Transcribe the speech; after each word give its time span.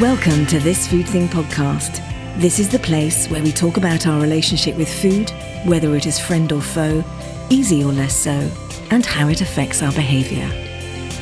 Welcome 0.00 0.44
to 0.48 0.58
This 0.58 0.86
Food 0.86 1.08
Thing 1.08 1.26
podcast. 1.26 2.02
This 2.38 2.58
is 2.58 2.68
the 2.68 2.78
place 2.80 3.30
where 3.30 3.42
we 3.42 3.50
talk 3.50 3.78
about 3.78 4.06
our 4.06 4.20
relationship 4.20 4.76
with 4.76 4.92
food, 4.92 5.30
whether 5.64 5.96
it 5.96 6.04
is 6.04 6.18
friend 6.20 6.52
or 6.52 6.60
foe, 6.60 7.02
easy 7.48 7.82
or 7.82 7.92
less 7.92 8.14
so, 8.14 8.52
and 8.90 9.06
how 9.06 9.28
it 9.28 9.40
affects 9.40 9.82
our 9.82 9.92
behaviour. 9.92 10.44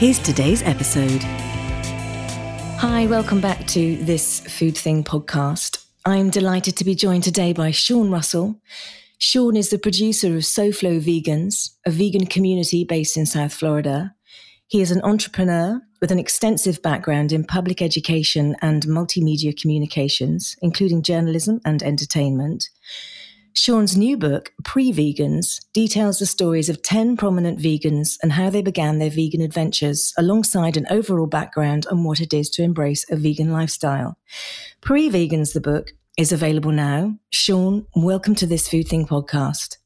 Here's 0.00 0.18
today's 0.18 0.60
episode. 0.64 1.22
Hi, 2.80 3.06
welcome 3.06 3.40
back 3.40 3.64
to 3.68 3.94
This 3.98 4.40
Food 4.40 4.76
Thing 4.76 5.04
podcast. 5.04 5.84
I'm 6.04 6.28
delighted 6.28 6.76
to 6.78 6.84
be 6.84 6.96
joined 6.96 7.22
today 7.22 7.52
by 7.52 7.70
Sean 7.70 8.10
Russell. 8.10 8.60
Sean 9.18 9.54
is 9.54 9.70
the 9.70 9.78
producer 9.78 10.34
of 10.34 10.42
SoFlo 10.42 11.00
Vegans, 11.00 11.76
a 11.86 11.92
vegan 11.92 12.26
community 12.26 12.82
based 12.82 13.16
in 13.16 13.24
South 13.24 13.54
Florida. 13.54 14.16
He 14.66 14.80
is 14.80 14.90
an 14.90 15.00
entrepreneur 15.04 15.80
with 16.04 16.12
an 16.12 16.18
extensive 16.18 16.82
background 16.82 17.32
in 17.32 17.42
public 17.42 17.80
education 17.80 18.54
and 18.60 18.82
multimedia 18.82 19.58
communications, 19.58 20.54
including 20.60 21.00
journalism 21.00 21.62
and 21.64 21.82
entertainment. 21.82 22.68
Sean's 23.54 23.96
new 23.96 24.18
book, 24.18 24.52
Pre 24.64 24.92
Vegans, 24.92 25.64
details 25.72 26.18
the 26.18 26.26
stories 26.26 26.68
of 26.68 26.82
10 26.82 27.16
prominent 27.16 27.58
vegans 27.58 28.18
and 28.22 28.32
how 28.32 28.50
they 28.50 28.60
began 28.60 28.98
their 28.98 29.08
vegan 29.08 29.40
adventures, 29.40 30.12
alongside 30.18 30.76
an 30.76 30.86
overall 30.90 31.26
background 31.26 31.86
on 31.90 32.04
what 32.04 32.20
it 32.20 32.34
is 32.34 32.50
to 32.50 32.62
embrace 32.62 33.10
a 33.10 33.16
vegan 33.16 33.50
lifestyle. 33.50 34.18
Pre 34.82 35.08
Vegans, 35.08 35.54
the 35.54 35.60
book, 35.62 35.92
is 36.18 36.32
available 36.32 36.72
now. 36.72 37.16
Sean, 37.30 37.86
welcome 37.96 38.34
to 38.34 38.46
this 38.46 38.68
Food 38.68 38.88
Thing 38.88 39.06
podcast. 39.06 39.78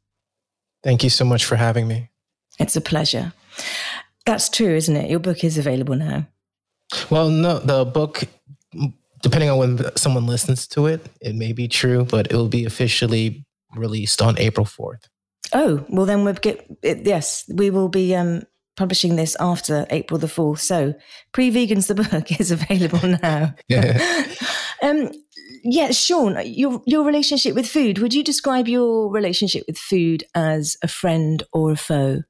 Thank 0.83 1.05
you 1.05 1.11
so 1.11 1.25
much 1.25 1.45
for 1.45 1.55
having 1.55 1.87
me. 1.87 2.11
It's 2.59 2.75
a 2.75 2.81
pleasure. 2.81 3.33
That's 4.29 4.51
true, 4.51 4.75
isn't 4.75 4.95
it? 4.95 5.09
Your 5.09 5.21
book 5.21 5.43
is 5.43 5.57
available 5.57 5.95
now. 5.95 6.27
Well, 7.09 7.31
no, 7.31 7.61
the 7.61 7.87
book, 7.87 8.25
depending 9.23 9.49
on 9.49 9.57
when 9.57 9.97
someone 9.97 10.27
listens 10.27 10.67
to 10.69 10.85
it, 10.85 11.07
it 11.23 11.35
may 11.35 11.55
be 11.55 11.67
true, 11.67 12.05
but 12.05 12.31
it 12.31 12.35
will 12.35 12.51
be 12.51 12.67
officially 12.67 13.47
released 13.75 14.21
on 14.21 14.39
April 14.39 14.67
4th. 14.67 15.09
Oh, 15.55 15.83
well, 15.89 16.05
then 16.05 16.25
we'll 16.25 16.35
get, 16.35 16.63
it, 16.83 17.07
yes, 17.07 17.47
we 17.49 17.71
will 17.71 17.89
be 17.89 18.15
um, 18.15 18.43
publishing 18.77 19.17
this 19.17 19.35
after 19.41 19.87
April 19.89 20.19
the 20.19 20.27
4th. 20.27 20.59
So, 20.59 20.93
Pre 21.33 21.51
Vegans, 21.51 21.87
the 21.87 21.95
book 22.11 22.39
is 22.39 22.51
available 22.51 23.09
now. 23.23 23.55
Yeah. 23.67 24.27
um, 24.83 25.11
yeah, 25.65 25.91
Sean, 25.91 26.39
your 26.45 26.83
your 26.85 27.03
relationship 27.03 27.55
with 27.55 27.67
food. 27.67 27.99
Would 27.99 28.13
you 28.13 28.23
describe 28.23 28.69
your 28.69 29.11
relationship 29.11 29.65
with 29.67 29.79
food 29.79 30.25
as 30.35 30.77
a 30.83 30.89
friend 30.89 31.43
or 31.51 31.73
a 31.73 31.77
foe? 31.77 32.25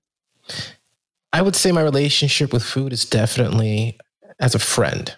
I 1.33 1.43
would 1.43 1.57
say 1.57 1.73
my 1.73 1.83
relationship 1.83 2.53
with 2.53 2.63
food 2.63 2.93
is 2.93 3.05
definitely 3.05 3.99
as 4.41 4.55
a 4.55 4.59
friend. 4.59 5.15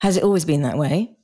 Has 0.00 0.16
it 0.16 0.22
always 0.22 0.44
been 0.44 0.62
that 0.62 0.78
way? 0.78 1.16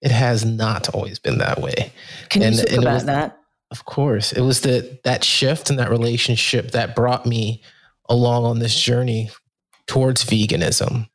It 0.00 0.10
has 0.10 0.44
not 0.44 0.94
always 0.94 1.18
been 1.18 1.38
that 1.38 1.60
way. 1.60 1.92
Can 2.30 2.42
and, 2.42 2.56
you 2.56 2.64
talk 2.64 2.78
about 2.78 2.94
was, 2.94 3.04
that? 3.06 3.38
Of 3.70 3.84
course. 3.84 4.32
It 4.32 4.40
was 4.40 4.62
the 4.62 4.98
that 5.04 5.24
shift 5.24 5.70
in 5.70 5.76
that 5.76 5.90
relationship 5.90 6.70
that 6.72 6.96
brought 6.96 7.26
me 7.26 7.62
along 8.08 8.44
on 8.44 8.58
this 8.58 8.74
journey 8.74 9.30
towards 9.86 10.24
veganism. 10.24 11.08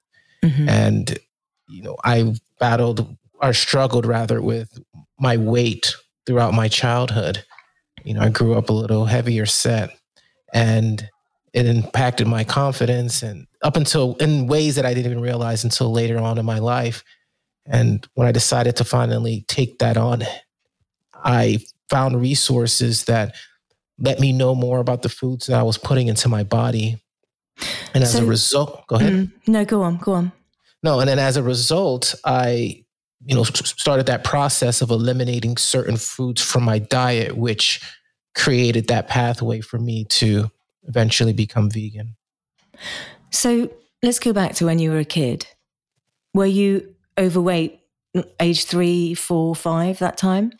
Mm-hmm. 0.44 0.70
And 0.70 1.18
you 1.68 1.82
know, 1.82 1.98
I 2.04 2.36
battled 2.60 3.18
or 3.42 3.54
struggled 3.54 4.06
rather 4.06 4.42
with 4.42 4.80
my 5.20 5.38
weight 5.38 5.96
throughout 6.26 6.54
my 6.54 6.68
childhood. 6.68 7.44
You 8.04 8.14
know, 8.14 8.22
I 8.22 8.30
grew 8.30 8.54
up 8.54 8.70
a 8.70 8.74
little 8.74 9.06
heavier 9.06 9.48
set 9.48 9.90
and 10.54 11.10
it 11.56 11.66
impacted 11.66 12.28
my 12.28 12.44
confidence 12.44 13.24
and 13.24 13.48
up 13.64 13.78
until 13.78 14.16
in 14.16 14.46
ways 14.46 14.76
that 14.76 14.86
I 14.86 14.94
didn't 14.94 15.10
even 15.10 15.24
realize 15.24 15.64
until 15.64 15.90
later 15.90 16.18
on 16.18 16.38
in 16.38 16.46
my 16.46 16.60
life. 16.60 17.02
And 17.66 18.06
when 18.14 18.28
I 18.28 18.34
decided 18.34 18.76
to 18.76 18.84
finally 18.84 19.46
take 19.48 19.80
that 19.80 19.96
on, 19.96 20.24
I 21.14 21.60
found 21.90 22.20
resources 22.20 23.06
that 23.06 23.36
let 23.98 24.20
me 24.20 24.34
know 24.34 24.54
more 24.54 24.80
about 24.80 25.02
the 25.02 25.10
foods 25.10 25.48
that 25.48 25.58
I 25.58 25.64
was 25.64 25.78
putting 25.78 26.10
into 26.10 26.28
my 26.28 26.44
body. 26.44 27.02
And 27.94 28.04
as 28.04 28.12
so, 28.12 28.24
a 28.24 28.26
result, 28.26 28.86
go 28.88 28.98
ahead. 28.98 29.14
Mm, 29.14 29.32
no, 29.48 29.64
go 29.64 29.82
on, 29.82 29.98
go 29.98 30.12
on. 30.12 30.34
No, 30.84 31.00
and 31.00 31.08
then 31.08 31.20
as 31.20 31.38
a 31.38 31.42
result, 31.42 32.16
I, 32.26 32.84
you 33.24 33.34
know, 33.34 33.44
started 33.44 34.08
that 34.08 34.26
process 34.26 34.82
of 34.82 34.92
eliminating 34.92 35.56
certain 35.56 35.96
foods 35.96 36.42
from 36.42 36.64
my 36.64 36.80
diet, 36.80 37.38
which 37.38 37.82
created 38.36 38.90
that 38.90 39.08
pathway 39.08 39.62
for 39.62 39.80
me 39.80 40.04
to 40.04 40.52
eventually 40.88 41.34
become 41.34 41.70
vegan. 41.70 42.16
So 43.32 43.70
let's 44.04 44.20
go 44.20 44.34
back 44.34 44.54
to 44.56 44.66
when 44.66 44.80
you 44.80 44.92
were 44.92 45.00
a 45.00 45.06
kid. 45.06 45.48
Were 46.34 46.46
you 46.46 46.96
overweight 47.18 47.80
age 48.40 48.66
three, 48.66 49.14
four, 49.14 49.56
five 49.56 50.00
that 50.00 50.18
time? 50.18 50.54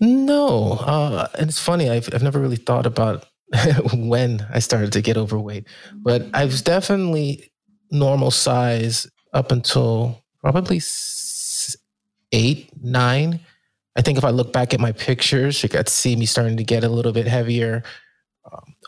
No. 0.00 0.72
Uh, 0.72 1.28
and 1.38 1.48
it's 1.48 1.60
funny, 1.60 1.90
I've, 1.90 2.08
I've 2.12 2.22
never 2.22 2.38
really 2.38 2.56
thought 2.56 2.86
about 2.86 3.26
when 3.94 4.46
I 4.52 4.58
started 4.58 4.92
to 4.92 5.02
get 5.02 5.16
overweight, 5.16 5.66
but 5.94 6.26
I 6.34 6.44
was 6.44 6.62
definitely 6.62 7.52
normal 7.90 8.30
size 8.30 9.06
up 9.32 9.52
until 9.52 10.22
probably 10.40 10.80
eight, 12.32 12.70
nine. 12.82 13.40
I 13.96 14.02
think 14.02 14.18
if 14.18 14.24
I 14.24 14.30
look 14.30 14.52
back 14.52 14.74
at 14.74 14.80
my 14.80 14.92
pictures, 14.92 15.62
you 15.62 15.68
to 15.68 15.86
see 15.88 16.16
me 16.16 16.26
starting 16.26 16.56
to 16.56 16.64
get 16.64 16.82
a 16.82 16.88
little 16.88 17.12
bit 17.12 17.26
heavier 17.26 17.84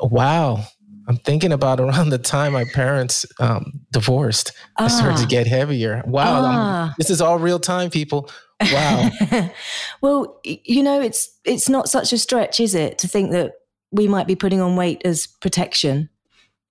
wow. 0.01 0.65
I'm 1.09 1.19
thinking 1.19 1.53
about 1.53 1.79
around 1.81 2.11
the 2.11 2.19
time 2.19 2.53
my 2.53 2.65
parents 2.75 3.25
um, 3.39 3.81
divorced. 3.93 4.53
Ah. 4.79 4.85
I 4.85 4.89
started 4.89 5.19
to 5.19 5.25
ah. 5.25 5.29
get 5.29 5.47
heavier. 5.47 6.03
Wow, 6.07 6.43
ah. 6.45 6.95
this 6.99 7.11
is 7.11 7.21
all 7.21 7.39
real 7.39 7.61
time, 7.61 7.91
people. 7.91 8.29
Wow. 8.73 9.11
well, 10.01 10.41
you 10.45 10.83
know, 10.83 11.01
it's 11.01 11.31
it's 11.45 11.69
not 11.69 11.89
such 11.89 12.13
a 12.13 12.19
stretch, 12.19 12.59
is 12.59 12.75
it, 12.75 12.99
to 12.99 13.09
think 13.09 13.31
that 13.33 13.53
we 13.93 14.09
might 14.09 14.27
be 14.27 14.35
putting 14.35 14.61
on 14.61 14.77
weight 14.77 15.03
as 15.05 15.27
protection? 15.27 16.09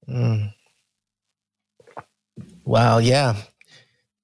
Mm. 0.09 0.51
Wow, 2.65 2.97
yeah, 2.97 3.35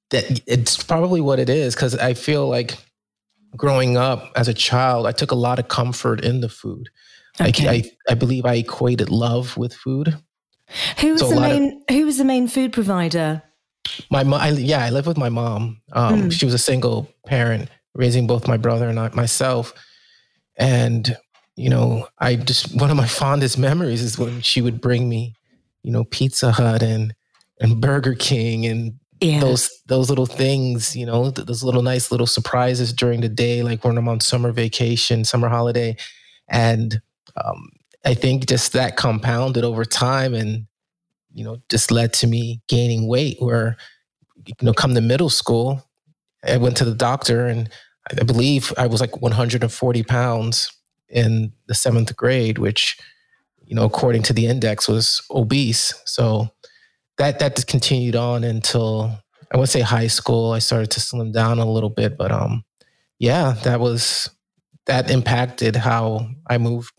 that 0.10 0.42
it's 0.48 0.82
probably 0.84 1.22
what 1.22 1.40
it 1.40 1.50
is 1.50 1.76
because 1.76 1.96
I 1.96 2.16
feel 2.16 2.50
like 2.50 2.78
growing 3.56 3.98
up 3.98 4.32
as 4.36 4.48
a 4.48 4.54
child, 4.54 5.06
I 5.06 5.12
took 5.12 5.32
a 5.32 5.36
lot 5.36 5.60
of 5.60 5.68
comfort 5.68 6.24
in 6.24 6.42
the 6.42 6.50
food. 6.50 6.90
Okay. 7.40 7.68
I, 7.68 7.72
I, 7.72 7.84
I 8.10 8.14
believe 8.16 8.46
I 8.46 8.56
equated 8.56 9.10
love 9.10 9.58
with 9.58 9.74
food. 9.74 10.18
Who 11.00 11.14
was 11.14 11.22
so 11.22 11.30
the 11.30 11.40
main? 11.40 11.84
Of, 11.90 11.96
who 11.96 12.06
was 12.06 12.18
the 12.18 12.26
main 12.26 12.48
food 12.48 12.74
provider? 12.74 13.44
My 14.10 14.24
mom. 14.24 14.42
I, 14.42 14.50
yeah, 14.52 14.84
I 14.84 14.90
live 14.90 15.08
with 15.08 15.18
my 15.18 15.30
mom. 15.30 15.82
Um, 15.94 16.24
mm. 16.24 16.32
She 16.32 16.46
was 16.46 16.54
a 16.54 16.60
single 16.60 17.10
parent, 17.26 17.70
raising 17.94 18.28
both 18.28 18.48
my 18.48 18.58
brother 18.58 18.88
and 18.88 19.00
I, 19.00 19.10
myself. 19.10 19.74
And 20.58 21.16
you 21.56 21.70
know, 21.70 22.08
I 22.20 22.36
just 22.36 22.74
one 22.76 22.90
of 22.90 22.98
my 22.98 23.08
fondest 23.22 23.58
memories 23.58 24.02
is 24.02 24.18
when 24.18 24.42
she 24.42 24.62
would 24.62 24.82
bring 24.82 25.10
me, 25.10 25.36
you 25.84 25.92
know, 25.92 26.06
Pizza 26.06 26.52
Hut 26.52 26.82
and 26.82 27.14
and 27.60 27.82
Burger 27.82 28.16
King 28.16 28.66
and 28.66 28.94
yeah. 29.20 29.40
those 29.40 29.70
those 29.88 30.10
little 30.10 30.26
things, 30.26 30.96
you 30.96 31.06
know, 31.06 31.30
those 31.30 31.64
little 31.64 31.84
nice 31.84 32.12
little 32.12 32.28
surprises 32.28 32.94
during 32.94 33.22
the 33.22 33.30
day, 33.30 33.62
like 33.62 33.84
when 33.84 33.98
I'm 33.98 34.08
on 34.08 34.20
summer 34.20 34.52
vacation, 34.52 35.26
summer 35.26 35.50
holiday, 35.50 35.98
and 36.50 37.02
um, 37.44 37.70
I 38.06 38.14
think 38.14 38.48
just 38.48 38.74
that 38.74 38.98
compounded 38.98 39.64
over 39.64 39.86
time 39.86 40.34
and, 40.34 40.66
you 41.34 41.44
know, 41.44 41.62
just 41.70 41.92
led 41.92 42.14
to 42.14 42.28
me 42.28 42.62
gaining 42.68 43.08
weight 43.08 43.38
where, 43.40 43.78
you 44.46 44.54
know, 44.62 44.74
come 44.74 44.96
to 44.96 45.02
middle 45.02 45.30
school, 45.30 45.88
I 46.44 46.58
went 46.58 46.78
to 46.78 46.86
the 46.86 46.96
doctor 46.96 47.46
and 47.46 47.70
I 48.10 48.24
believe 48.24 48.74
I 48.78 48.88
was 48.88 49.00
like 49.00 49.22
140 49.22 50.04
pounds 50.04 50.72
in 51.10 51.54
the 51.68 51.76
seventh 51.76 52.16
grade, 52.16 52.58
which, 52.58 52.98
you 53.66 53.76
know, 53.76 53.86
according 53.86 54.24
to 54.24 54.34
the 54.34 54.48
index 54.48 54.88
was 54.88 55.22
obese. 55.30 55.94
So 56.06 56.50
that, 57.18 57.40
that 57.40 57.56
just 57.56 57.68
continued 57.68 58.16
on 58.16 58.44
until 58.44 59.20
I 59.54 59.58
would 59.58 59.70
say 59.70 59.82
high 59.82 60.08
school. 60.08 60.54
I 60.54 60.60
started 60.60 60.90
to 60.92 61.00
slim 61.00 61.32
down 61.32 61.60
a 61.60 61.72
little 61.72 61.90
bit, 61.90 62.18
but, 62.18 62.32
um, 62.32 62.64
yeah, 63.20 63.52
that 63.64 63.80
was, 63.80 64.30
that 64.88 65.12
impacted 65.12 65.76
how 65.76 66.28
I 66.48 66.58
moved 66.58 66.92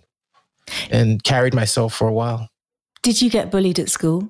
and 0.91 1.23
carried 1.23 1.55
myself 1.55 1.95
for 1.95 2.09
a 2.09 2.13
while. 2.13 2.49
Did 3.03 3.21
you 3.21 3.31
get 3.31 3.51
bullied 3.51 3.79
at 3.79 3.89
school? 3.89 4.29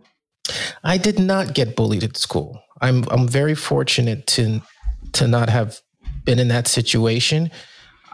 I 0.83 0.99
did 0.99 1.19
not 1.19 1.55
get 1.55 1.77
bullied 1.77 2.03
at 2.03 2.17
school. 2.17 2.61
I'm 2.81 3.05
I'm 3.11 3.29
very 3.29 3.55
fortunate 3.55 4.27
to 4.29 4.61
to 5.13 5.29
not 5.29 5.49
have 5.49 5.81
been 6.25 6.39
in 6.39 6.49
that 6.49 6.67
situation 6.69 7.51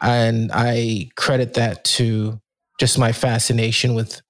and 0.01 0.51
I 0.53 1.11
credit 1.17 1.55
that 1.55 1.85
to 1.85 2.41
just 2.79 2.99
my 2.99 3.13
fascination 3.13 3.95
with 3.95 4.21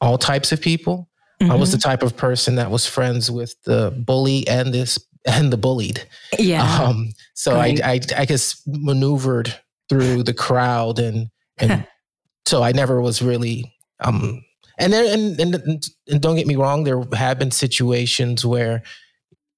all 0.00 0.18
types 0.18 0.52
of 0.52 0.60
people. 0.60 1.08
Mm-hmm. 1.40 1.52
I 1.52 1.56
was 1.56 1.70
the 1.70 1.78
mm-hmm. 1.78 1.90
type 1.90 2.02
of 2.02 2.16
person 2.16 2.56
that 2.56 2.70
was 2.70 2.86
friends 2.86 3.30
with 3.30 3.54
the 3.64 3.90
bully 4.06 4.46
and 4.48 4.72
this 4.72 4.98
and 5.26 5.52
the 5.52 5.56
bullied. 5.56 6.06
Yeah. 6.38 6.62
Um, 6.62 7.10
so 7.34 7.56
I, 7.56 7.76
I 7.84 8.00
I 8.16 8.24
just 8.24 8.62
maneuvered 8.66 9.54
through 9.88 10.22
the 10.22 10.34
crowd 10.34 10.98
and 10.98 11.28
and 11.58 11.86
so 12.46 12.62
I 12.62 12.72
never 12.72 13.00
was 13.00 13.20
really 13.20 13.74
um 14.00 14.42
and 14.78 14.92
there 14.92 15.12
and, 15.12 15.38
and 15.40 15.54
and 16.08 16.20
don't 16.20 16.36
get 16.36 16.46
me 16.46 16.56
wrong, 16.56 16.84
there 16.84 17.02
have 17.14 17.38
been 17.38 17.50
situations 17.50 18.44
where 18.44 18.82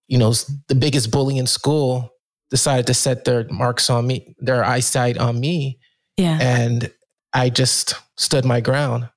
you 0.08 0.16
know, 0.16 0.32
the 0.68 0.74
biggest 0.74 1.10
bully 1.10 1.38
in 1.38 1.46
school 1.46 2.10
decided 2.50 2.86
to 2.86 2.94
set 2.94 3.24
their 3.24 3.46
marks 3.50 3.90
on 3.90 4.06
me, 4.06 4.34
their 4.38 4.64
eyesight 4.64 5.18
on 5.18 5.38
me. 5.38 5.78
Yeah. 6.16 6.38
And 6.40 6.90
I 7.34 7.50
just 7.50 7.94
stood 8.16 8.44
my 8.44 8.60
ground. 8.60 9.08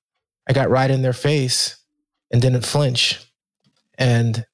I 0.47 0.53
got 0.53 0.69
right 0.69 0.91
in 0.91 1.01
their 1.01 1.13
face 1.13 1.77
and 2.29 2.41
didn't 2.41 2.65
flinch. 2.65 3.25
And 3.97 4.45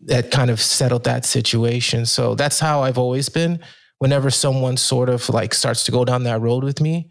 that 0.00 0.30
kind 0.32 0.50
of 0.50 0.60
settled 0.60 1.04
that 1.04 1.24
situation. 1.24 2.04
So 2.04 2.34
that's 2.34 2.58
how 2.58 2.82
I've 2.82 2.98
always 2.98 3.28
been. 3.28 3.60
Whenever 3.98 4.28
someone 4.30 4.76
sort 4.76 5.08
of 5.08 5.28
like 5.28 5.54
starts 5.54 5.84
to 5.84 5.92
go 5.92 6.04
down 6.04 6.24
that 6.24 6.40
road 6.40 6.64
with 6.64 6.80
me, 6.80 7.10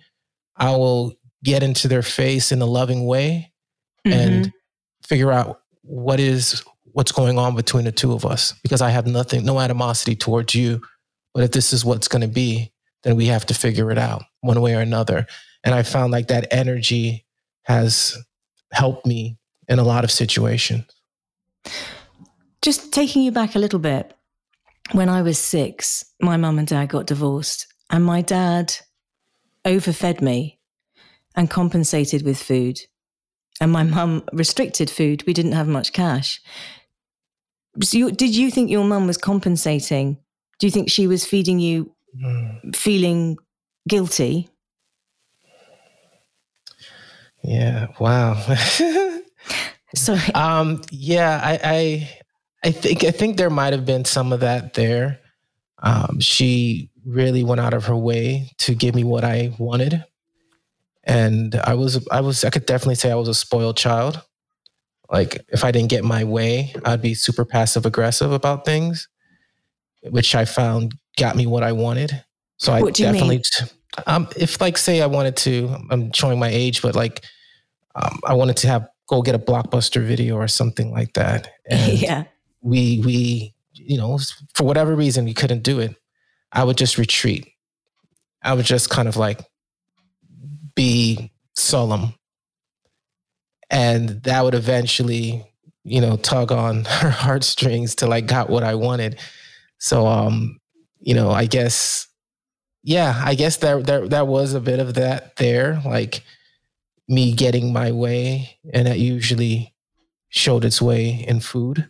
I 0.58 0.72
will 0.72 1.16
get 1.46 1.64
into 1.64 1.88
their 1.88 2.02
face 2.02 2.52
in 2.52 2.62
a 2.62 2.66
loving 2.66 3.06
way 3.06 3.54
mm-hmm. 4.06 4.20
and 4.20 4.54
figure 5.04 5.32
out 5.32 5.62
what 5.84 6.20
is 6.20 6.64
what's 6.92 7.12
going 7.12 7.38
on 7.38 7.56
between 7.56 7.86
the 7.86 7.92
two 7.92 8.14
of 8.14 8.26
us 8.26 8.54
because 8.64 8.82
I 8.82 8.90
have 8.90 9.06
nothing, 9.06 9.46
no 9.46 9.60
animosity 9.60 10.16
towards 10.16 10.56
you. 10.56 10.82
But 11.34 11.44
if 11.44 11.52
this 11.52 11.74
is 11.74 11.84
what's 11.84 12.08
going 12.08 12.22
to 12.22 12.28
be, 12.28 12.72
then 13.04 13.16
we 13.16 13.26
have 13.28 13.46
to 13.48 13.54
figure 13.54 13.92
it 13.92 13.98
out 13.98 14.24
one 14.42 14.60
way 14.62 14.76
or 14.76 14.80
another. 14.80 15.28
And 15.64 15.76
I 15.76 15.84
found 15.84 16.12
like 16.12 16.28
that 16.28 16.48
energy 16.52 17.26
has 17.64 18.18
helped 18.72 19.06
me 19.06 19.38
in 19.68 19.80
a 19.80 19.84
lot 19.84 20.04
of 20.04 20.12
situations. 20.12 20.86
Just 22.62 22.94
taking 22.94 23.24
you 23.24 23.32
back 23.32 23.56
a 23.56 23.60
little 23.60 23.80
bit, 23.80 24.14
when 24.92 25.10
I 25.10 25.22
was 25.22 25.38
six, 25.38 26.06
my 26.22 26.38
mum 26.38 26.60
and 26.60 26.68
dad 26.68 26.90
got 26.90 27.08
divorced, 27.08 27.68
and 27.90 28.06
my 28.06 28.22
dad 28.22 28.74
overfed 29.66 30.22
me 30.22 30.60
and 31.36 31.50
compensated 31.50 32.24
with 32.24 32.42
food. 32.42 32.80
And 33.62 33.72
my 33.72 33.84
mum 33.84 34.24
restricted 34.34 34.90
food. 34.90 35.24
We 35.26 35.34
didn't 35.34 35.54
have 35.54 35.68
much 35.68 35.94
cash. 35.94 36.42
So 37.82 37.98
you, 37.98 38.12
did 38.12 38.36
you 38.36 38.52
think 38.52 38.70
your 38.70 38.84
mum 38.84 39.08
was 39.08 39.18
compensating? 39.18 40.18
Do 40.60 40.68
you 40.68 40.72
think 40.72 40.90
she 40.90 41.08
was 41.08 41.26
feeding 41.26 41.60
you 41.60 41.94
mm. 42.22 42.76
feeling 42.76 43.38
guilty? 43.88 44.50
Yeah. 47.44 47.88
Wow. 48.00 48.36
Sorry. 49.96 50.20
Um, 50.36 50.82
yeah, 50.92 51.40
I, 51.44 51.60
I, 51.64 52.20
I 52.66 52.72
think 52.72 53.04
I 53.04 53.12
think 53.12 53.38
there 53.38 53.50
might 53.50 53.74
have 53.74 53.86
been 53.86 54.06
some 54.06 54.34
of 54.34 54.42
that 54.42 54.74
there. 54.74 55.20
Um, 55.82 56.20
she 56.20 56.90
really 57.06 57.44
went 57.44 57.62
out 57.62 57.74
of 57.74 57.86
her 57.86 57.96
way 57.96 58.52
to 58.60 58.74
give 58.74 58.96
me 58.96 59.04
what 59.04 59.24
I 59.24 59.54
wanted, 59.60 60.04
and 61.06 61.56
I 61.56 61.76
was 61.76 62.06
I 62.10 62.22
was 62.22 62.44
I 62.44 62.50
could 62.50 62.66
definitely 62.66 62.96
say 62.96 63.12
I 63.12 63.16
was 63.16 63.28
a 63.28 63.34
spoiled 63.34 63.78
child. 63.78 64.22
Like 65.10 65.46
if 65.50 65.64
I 65.64 65.72
didn't 65.72 65.90
get 65.90 66.04
my 66.04 66.24
way, 66.24 66.74
I'd 66.84 67.02
be 67.02 67.14
super 67.14 67.46
passive 67.46 67.86
aggressive 67.86 68.32
about 68.32 68.66
things, 68.66 69.08
which 70.04 70.34
I 70.34 70.46
found 70.46 70.96
got 71.18 71.36
me 71.36 71.46
what 71.46 71.64
I 71.64 71.74
wanted. 71.74 72.24
So 72.58 72.74
I 72.74 72.90
definitely, 72.90 73.44
um, 74.08 74.28
if 74.36 74.60
like 74.60 74.78
say 74.78 75.02
I 75.02 75.06
wanted 75.06 75.36
to, 75.38 75.76
I'm 75.92 76.12
showing 76.12 76.40
my 76.40 76.50
age, 76.50 76.82
but 76.82 76.96
like 76.96 77.24
um, 77.94 78.20
I 78.26 78.34
wanted 78.34 78.58
to 78.58 78.68
have 78.68 78.88
go 79.08 79.22
get 79.22 79.36
a 79.36 79.40
blockbuster 79.40 80.04
video 80.04 80.36
or 80.36 80.48
something 80.48 80.92
like 80.92 81.14
that. 81.14 81.52
And 81.70 81.94
yeah. 81.94 82.24
We 82.62 83.00
we 83.06 83.54
you 83.74 83.98
know 83.98 84.18
for 84.56 84.64
whatever 84.64 84.96
reason 84.96 85.26
we 85.26 85.36
couldn't 85.36 85.62
do 85.62 85.80
it. 85.80 85.96
I 86.52 86.64
would 86.64 86.78
just 86.78 86.98
retreat. 86.98 87.48
I 88.42 88.54
would 88.54 88.66
just 88.66 88.90
kind 88.90 89.08
of 89.08 89.18
like 89.18 89.42
be 90.76 91.32
solemn. 91.56 92.14
And 93.70 94.24
that 94.24 94.44
would 94.44 94.56
eventually 94.56 95.46
you 95.84 96.02
know 96.02 96.18
tug 96.18 96.52
on 96.52 96.86
her 96.86 97.12
heartstrings 97.12 97.94
till 97.94 98.12
i 98.12 98.22
got 98.22 98.50
what 98.50 98.64
i 98.64 98.76
wanted. 98.76 99.20
So 99.78 100.08
um 100.08 100.60
you 101.00 101.14
know 101.14 101.32
i 101.32 101.46
guess 101.46 102.08
yeah 102.84 103.22
i 103.24 103.36
guess 103.36 103.58
there 103.58 103.82
there 103.82 104.08
that 104.08 104.28
was 104.28 104.54
a 104.54 104.60
bit 104.60 104.80
of 104.80 104.96
that 104.96 105.36
there 105.36 105.82
like 105.86 106.24
me 107.08 107.34
getting 107.34 107.72
my 107.72 107.92
way 107.92 108.58
and 108.74 108.88
that 108.88 109.00
usually 109.00 109.74
showed 110.30 110.66
its 110.66 110.82
way 110.82 111.24
in 111.28 111.40
food. 111.40 111.90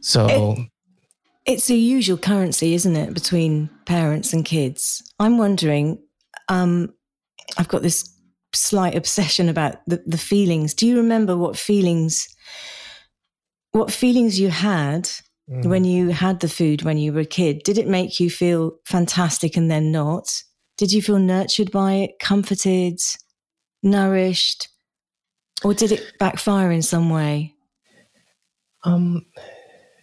So 0.00 0.56
it, 0.58 1.52
it's 1.52 1.70
a 1.70 1.74
usual 1.74 2.18
currency 2.18 2.74
isn't 2.74 2.96
it 2.96 3.14
between 3.14 3.70
parents 3.86 4.32
and 4.32 4.44
kids? 4.44 5.02
I'm 5.18 5.38
wondering 5.38 5.98
um 6.48 6.92
i've 7.58 7.68
got 7.68 7.82
this 7.82 8.12
slight 8.54 8.94
obsession 8.94 9.48
about 9.48 9.76
the, 9.86 10.02
the 10.06 10.18
feelings. 10.18 10.74
Do 10.74 10.86
you 10.86 10.96
remember 10.96 11.36
what 11.36 11.56
feelings 11.56 12.28
what 13.72 13.90
feelings 13.90 14.38
you 14.38 14.50
had 14.50 15.04
mm. 15.50 15.64
when 15.64 15.84
you 15.84 16.10
had 16.10 16.40
the 16.40 16.48
food 16.48 16.82
when 16.82 16.98
you 16.98 17.12
were 17.12 17.20
a 17.20 17.24
kid? 17.24 17.62
Did 17.64 17.78
it 17.78 17.88
make 17.88 18.20
you 18.20 18.28
feel 18.28 18.72
fantastic 18.84 19.56
and 19.56 19.70
then 19.70 19.90
not? 19.90 20.30
Did 20.76 20.92
you 20.92 21.00
feel 21.00 21.18
nurtured 21.18 21.70
by 21.70 21.94
it, 21.94 22.10
comforted, 22.20 22.98
nourished? 23.82 24.68
Or 25.64 25.72
did 25.72 25.92
it 25.92 26.18
backfire 26.18 26.70
in 26.70 26.82
some 26.82 27.08
way? 27.08 27.54
Um 28.84 29.24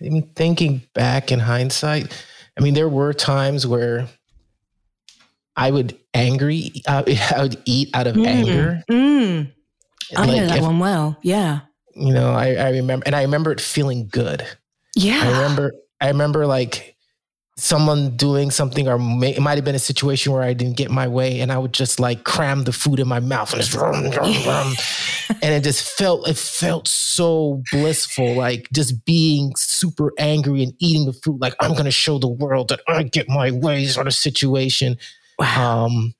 I 0.01 0.09
mean 0.09 0.31
thinking 0.35 0.81
back 0.95 1.31
in 1.31 1.39
hindsight, 1.39 2.25
I 2.57 2.61
mean 2.61 2.73
there 2.73 2.89
were 2.89 3.13
times 3.13 3.67
where 3.67 4.07
I 5.59 5.71
would 5.71 5.99
angry. 6.13 6.71
Uh, 6.87 7.03
I 7.35 7.41
would 7.41 7.61
eat 7.65 7.89
out 7.93 8.07
of 8.07 8.15
mm, 8.15 8.25
anger. 8.25 8.81
Mm. 8.89 9.51
I 10.15 10.25
like 10.25 10.37
know 10.37 10.47
that 10.47 10.57
if, 10.57 10.63
one 10.63 10.79
well. 10.79 11.17
Yeah. 11.21 11.59
You 11.95 12.13
know, 12.13 12.31
I, 12.31 12.55
I 12.55 12.69
remember, 12.69 13.03
and 13.05 13.13
I 13.13 13.23
remember 13.23 13.51
it 13.51 13.59
feeling 13.59 14.07
good. 14.09 14.45
Yeah. 14.95 15.21
I 15.21 15.27
remember. 15.31 15.73
I 16.01 16.07
remember 16.07 16.47
like 16.47 16.95
someone 17.57 18.15
doing 18.15 18.51
something, 18.51 18.87
or 18.87 18.97
may, 18.97 19.35
it 19.35 19.41
might 19.41 19.57
have 19.57 19.65
been 19.65 19.75
a 19.75 19.79
situation 19.79 20.31
where 20.31 20.41
I 20.41 20.53
didn't 20.53 20.77
get 20.77 20.91
my 20.91 21.09
way, 21.09 21.41
and 21.41 21.51
I 21.51 21.57
would 21.57 21.73
just 21.73 21.99
like 21.99 22.23
cram 22.23 22.63
the 22.63 22.71
food 22.71 23.01
in 23.01 23.07
my 23.09 23.19
mouth 23.19 23.51
and 23.51 23.61
just 23.61 23.75
rum, 23.75 24.09
rum, 24.11 24.33
rum. 24.47 24.73
and 25.41 25.53
it 25.53 25.65
just 25.65 25.89
felt 25.97 26.25
it 26.25 26.37
felt 26.37 26.87
so 26.87 27.61
blissful, 27.73 28.33
like 28.33 28.69
just 28.73 29.03
being 29.03 29.51
super 29.57 30.13
angry 30.17 30.63
and 30.63 30.73
eating 30.79 31.05
the 31.05 31.13
food, 31.13 31.41
like 31.41 31.55
I'm 31.59 31.75
gonna 31.75 31.91
show 31.91 32.17
the 32.17 32.29
world 32.29 32.69
that 32.69 32.79
I 32.87 33.03
get 33.03 33.27
my 33.27 33.51
way, 33.51 33.85
sort 33.87 34.07
of 34.07 34.13
situation. 34.13 34.97
Wow. 35.39 35.85
Um, 35.85 36.13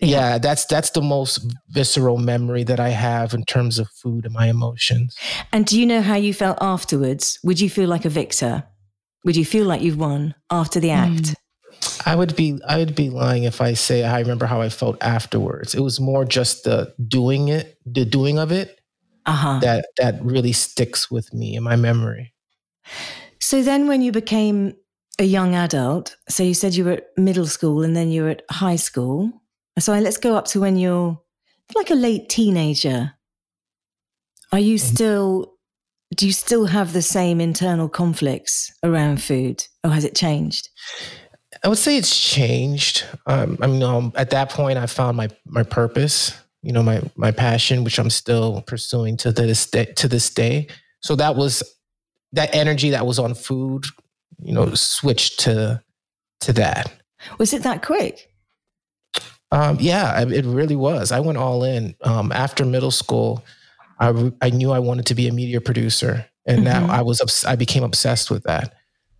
yeah. 0.00 0.08
yeah, 0.08 0.38
that's 0.38 0.64
that's 0.66 0.90
the 0.90 1.02
most 1.02 1.40
visceral 1.70 2.18
memory 2.18 2.62
that 2.64 2.78
I 2.78 2.90
have 2.90 3.34
in 3.34 3.44
terms 3.44 3.80
of 3.80 3.88
food 3.90 4.24
and 4.26 4.34
my 4.34 4.46
emotions. 4.46 5.16
And 5.52 5.66
do 5.66 5.78
you 5.78 5.86
know 5.86 6.02
how 6.02 6.14
you 6.14 6.32
felt 6.32 6.58
afterwards? 6.60 7.40
Would 7.42 7.60
you 7.60 7.68
feel 7.68 7.88
like 7.88 8.04
a 8.04 8.08
victor? 8.08 8.62
Would 9.24 9.34
you 9.34 9.44
feel 9.44 9.66
like 9.66 9.82
you've 9.82 9.98
won 9.98 10.36
after 10.50 10.78
the 10.78 10.90
act? 10.90 11.22
Mm. 11.22 11.34
I 12.06 12.14
would 12.14 12.36
be 12.36 12.60
I 12.66 12.78
would 12.78 12.94
be 12.94 13.10
lying 13.10 13.42
if 13.42 13.60
I 13.60 13.74
say 13.74 14.04
I 14.04 14.20
remember 14.20 14.46
how 14.46 14.60
I 14.60 14.68
felt 14.68 14.96
afterwards. 15.00 15.74
It 15.74 15.80
was 15.80 15.98
more 15.98 16.24
just 16.24 16.64
the 16.64 16.94
doing 17.08 17.48
it, 17.48 17.76
the 17.84 18.04
doing 18.04 18.38
of 18.38 18.52
it, 18.52 18.80
uh-huh. 19.26 19.58
that 19.60 19.86
that 19.98 20.22
really 20.24 20.52
sticks 20.52 21.10
with 21.10 21.32
me 21.34 21.56
in 21.56 21.62
my 21.64 21.76
memory. 21.76 22.32
So 23.40 23.62
then, 23.62 23.88
when 23.88 24.02
you 24.02 24.12
became 24.12 24.74
a 25.18 25.24
young 25.24 25.54
adult. 25.54 26.16
So 26.28 26.42
you 26.42 26.54
said 26.54 26.74
you 26.74 26.84
were 26.84 26.92
at 26.92 27.08
middle 27.16 27.46
school 27.46 27.82
and 27.82 27.96
then 27.96 28.10
you 28.10 28.22
were 28.22 28.30
at 28.30 28.42
high 28.50 28.76
school. 28.76 29.32
So 29.78 29.92
let's 29.98 30.16
go 30.16 30.36
up 30.36 30.46
to 30.46 30.60
when 30.60 30.76
you're 30.76 31.20
like 31.74 31.90
a 31.90 31.94
late 31.94 32.28
teenager. 32.28 33.12
Are 34.52 34.58
you 34.58 34.76
mm-hmm. 34.76 34.94
still, 34.94 35.54
do 36.14 36.26
you 36.26 36.32
still 36.32 36.66
have 36.66 36.92
the 36.92 37.02
same 37.02 37.40
internal 37.40 37.88
conflicts 37.88 38.72
around 38.82 39.22
food 39.22 39.64
or 39.84 39.90
has 39.90 40.04
it 40.04 40.14
changed? 40.14 40.68
I 41.64 41.68
would 41.68 41.78
say 41.78 41.96
it's 41.96 42.18
changed. 42.18 43.04
Um, 43.26 43.58
I 43.60 43.66
mean, 43.66 43.82
um, 43.82 44.12
at 44.14 44.30
that 44.30 44.50
point, 44.50 44.78
I 44.78 44.86
found 44.86 45.16
my 45.16 45.28
my 45.46 45.62
purpose. 45.62 46.32
You 46.62 46.72
know, 46.72 46.82
my 46.82 47.02
my 47.16 47.30
passion, 47.30 47.84
which 47.84 47.98
I'm 47.98 48.10
still 48.10 48.62
pursuing 48.62 49.16
to 49.18 49.32
this 49.32 49.68
day. 49.68 49.86
To 49.96 50.08
this 50.08 50.30
day, 50.30 50.68
so 51.00 51.16
that 51.16 51.36
was 51.36 51.62
that 52.32 52.54
energy 52.54 52.90
that 52.90 53.06
was 53.06 53.18
on 53.18 53.34
food 53.34 53.86
you 54.42 54.52
know, 54.52 54.74
switched 54.74 55.40
to 55.40 55.82
to 56.40 56.52
that. 56.54 56.92
Was 57.38 57.52
it 57.52 57.62
that 57.62 57.82
quick? 57.82 58.30
Um, 59.50 59.78
yeah, 59.80 60.20
it 60.20 60.44
really 60.44 60.76
was. 60.76 61.10
I 61.10 61.20
went 61.20 61.38
all 61.38 61.64
in. 61.64 61.94
Um, 62.02 62.32
after 62.32 62.64
middle 62.64 62.90
school, 62.90 63.44
I, 63.98 64.30
I 64.42 64.50
knew 64.50 64.72
I 64.72 64.78
wanted 64.78 65.06
to 65.06 65.14
be 65.14 65.26
a 65.26 65.32
media 65.32 65.60
producer, 65.60 66.26
and 66.46 66.64
mm-hmm. 66.64 66.86
now 66.86 66.92
I 66.92 67.02
was 67.02 67.44
I 67.44 67.56
became 67.56 67.82
obsessed 67.82 68.30
with 68.30 68.42
that. 68.44 68.74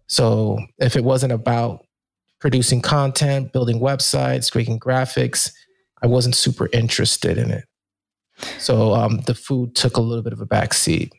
So 0.07 0.59
if 0.79 0.97
it 0.97 1.05
wasn't 1.05 1.33
about 1.33 1.87
producing 2.41 2.81
content, 2.81 3.53
building 3.53 3.81
websites, 3.81 4.51
creating 4.51 4.81
graphics, 4.81 5.51
I 6.03 6.07
wasn't 6.07 6.35
super 6.35 6.69
interested 6.73 7.37
in 7.37 7.51
it. 7.51 7.65
So 8.59 8.95
um, 8.95 9.19
the 9.27 9.35
food 9.35 9.75
took 9.75 9.97
a 9.97 10.01
little 10.01 10.23
bit 10.23 10.33
of 10.33 10.41
a 10.41 10.47
backseat. 10.47 11.11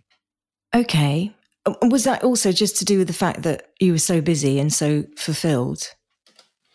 Okay. 0.73 1.33
Um, 1.65 1.89
was 1.89 2.03
that 2.05 2.23
also 2.23 2.51
just 2.51 2.77
to 2.77 2.85
do 2.85 2.99
with 2.99 3.07
the 3.07 3.13
fact 3.13 3.43
that 3.43 3.67
you 3.79 3.91
were 3.91 3.99
so 3.99 4.21
busy 4.21 4.59
and 4.59 4.71
so 4.71 5.03
fulfilled? 5.17 5.93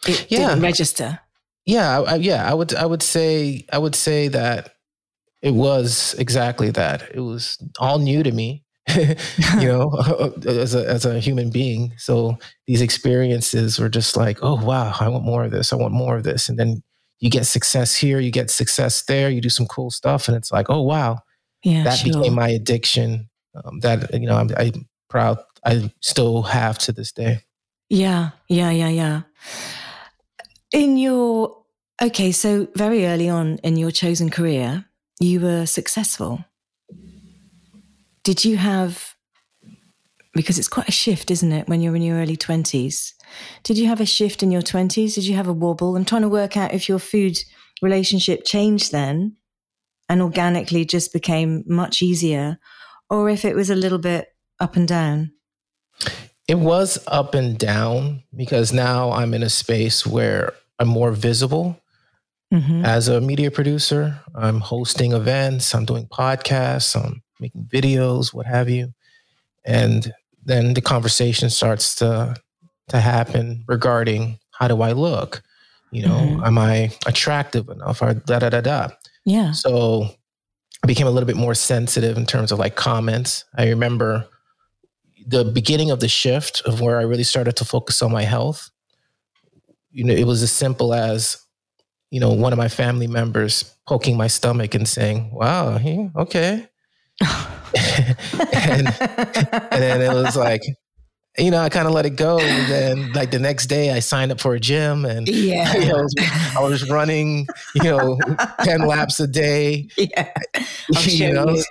It 0.06 0.26
yeah. 0.28 0.48
didn't 0.48 0.62
register. 0.62 1.20
Yeah, 1.66 2.00
I, 2.00 2.16
yeah. 2.16 2.50
I 2.50 2.54
would. 2.54 2.74
I 2.74 2.84
would 2.84 3.02
say. 3.02 3.64
I 3.72 3.78
would 3.78 3.94
say 3.94 4.28
that 4.28 4.74
it 5.40 5.54
was 5.54 6.14
exactly 6.18 6.70
that. 6.72 7.10
It 7.14 7.20
was 7.20 7.58
all 7.78 7.98
new 7.98 8.22
to 8.22 8.32
me. 8.32 8.64
you 8.96 9.14
know, 9.62 9.90
as 10.46 10.74
a 10.74 10.86
as 10.86 11.06
a 11.06 11.18
human 11.18 11.50
being. 11.50 11.94
So 11.96 12.38
these 12.66 12.82
experiences 12.82 13.78
were 13.78 13.88
just 13.88 14.16
like, 14.16 14.38
oh 14.42 14.62
wow, 14.62 14.94
I 15.00 15.08
want 15.08 15.24
more 15.24 15.44
of 15.44 15.52
this. 15.52 15.72
I 15.72 15.76
want 15.76 15.94
more 15.94 16.16
of 16.16 16.24
this. 16.24 16.50
And 16.50 16.58
then 16.58 16.82
you 17.20 17.30
get 17.30 17.46
success 17.46 17.94
here, 17.94 18.20
you 18.20 18.30
get 18.30 18.50
success 18.50 19.02
there, 19.04 19.30
you 19.30 19.40
do 19.40 19.48
some 19.48 19.66
cool 19.66 19.90
stuff, 19.90 20.28
and 20.28 20.36
it's 20.36 20.52
like, 20.52 20.66
oh 20.68 20.82
wow, 20.82 21.20
yeah, 21.62 21.84
that 21.84 21.98
sure. 21.98 22.12
became 22.12 22.34
my 22.34 22.48
addiction. 22.48 23.30
Um, 23.62 23.80
that 23.80 24.12
you 24.12 24.26
know, 24.26 24.36
I'm, 24.36 24.50
I'm 24.56 24.88
proud. 25.08 25.38
I 25.64 25.92
still 26.00 26.42
have 26.42 26.78
to 26.78 26.92
this 26.92 27.12
day. 27.12 27.40
Yeah, 27.88 28.30
yeah, 28.48 28.70
yeah, 28.70 28.88
yeah. 28.88 29.22
In 30.72 30.96
your 30.96 31.62
okay, 32.02 32.32
so 32.32 32.68
very 32.74 33.06
early 33.06 33.28
on 33.28 33.58
in 33.58 33.76
your 33.76 33.90
chosen 33.90 34.30
career, 34.30 34.86
you 35.20 35.40
were 35.40 35.66
successful. 35.66 36.44
Did 38.24 38.44
you 38.44 38.56
have 38.56 39.14
because 40.34 40.58
it's 40.58 40.68
quite 40.68 40.88
a 40.88 40.92
shift, 40.92 41.30
isn't 41.30 41.52
it, 41.52 41.68
when 41.68 41.80
you're 41.80 41.94
in 41.96 42.02
your 42.02 42.18
early 42.18 42.36
20s? 42.36 43.12
Did 43.62 43.78
you 43.78 43.86
have 43.86 44.00
a 44.00 44.06
shift 44.06 44.42
in 44.42 44.50
your 44.50 44.62
20s? 44.62 45.14
Did 45.14 45.26
you 45.26 45.36
have 45.36 45.46
a 45.46 45.52
wobble? 45.52 45.96
I'm 45.96 46.04
trying 46.04 46.22
to 46.22 46.28
work 46.28 46.56
out 46.56 46.74
if 46.74 46.88
your 46.88 46.98
food 46.98 47.38
relationship 47.80 48.44
changed 48.44 48.92
then 48.92 49.36
and 50.08 50.20
organically 50.20 50.84
just 50.84 51.12
became 51.12 51.64
much 51.66 52.02
easier, 52.02 52.58
or 53.10 53.28
if 53.28 53.44
it 53.44 53.54
was 53.54 53.70
a 53.70 53.74
little 53.74 53.98
bit 53.98 54.28
up 54.60 54.76
and 54.76 54.88
down. 54.88 55.32
It 56.46 56.58
was 56.58 57.02
up 57.06 57.34
and 57.34 57.58
down 57.58 58.22
because 58.36 58.72
now 58.72 59.12
I'm 59.12 59.32
in 59.32 59.42
a 59.42 59.48
space 59.48 60.06
where 60.06 60.52
I'm 60.78 60.88
more 60.88 61.12
visible 61.12 61.80
mm-hmm. 62.52 62.84
as 62.84 63.08
a 63.08 63.20
media 63.20 63.50
producer. 63.50 64.20
I'm 64.34 64.60
hosting 64.60 65.12
events, 65.12 65.74
I'm 65.74 65.84
doing 65.84 66.06
podcasts, 66.06 66.94
I'm 67.02 67.22
making 67.40 67.64
videos, 67.64 68.34
what 68.34 68.46
have 68.46 68.68
you. 68.68 68.92
And 69.64 70.12
then 70.44 70.74
the 70.74 70.82
conversation 70.82 71.50
starts 71.50 71.94
to 71.96 72.36
to 72.88 73.00
happen 73.00 73.64
regarding 73.66 74.38
how 74.50 74.68
do 74.68 74.82
I 74.82 74.92
look? 74.92 75.42
You 75.90 76.02
know, 76.06 76.18
mm-hmm. 76.18 76.44
am 76.44 76.58
I 76.58 76.92
attractive 77.06 77.68
enough? 77.68 78.02
Or 78.02 78.14
da 78.14 78.40
da 78.40 78.50
da 78.50 78.60
da. 78.60 78.88
Yeah. 79.24 79.52
So 79.52 80.10
I 80.84 80.86
became 80.86 81.06
a 81.06 81.10
little 81.10 81.26
bit 81.26 81.36
more 81.36 81.54
sensitive 81.54 82.18
in 82.18 82.26
terms 82.26 82.52
of 82.52 82.58
like 82.58 82.76
comments. 82.76 83.46
I 83.56 83.70
remember 83.70 84.28
the 85.26 85.42
beginning 85.42 85.90
of 85.90 86.00
the 86.00 86.08
shift 86.08 86.60
of 86.66 86.82
where 86.82 86.98
I 86.98 87.04
really 87.04 87.24
started 87.24 87.56
to 87.56 87.64
focus 87.64 88.02
on 88.02 88.12
my 88.12 88.20
health. 88.20 88.68
You 89.92 90.04
know, 90.04 90.12
it 90.12 90.26
was 90.26 90.42
as 90.42 90.52
simple 90.52 90.92
as, 90.92 91.38
you 92.10 92.20
know, 92.20 92.34
one 92.34 92.52
of 92.52 92.58
my 92.58 92.68
family 92.68 93.06
members 93.06 93.74
poking 93.88 94.18
my 94.18 94.26
stomach 94.26 94.74
and 94.74 94.86
saying, 94.86 95.30
"Wow, 95.32 95.78
he, 95.78 96.10
okay." 96.16 96.68
and, 97.22 98.86
and 99.00 99.82
then 99.82 100.02
it 100.02 100.12
was 100.12 100.36
like, 100.36 100.60
you 101.38 101.50
know, 101.50 101.60
I 101.60 101.68
kind 101.68 101.86
of 101.86 101.92
let 101.92 102.06
it 102.06 102.16
go. 102.16 102.38
And 102.38 102.70
then, 102.70 103.12
like 103.12 103.30
the 103.30 103.38
next 103.38 103.66
day, 103.66 103.90
I 103.90 103.98
signed 103.98 104.30
up 104.30 104.40
for 104.40 104.54
a 104.54 104.60
gym, 104.60 105.04
and 105.04 105.28
yeah, 105.28 105.74
you 105.76 105.88
know, 105.88 105.98
I, 105.98 106.02
was, 106.02 106.14
I 106.56 106.60
was 106.60 106.90
running, 106.90 107.46
you 107.74 107.82
know, 107.84 108.18
ten 108.62 108.86
laps 108.86 109.18
a 109.20 109.26
day. 109.26 109.88
Yeah, 109.96 110.32
you 111.02 111.32
know, 111.32 111.50
you. 111.50 111.64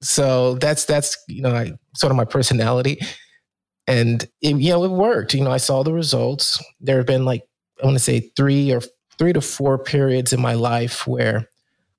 so 0.00 0.54
that's 0.56 0.84
that's 0.84 1.16
you 1.28 1.42
know, 1.42 1.54
I, 1.54 1.72
sort 1.96 2.10
of 2.10 2.16
my 2.16 2.24
personality, 2.24 3.00
and 3.86 4.22
it, 4.42 4.56
you 4.56 4.70
know, 4.70 4.84
it 4.84 4.90
worked. 4.90 5.34
You 5.34 5.42
know, 5.42 5.50
I 5.50 5.58
saw 5.58 5.82
the 5.82 5.92
results. 5.92 6.62
There 6.80 6.98
have 6.98 7.06
been 7.06 7.24
like 7.24 7.42
I 7.82 7.86
want 7.86 7.96
to 7.96 8.04
say 8.04 8.30
three 8.36 8.72
or 8.72 8.80
three 9.18 9.32
to 9.32 9.40
four 9.40 9.76
periods 9.76 10.32
in 10.32 10.40
my 10.40 10.54
life 10.54 11.06
where 11.06 11.48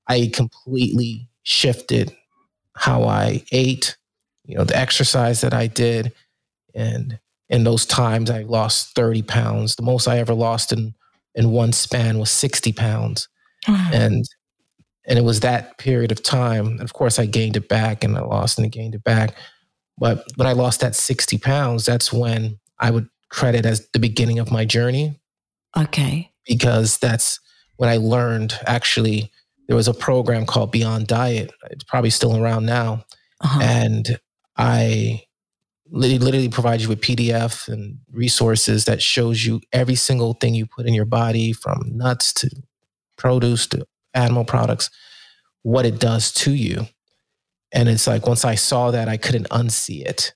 I 0.07 0.31
completely 0.33 1.29
shifted 1.43 2.15
how 2.75 3.03
I 3.03 3.43
ate, 3.51 3.97
you 4.45 4.57
know, 4.57 4.63
the 4.63 4.77
exercise 4.77 5.41
that 5.41 5.53
I 5.53 5.67
did 5.67 6.13
and 6.75 7.19
in 7.49 7.65
those 7.65 7.85
times, 7.85 8.29
I 8.29 8.43
lost 8.43 8.95
30 8.95 9.23
pounds. 9.23 9.75
The 9.75 9.83
most 9.83 10.07
I 10.07 10.19
ever 10.19 10.33
lost 10.33 10.71
in, 10.71 10.95
in 11.35 11.51
one 11.51 11.73
span 11.73 12.17
was 12.17 12.31
60 12.31 12.71
pounds. 12.73 13.27
And 13.67 14.25
and 15.07 15.17
it 15.17 15.23
was 15.23 15.39
that 15.41 15.77
period 15.77 16.11
of 16.11 16.21
time. 16.23 16.67
And 16.67 16.81
of 16.81 16.93
course, 16.93 17.19
I 17.19 17.25
gained 17.25 17.57
it 17.57 17.67
back 17.67 18.03
and 18.03 18.15
I 18.15 18.21
lost 18.21 18.57
and 18.57 18.65
I 18.65 18.69
gained 18.69 18.95
it 18.95 19.03
back. 19.03 19.35
But 19.97 20.25
when 20.35 20.47
I 20.47 20.53
lost 20.53 20.79
that 20.81 20.95
60 20.95 21.37
pounds, 21.39 21.85
that's 21.85 22.13
when 22.13 22.59
I 22.79 22.91
would 22.91 23.09
credit 23.29 23.65
as 23.65 23.89
the 23.93 23.99
beginning 23.99 24.39
of 24.39 24.51
my 24.51 24.63
journey. 24.63 25.19
Okay. 25.77 26.31
Because 26.45 26.97
that's 26.97 27.39
when 27.77 27.89
I 27.89 27.97
learned 27.97 28.57
actually, 28.67 29.31
there 29.67 29.75
was 29.75 29.87
a 29.87 29.93
program 29.93 30.45
called 30.45 30.71
Beyond 30.71 31.07
Diet. 31.07 31.51
It's 31.71 31.83
probably 31.83 32.09
still 32.09 32.37
around 32.37 32.65
now. 32.65 33.05
Uh-huh. 33.41 33.59
And 33.61 34.19
I 34.57 35.23
literally 35.91 36.49
provides 36.49 36.83
you 36.83 36.89
with 36.89 37.01
PDF 37.01 37.67
and 37.67 37.97
resources 38.11 38.85
that 38.85 39.01
shows 39.01 39.45
you 39.45 39.61
every 39.73 39.95
single 39.95 40.33
thing 40.33 40.53
you 40.55 40.65
put 40.65 40.85
in 40.85 40.93
your 40.93 41.05
body 41.05 41.51
from 41.53 41.81
nuts 41.85 42.33
to 42.33 42.49
produce 43.17 43.67
to 43.67 43.85
animal 44.13 44.45
products, 44.45 44.89
what 45.63 45.85
it 45.85 45.99
does 45.99 46.31
to 46.31 46.53
you. 46.53 46.87
And 47.71 47.87
it's 47.89 48.07
like 48.07 48.27
once 48.27 48.43
I 48.45 48.55
saw 48.55 48.91
that, 48.91 49.07
I 49.07 49.17
couldn't 49.17 49.49
unsee 49.49 50.05
it. 50.05 50.33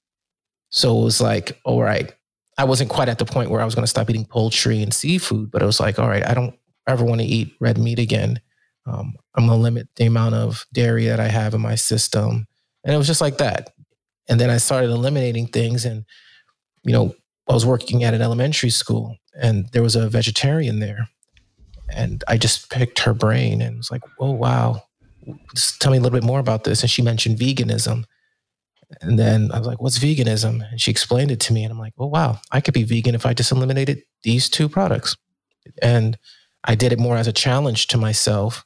So 0.70 1.00
it 1.00 1.04
was 1.04 1.22
like, 1.22 1.60
all 1.64 1.82
right, 1.82 2.14
I 2.58 2.66
wasn't 2.66 2.90
quite 2.90 3.10
at 3.10 3.18
the 3.18 3.26
point 3.26 3.50
where 3.50 3.62
I 3.62 3.66
was 3.66 3.76
going 3.76 3.84
to 3.84 3.90
stop 3.90 4.10
eating 4.10 4.26
poultry 4.26 4.82
and 4.82 4.94
seafood, 4.94 5.52
but 5.52 5.62
it 5.62 5.66
was 5.66 5.80
like, 5.80 6.00
all 6.00 6.08
right, 6.08 6.26
I 6.26 6.34
don't 6.34 6.58
ever 6.88 7.04
want 7.04 7.22
to 7.22 7.28
eat 7.28 7.56
red 7.60 7.78
meat 7.78 8.00
again. 8.00 8.40
Um, 8.86 9.16
I'm 9.36 9.48
going 9.48 9.58
to 9.58 9.64
limit 9.64 9.90
the 9.96 10.06
amount 10.06 10.36
of 10.36 10.66
dairy 10.72 11.06
that 11.08 11.20
I 11.20 11.28
have 11.28 11.54
in 11.54 11.62
my 11.62 11.76
system. 11.76 12.46
And 12.84 12.94
it 12.94 12.98
was 12.98 13.08
just 13.08 13.22
like 13.22 13.40
that. 13.40 13.74
And 14.27 14.39
then 14.39 14.50
I 14.50 14.58
started 14.58 14.89
eliminating 14.89 15.48
things. 15.48 15.86
And, 15.86 16.05
you 16.84 16.94
know, 16.94 17.13
I 17.48 17.53
was 17.53 17.65
working 17.65 18.03
at 18.03 18.13
an 18.13 18.22
elementary 18.22 18.70
school 18.70 19.17
and 19.39 19.70
there 19.72 19.84
was 19.84 19.96
a 19.96 20.10
vegetarian 20.10 20.79
there. 20.79 21.08
And 21.94 22.24
I 22.27 22.38
just 22.38 22.70
picked 22.70 23.00
her 23.00 23.13
brain 23.13 23.62
and 23.62 23.77
was 23.77 23.91
like, 23.91 24.01
oh, 24.20 24.32
wow. 24.32 24.82
Just 25.53 25.79
tell 25.79 25.91
me 25.91 25.98
a 25.98 26.01
little 26.01 26.17
bit 26.17 26.25
more 26.25 26.39
about 26.39 26.63
this. 26.63 26.82
And 26.82 26.89
she 26.89 27.01
mentioned 27.01 27.38
veganism. 27.38 28.05
And 29.01 29.20
then 29.20 29.51
I 29.51 29.60
was 29.60 29.67
like, 29.67 29.82
what's 29.82 30.00
veganism? 30.00 30.70
And 30.70 30.82
she 30.82 30.91
explained 30.91 31.32
it 31.32 31.39
to 31.41 31.53
me. 31.53 31.63
And 31.63 31.72
I'm 31.72 31.79
like, 31.79 31.94
oh, 31.98 32.08
wow, 32.08 32.39
I 32.51 32.62
could 32.62 32.74
be 32.74 32.84
vegan 32.84 33.15
if 33.15 33.25
I 33.25 33.34
just 33.34 33.51
eliminated 33.51 34.01
these 34.24 34.50
two 34.50 34.70
products. 34.70 35.15
And 35.82 36.17
I 36.63 36.75
did 36.75 36.91
it 36.91 37.00
more 37.00 37.17
as 37.17 37.27
a 37.27 37.34
challenge 37.34 37.88
to 37.88 37.98
myself. 37.98 38.63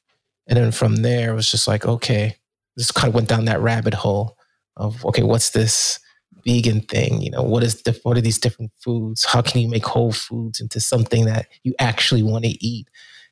And 0.48 0.58
then 0.58 0.72
from 0.72 0.98
there, 0.98 1.32
it 1.32 1.36
was 1.36 1.52
just 1.52 1.68
like, 1.68 1.86
okay, 1.86 2.38
this 2.76 2.92
kind 2.92 3.10
of 3.10 3.16
went 3.16 3.30
down 3.30 3.46
that 3.46 3.62
rabbit 3.62 3.94
hole 3.94 4.38
of 4.80 5.06
okay, 5.06 5.24
what's 5.24 5.52
this 5.52 6.00
vegan 6.46 6.82
thing? 6.82 7.22
You 7.22 7.32
know, 7.32 7.44
what 7.44 7.64
is 7.64 7.84
the, 7.84 8.00
what 8.04 8.18
are 8.18 8.22
these 8.22 8.40
different 8.40 8.72
foods? 8.80 9.26
How 9.26 9.42
can 9.42 9.62
you 9.62 9.68
make 9.68 9.86
whole 9.86 10.12
foods 10.12 10.60
into 10.60 10.80
something 10.80 11.26
that 11.26 11.48
you 11.64 11.76
actually 11.80 12.24
want 12.24 12.46
to 12.46 12.66
eat? 12.66 12.88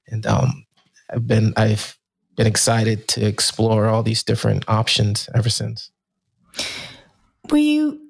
And 0.08 0.25
um, 0.27 0.66
I've 1.10 1.25
been 1.25 1.54
I've 1.58 1.98
been 2.36 2.48
excited 2.48 3.08
to 3.10 3.25
explore 3.25 3.88
all 3.88 4.04
these 4.04 4.24
different 4.24 4.66
options 4.68 5.27
ever 5.34 5.50
since. 5.50 5.89
Were 7.50 7.58
you 7.58 8.01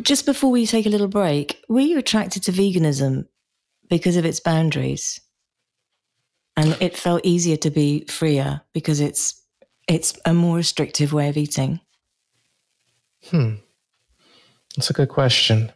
just 0.00 0.24
before 0.24 0.50
we 0.50 0.66
take 0.66 0.86
a 0.86 0.90
little 0.90 1.08
break? 1.08 1.62
Were 1.68 1.80
you 1.80 1.98
attracted 1.98 2.44
to 2.44 2.52
veganism 2.52 3.26
because 3.90 4.16
of 4.16 4.24
its 4.24 4.40
boundaries? 4.40 5.20
And 6.56 6.76
it 6.80 6.96
felt 6.96 7.24
easier 7.24 7.56
to 7.58 7.70
be 7.70 8.04
freer 8.06 8.60
because 8.72 9.00
it's 9.00 9.42
it's 9.88 10.18
a 10.24 10.32
more 10.32 10.56
restrictive 10.56 11.12
way 11.12 11.28
of 11.28 11.36
eating. 11.36 11.80
Hmm. 13.30 13.54
That's 14.76 14.90
a 14.90 14.94
good 14.94 15.08
question. 15.08 15.72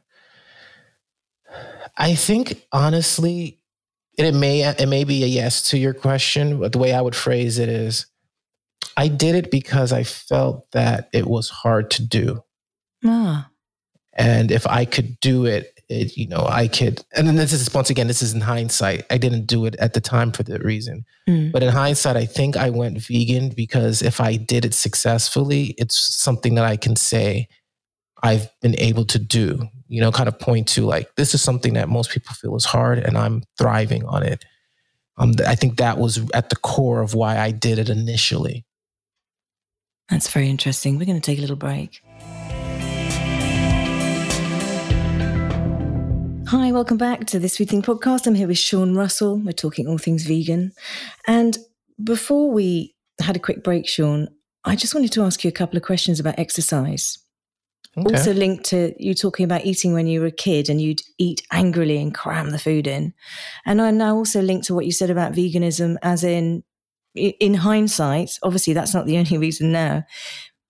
I 1.96 2.14
think 2.14 2.66
honestly, 2.72 3.60
it 4.18 4.32
may 4.32 4.62
it 4.62 4.88
may 4.88 5.04
be 5.04 5.24
a 5.24 5.26
yes 5.26 5.70
to 5.70 5.78
your 5.78 5.94
question, 5.94 6.58
but 6.58 6.72
the 6.72 6.78
way 6.78 6.92
I 6.92 7.00
would 7.00 7.16
phrase 7.16 7.58
it 7.58 7.68
is 7.68 8.06
I 8.96 9.08
did 9.08 9.34
it 9.34 9.50
because 9.50 9.92
I 9.92 10.04
felt 10.04 10.70
that 10.72 11.08
it 11.12 11.26
was 11.26 11.48
hard 11.50 11.90
to 11.92 12.06
do. 12.06 12.42
Ah. 13.04 13.50
And 14.14 14.50
if 14.50 14.66
I 14.66 14.86
could 14.86 15.20
do 15.20 15.44
it, 15.44 15.75
it, 15.88 16.16
you 16.16 16.26
know, 16.26 16.46
I 16.48 16.68
could, 16.68 17.04
and 17.14 17.26
then 17.26 17.36
this 17.36 17.52
is 17.52 17.72
once 17.72 17.90
again, 17.90 18.08
this 18.08 18.22
is 18.22 18.34
in 18.34 18.40
hindsight. 18.40 19.04
I 19.10 19.18
didn't 19.18 19.46
do 19.46 19.66
it 19.66 19.76
at 19.76 19.94
the 19.94 20.00
time 20.00 20.32
for 20.32 20.42
that 20.44 20.64
reason. 20.64 21.04
Mm. 21.28 21.52
But 21.52 21.62
in 21.62 21.70
hindsight, 21.70 22.16
I 22.16 22.26
think 22.26 22.56
I 22.56 22.70
went 22.70 22.98
vegan 22.98 23.50
because 23.50 24.02
if 24.02 24.20
I 24.20 24.36
did 24.36 24.64
it 24.64 24.74
successfully, 24.74 25.74
it's 25.78 25.96
something 25.96 26.56
that 26.56 26.64
I 26.64 26.76
can 26.76 26.96
say 26.96 27.48
I've 28.22 28.48
been 28.60 28.78
able 28.80 29.04
to 29.06 29.18
do, 29.18 29.68
you 29.88 30.00
know, 30.00 30.10
kind 30.10 30.28
of 30.28 30.38
point 30.38 30.66
to 30.68 30.84
like, 30.84 31.14
this 31.16 31.34
is 31.34 31.42
something 31.42 31.74
that 31.74 31.88
most 31.88 32.10
people 32.10 32.34
feel 32.34 32.56
is 32.56 32.64
hard 32.64 32.98
and 32.98 33.16
I'm 33.16 33.44
thriving 33.56 34.04
on 34.06 34.22
it. 34.22 34.44
Um, 35.18 35.34
I 35.46 35.54
think 35.54 35.76
that 35.76 35.98
was 35.98 36.28
at 36.34 36.50
the 36.50 36.56
core 36.56 37.00
of 37.00 37.14
why 37.14 37.38
I 37.38 37.50
did 37.50 37.78
it 37.78 37.88
initially. 37.88 38.64
That's 40.10 40.30
very 40.30 40.48
interesting. 40.48 40.98
We're 40.98 41.06
going 41.06 41.20
to 41.20 41.24
take 41.24 41.38
a 41.38 41.40
little 41.40 41.56
break. 41.56 42.02
Hi, 46.48 46.70
welcome 46.70 46.96
back 46.96 47.26
to 47.26 47.40
This 47.40 47.56
Food 47.56 47.70
Thing 47.70 47.82
podcast. 47.82 48.24
I'm 48.28 48.36
here 48.36 48.46
with 48.46 48.56
Sean 48.56 48.94
Russell. 48.94 49.40
We're 49.40 49.50
talking 49.50 49.88
all 49.88 49.98
things 49.98 50.22
vegan. 50.24 50.70
And 51.26 51.58
before 52.02 52.52
we 52.52 52.94
had 53.20 53.34
a 53.34 53.40
quick 53.40 53.64
break, 53.64 53.88
Sean, 53.88 54.28
I 54.64 54.76
just 54.76 54.94
wanted 54.94 55.10
to 55.12 55.22
ask 55.22 55.42
you 55.42 55.48
a 55.48 55.52
couple 55.52 55.76
of 55.76 55.82
questions 55.82 56.20
about 56.20 56.38
exercise. 56.38 57.18
Okay. 57.98 58.14
Also 58.14 58.32
linked 58.32 58.64
to 58.66 58.94
you 58.96 59.12
talking 59.12 59.42
about 59.42 59.64
eating 59.64 59.92
when 59.92 60.06
you 60.06 60.20
were 60.20 60.26
a 60.26 60.30
kid 60.30 60.68
and 60.68 60.80
you'd 60.80 61.00
eat 61.18 61.42
angrily 61.50 62.00
and 62.00 62.14
cram 62.14 62.50
the 62.50 62.60
food 62.60 62.86
in. 62.86 63.12
And 63.64 63.82
I 63.82 63.90
now 63.90 64.14
also 64.14 64.40
linked 64.40 64.66
to 64.66 64.74
what 64.74 64.86
you 64.86 64.92
said 64.92 65.10
about 65.10 65.32
veganism 65.32 65.96
as 66.02 66.22
in 66.22 66.62
in 67.16 67.54
hindsight, 67.54 68.38
obviously 68.44 68.72
that's 68.72 68.94
not 68.94 69.06
the 69.06 69.16
only 69.18 69.36
reason 69.36 69.72
now, 69.72 70.04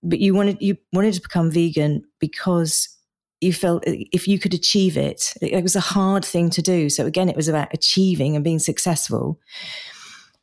but 0.01 0.19
you 0.19 0.33
wanted 0.33 0.57
you 0.59 0.77
wanted 0.91 1.13
to 1.13 1.21
become 1.21 1.51
vegan 1.51 2.03
because 2.19 2.96
you 3.41 3.53
felt 3.53 3.83
if 3.85 4.27
you 4.27 4.39
could 4.39 4.53
achieve 4.53 4.97
it, 4.97 5.33
it 5.41 5.63
was 5.63 5.75
a 5.75 5.81
hard 5.81 6.25
thing 6.25 6.49
to 6.51 6.61
do. 6.61 6.89
So 6.89 7.05
again, 7.05 7.29
it 7.29 7.35
was 7.35 7.47
about 7.47 7.73
achieving 7.73 8.35
and 8.35 8.43
being 8.43 8.59
successful. 8.59 9.39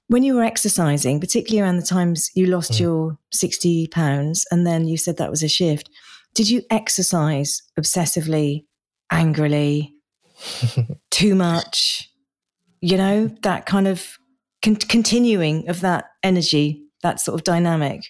When 0.08 0.22
you 0.22 0.34
were 0.34 0.44
exercising, 0.44 1.18
particularly 1.18 1.62
around 1.62 1.76
the 1.78 1.86
times 1.86 2.30
you 2.34 2.46
lost 2.46 2.72
mm. 2.72 2.80
your 2.80 3.18
60 3.32 3.88
pounds 3.88 4.44
and 4.50 4.66
then 4.66 4.86
you 4.86 4.96
said 4.96 5.16
that 5.16 5.30
was 5.30 5.42
a 5.42 5.48
shift, 5.48 5.90
did 6.34 6.50
you 6.50 6.62
exercise 6.70 7.62
obsessively, 7.78 8.64
angrily, 9.10 9.94
too 11.10 11.34
much? 11.34 12.10
You 12.80 12.98
know, 12.98 13.28
that 13.42 13.66
kind 13.66 13.88
of 13.88 14.18
con- 14.62 14.76
continuing 14.76 15.68
of 15.68 15.80
that 15.80 16.10
energy, 16.22 16.82
that 17.02 17.18
sort 17.18 17.34
of 17.34 17.44
dynamic. 17.44 18.04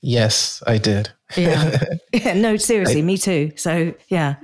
Yes, 0.00 0.62
I 0.66 0.78
did. 0.78 1.12
Yeah. 1.36 1.84
yeah. 2.12 2.34
No, 2.34 2.56
seriously, 2.56 3.02
me 3.02 3.18
too. 3.18 3.52
So 3.56 3.94
yeah. 4.08 4.36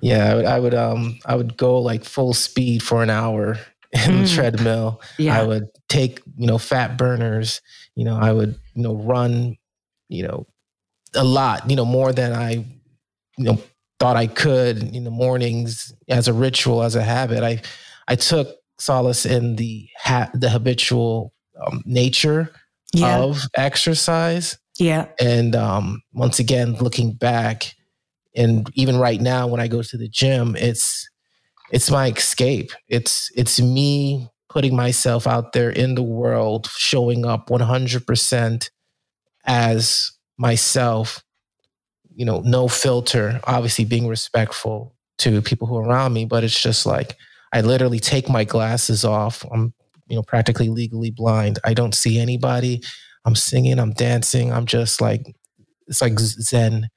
Yeah, 0.00 0.32
I 0.32 0.34
would, 0.34 0.44
I 0.44 0.58
would, 0.58 0.74
um, 0.74 1.18
I 1.24 1.36
would 1.36 1.56
go 1.56 1.78
like 1.78 2.04
full 2.04 2.34
speed 2.34 2.82
for 2.82 3.02
an 3.02 3.10
hour 3.10 3.58
in 3.92 4.00
mm. 4.00 4.22
the 4.22 4.28
treadmill. 4.28 5.00
Yeah. 5.18 5.40
I 5.40 5.44
would 5.44 5.68
take, 5.88 6.20
you 6.36 6.46
know, 6.46 6.58
fat 6.58 6.98
burners. 6.98 7.62
You 7.94 8.04
know, 8.04 8.16
I 8.16 8.32
would, 8.32 8.56
you 8.74 8.82
know, 8.82 8.96
run, 8.96 9.56
you 10.08 10.26
know, 10.26 10.46
a 11.14 11.24
lot. 11.24 11.70
You 11.70 11.76
know, 11.76 11.84
more 11.84 12.12
than 12.12 12.32
I, 12.32 12.64
you 13.38 13.44
know, 13.44 13.62
thought 13.98 14.16
I 14.16 14.26
could 14.26 14.82
in 14.94 15.04
the 15.04 15.10
mornings 15.10 15.94
as 16.08 16.28
a 16.28 16.32
ritual, 16.32 16.82
as 16.82 16.96
a 16.96 17.02
habit. 17.02 17.42
I, 17.42 17.62
I 18.08 18.16
took 18.16 18.48
solace 18.78 19.24
in 19.24 19.56
the 19.56 19.88
ha- 19.98 20.30
the 20.34 20.50
habitual 20.50 21.32
um, 21.64 21.82
nature 21.86 22.50
yeah. 22.92 23.18
of 23.18 23.42
exercise. 23.56 24.58
Yeah. 24.78 25.08
And 25.20 25.54
um, 25.54 26.02
once 26.12 26.38
again, 26.38 26.74
looking 26.74 27.12
back, 27.12 27.74
and 28.36 28.68
even 28.74 28.96
right 28.96 29.20
now 29.20 29.46
when 29.46 29.60
I 29.60 29.68
go 29.68 29.82
to 29.82 29.96
the 29.96 30.08
gym, 30.08 30.56
it's 30.56 31.08
it's 31.70 31.90
my 31.90 32.08
escape. 32.10 32.72
It's 32.88 33.30
it's 33.36 33.60
me 33.60 34.28
putting 34.48 34.76
myself 34.76 35.26
out 35.26 35.52
there 35.52 35.70
in 35.70 35.94
the 35.94 36.02
world, 36.02 36.68
showing 36.76 37.26
up 37.26 37.48
100% 37.48 38.70
as 39.46 40.12
myself, 40.38 41.24
you 42.14 42.24
know, 42.24 42.40
no 42.40 42.68
filter, 42.68 43.40
obviously 43.44 43.84
being 43.84 44.06
respectful 44.06 44.94
to 45.18 45.42
people 45.42 45.66
who 45.66 45.76
are 45.76 45.84
around 45.84 46.12
me, 46.12 46.24
but 46.24 46.44
it's 46.44 46.60
just 46.60 46.86
like 46.86 47.16
I 47.52 47.62
literally 47.62 47.98
take 47.98 48.28
my 48.28 48.44
glasses 48.44 49.04
off. 49.04 49.44
I'm, 49.52 49.74
you 50.06 50.16
know, 50.16 50.22
practically 50.22 50.68
legally 50.68 51.10
blind. 51.10 51.58
I 51.64 51.74
don't 51.74 51.94
see 51.94 52.18
anybody. 52.18 52.82
I'm 53.24 53.34
singing, 53.34 53.78
I'm 53.78 53.92
dancing. 53.92 54.52
I'm 54.52 54.66
just 54.66 55.00
like, 55.00 55.34
it's 55.86 56.02
like 56.02 56.18
Zen, 56.18 56.88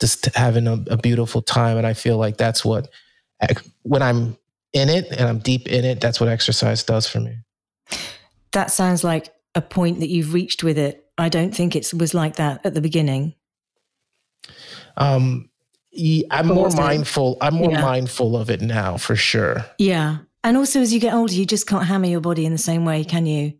just 0.00 0.26
having 0.34 0.66
a, 0.66 0.82
a 0.90 0.96
beautiful 0.96 1.42
time. 1.42 1.78
And 1.78 1.86
I 1.86 1.94
feel 1.94 2.18
like 2.18 2.36
that's 2.36 2.64
what, 2.64 2.88
when 3.82 4.02
I'm 4.02 4.36
in 4.72 4.88
it 4.88 5.10
and 5.12 5.28
I'm 5.28 5.38
deep 5.38 5.68
in 5.68 5.84
it, 5.84 6.00
that's 6.00 6.20
what 6.20 6.28
exercise 6.28 6.82
does 6.82 7.08
for 7.08 7.20
me. 7.20 7.38
That 8.52 8.70
sounds 8.70 9.04
like 9.04 9.32
a 9.54 9.62
point 9.62 10.00
that 10.00 10.08
you've 10.08 10.32
reached 10.32 10.62
with 10.62 10.78
it. 10.78 11.04
I 11.18 11.28
don't 11.28 11.54
think 11.54 11.76
it 11.76 11.92
was 11.94 12.14
like 12.14 12.36
that 12.36 12.64
at 12.64 12.74
the 12.74 12.80
beginning. 12.80 13.34
Um, 14.96 15.50
I'm 16.30 16.48
more 16.48 16.70
mindful. 16.70 17.38
I'm 17.40 17.54
more 17.54 17.70
yeah. 17.70 17.80
mindful 17.80 18.36
of 18.36 18.50
it 18.50 18.60
now 18.60 18.96
for 18.96 19.16
sure. 19.16 19.64
Yeah. 19.78 20.18
And 20.44 20.56
also 20.56 20.80
as 20.80 20.92
you 20.92 21.00
get 21.00 21.14
older, 21.14 21.32
you 21.32 21.46
just 21.46 21.66
can't 21.66 21.84
hammer 21.86 22.06
your 22.06 22.20
body 22.20 22.44
in 22.44 22.52
the 22.52 22.58
same 22.58 22.84
way, 22.84 23.02
can 23.02 23.26
you? 23.26 23.54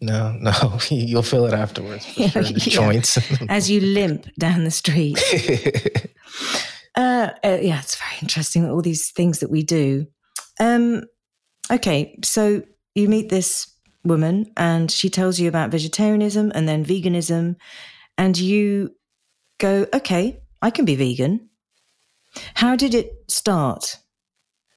No, 0.00 0.32
no. 0.32 0.52
You'll 0.90 1.22
feel 1.22 1.46
it 1.46 1.54
afterwards 1.54 2.06
for 2.06 2.28
sure. 2.28 2.42
The 2.42 2.52
yeah. 2.52 2.72
joints. 2.72 3.18
as 3.48 3.70
you 3.70 3.80
limp 3.80 4.26
down 4.38 4.64
the 4.64 4.70
street. 4.70 5.18
uh, 6.94 7.30
uh, 7.44 7.58
yeah, 7.60 7.80
it's 7.80 7.96
very 7.96 8.16
interesting, 8.22 8.68
all 8.68 8.82
these 8.82 9.10
things 9.10 9.40
that 9.40 9.50
we 9.50 9.62
do. 9.62 10.06
Um, 10.60 11.04
okay, 11.70 12.18
so 12.22 12.62
you 12.94 13.08
meet 13.08 13.28
this 13.28 13.72
woman 14.04 14.50
and 14.56 14.90
she 14.90 15.10
tells 15.10 15.38
you 15.38 15.48
about 15.48 15.70
vegetarianism 15.70 16.52
and 16.54 16.68
then 16.68 16.84
veganism, 16.84 17.56
and 18.16 18.38
you 18.38 18.90
go, 19.58 19.86
okay, 19.92 20.40
I 20.62 20.70
can 20.70 20.84
be 20.84 20.96
vegan. 20.96 21.50
How 22.54 22.76
did 22.76 22.94
it 22.94 23.12
start? 23.28 23.98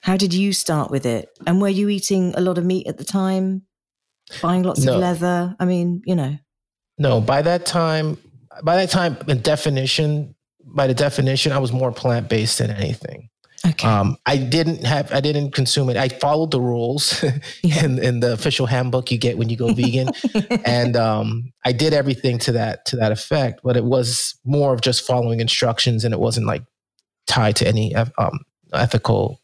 How 0.01 0.17
did 0.17 0.33
you 0.33 0.53
start 0.53 0.89
with 0.89 1.05
it? 1.05 1.29
And 1.45 1.61
were 1.61 1.69
you 1.69 1.89
eating 1.89 2.33
a 2.35 2.41
lot 2.41 2.57
of 2.57 2.65
meat 2.65 2.87
at 2.87 2.97
the 2.97 3.03
time? 3.03 3.63
Buying 4.41 4.63
lots 4.63 4.81
no. 4.81 4.93
of 4.93 4.99
leather? 4.99 5.55
I 5.59 5.65
mean, 5.65 6.01
you 6.05 6.15
know. 6.15 6.37
No, 6.97 7.21
by 7.21 7.41
that 7.41 7.65
time, 7.65 8.17
by 8.63 8.75
that 8.75 8.89
time, 8.89 9.17
the 9.25 9.35
definition, 9.35 10.35
by 10.63 10.87
the 10.87 10.93
definition, 10.93 11.51
I 11.51 11.57
was 11.57 11.71
more 11.71 11.91
plant 11.91 12.29
based 12.29 12.59
than 12.59 12.69
anything. 12.69 13.29
Okay. 13.65 13.87
Um, 13.87 14.17
I 14.25 14.37
didn't 14.37 14.83
have, 14.85 15.11
I 15.13 15.21
didn't 15.21 15.51
consume 15.51 15.89
it. 15.89 15.97
I 15.97 16.09
followed 16.09 16.49
the 16.49 16.59
rules 16.59 17.23
yeah. 17.63 17.85
in, 17.85 18.03
in 18.03 18.19
the 18.19 18.33
official 18.33 18.65
handbook 18.65 19.11
you 19.11 19.19
get 19.19 19.37
when 19.37 19.49
you 19.49 19.57
go 19.57 19.73
vegan, 19.73 20.09
and 20.65 20.95
um, 20.95 21.53
I 21.63 21.71
did 21.71 21.93
everything 21.93 22.39
to 22.39 22.51
that 22.53 22.85
to 22.87 22.95
that 22.97 23.11
effect. 23.11 23.61
But 23.63 23.77
it 23.77 23.83
was 23.83 24.35
more 24.45 24.73
of 24.73 24.81
just 24.81 25.05
following 25.05 25.39
instructions, 25.39 26.03
and 26.03 26.13
it 26.13 26.19
wasn't 26.19 26.47
like 26.47 26.63
tied 27.27 27.55
to 27.57 27.67
any 27.67 27.93
um, 27.93 28.39
ethical, 28.73 29.39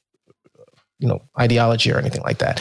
you 0.98 1.08
know, 1.08 1.22
ideology 1.40 1.92
or 1.92 2.00
anything 2.00 2.24
like 2.24 2.40
that. 2.40 2.60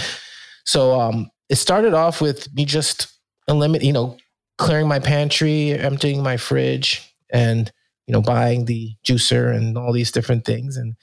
So 0.64 1.00
um, 1.00 1.30
it 1.48 1.56
started 1.56 1.94
off 1.94 2.20
with 2.20 2.52
me 2.54 2.64
just 2.64 3.12
eliminating, 3.48 3.86
you 3.86 3.92
know, 3.92 4.16
clearing 4.58 4.88
my 4.88 4.98
pantry, 4.98 5.72
emptying 5.72 6.22
my 6.22 6.36
fridge, 6.36 7.14
and 7.30 7.70
you 8.06 8.12
know, 8.12 8.22
buying 8.22 8.66
the 8.66 8.94
juicer 9.04 9.54
and 9.54 9.76
all 9.76 9.92
these 9.92 10.12
different 10.12 10.44
things, 10.44 10.76
and 10.76 10.94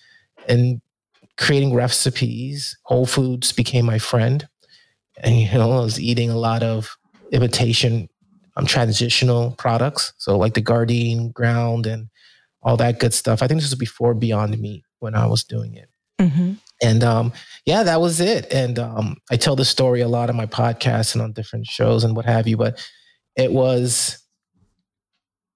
and 0.48 0.82
creating 1.38 1.74
recipes. 1.74 2.78
Whole 2.84 3.06
Foods 3.06 3.52
became 3.52 3.86
my 3.86 4.00
friend, 4.00 4.48
and 5.18 5.36
you 5.36 5.52
know, 5.54 5.72
I 5.72 5.80
was 5.82 6.00
eating 6.00 6.30
a 6.30 6.38
lot 6.38 6.64
of 6.64 6.98
imitation 7.32 8.10
um, 8.56 8.66
transitional 8.66 9.52
products, 9.52 10.14
so 10.18 10.38
like 10.38 10.54
the 10.54 10.62
Gardein 10.62 11.34
ground 11.34 11.86
and 11.86 12.10
all 12.62 12.78
that 12.78 13.00
good 13.00 13.14
stuff. 13.14 13.42
I 13.42 13.48
think 13.48 13.62
this 13.62 13.70
was 13.70 13.80
before 13.80 14.14
Beyond 14.14 14.58
Meat 14.60 14.84
when 15.00 15.16
I 15.16 15.26
was 15.26 15.44
doing 15.44 15.76
it. 15.76 15.90
Mm-hmm. 16.20 16.54
And 16.84 17.04
um, 17.04 17.32
yeah, 17.66 17.84
that 17.84 18.02
was 18.02 18.20
it. 18.20 18.52
And 18.52 18.78
um, 18.78 19.18
I 19.32 19.38
tell 19.38 19.56
the 19.56 19.66
story 19.66 20.02
a 20.02 20.08
lot 20.08 20.30
on 20.30 20.36
my 20.36 20.46
podcast 20.46 21.14
and 21.14 21.22
on 21.22 21.32
different 21.32 21.66
shows 21.66 22.04
and 22.04 22.16
what 22.16 22.26
have 22.26 22.48
you. 22.48 22.58
But 22.58 22.86
it 23.36 23.52
was, 23.52 24.20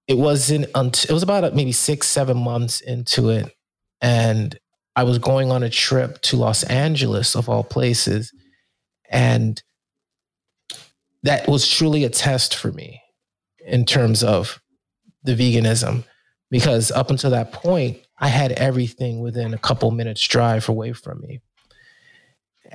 it 0.08 0.18
wasn't 0.18 0.68
until 0.74 1.12
it 1.12 1.14
was 1.14 1.24
about 1.24 1.54
maybe 1.54 1.74
six, 1.74 2.08
seven 2.08 2.38
months 2.38 2.80
into 2.80 3.30
it, 3.30 3.54
and 4.02 4.58
I 4.96 5.04
was 5.04 5.20
going 5.20 5.52
on 5.52 5.64
a 5.64 5.70
trip 5.70 6.22
to 6.22 6.38
Los 6.38 6.64
Angeles 6.64 7.36
of 7.36 7.50
all 7.50 7.64
places, 7.64 8.34
and 9.10 9.62
that 11.24 11.48
was 11.48 11.70
truly 11.70 12.06
a 12.06 12.10
test 12.10 12.56
for 12.56 12.72
me 12.72 13.02
in 13.66 13.84
terms 13.84 14.24
of 14.24 14.62
the 15.24 15.36
veganism 15.36 16.06
because 16.50 16.90
up 16.90 17.10
until 17.10 17.32
that 17.32 17.52
point, 17.52 18.00
I 18.20 18.28
had 18.28 18.52
everything 18.54 19.20
within 19.20 19.54
a 19.54 19.58
couple 19.58 19.92
minutes 19.92 20.26
drive 20.28 20.70
away 20.70 20.94
from 20.94 21.22
me. 21.22 21.42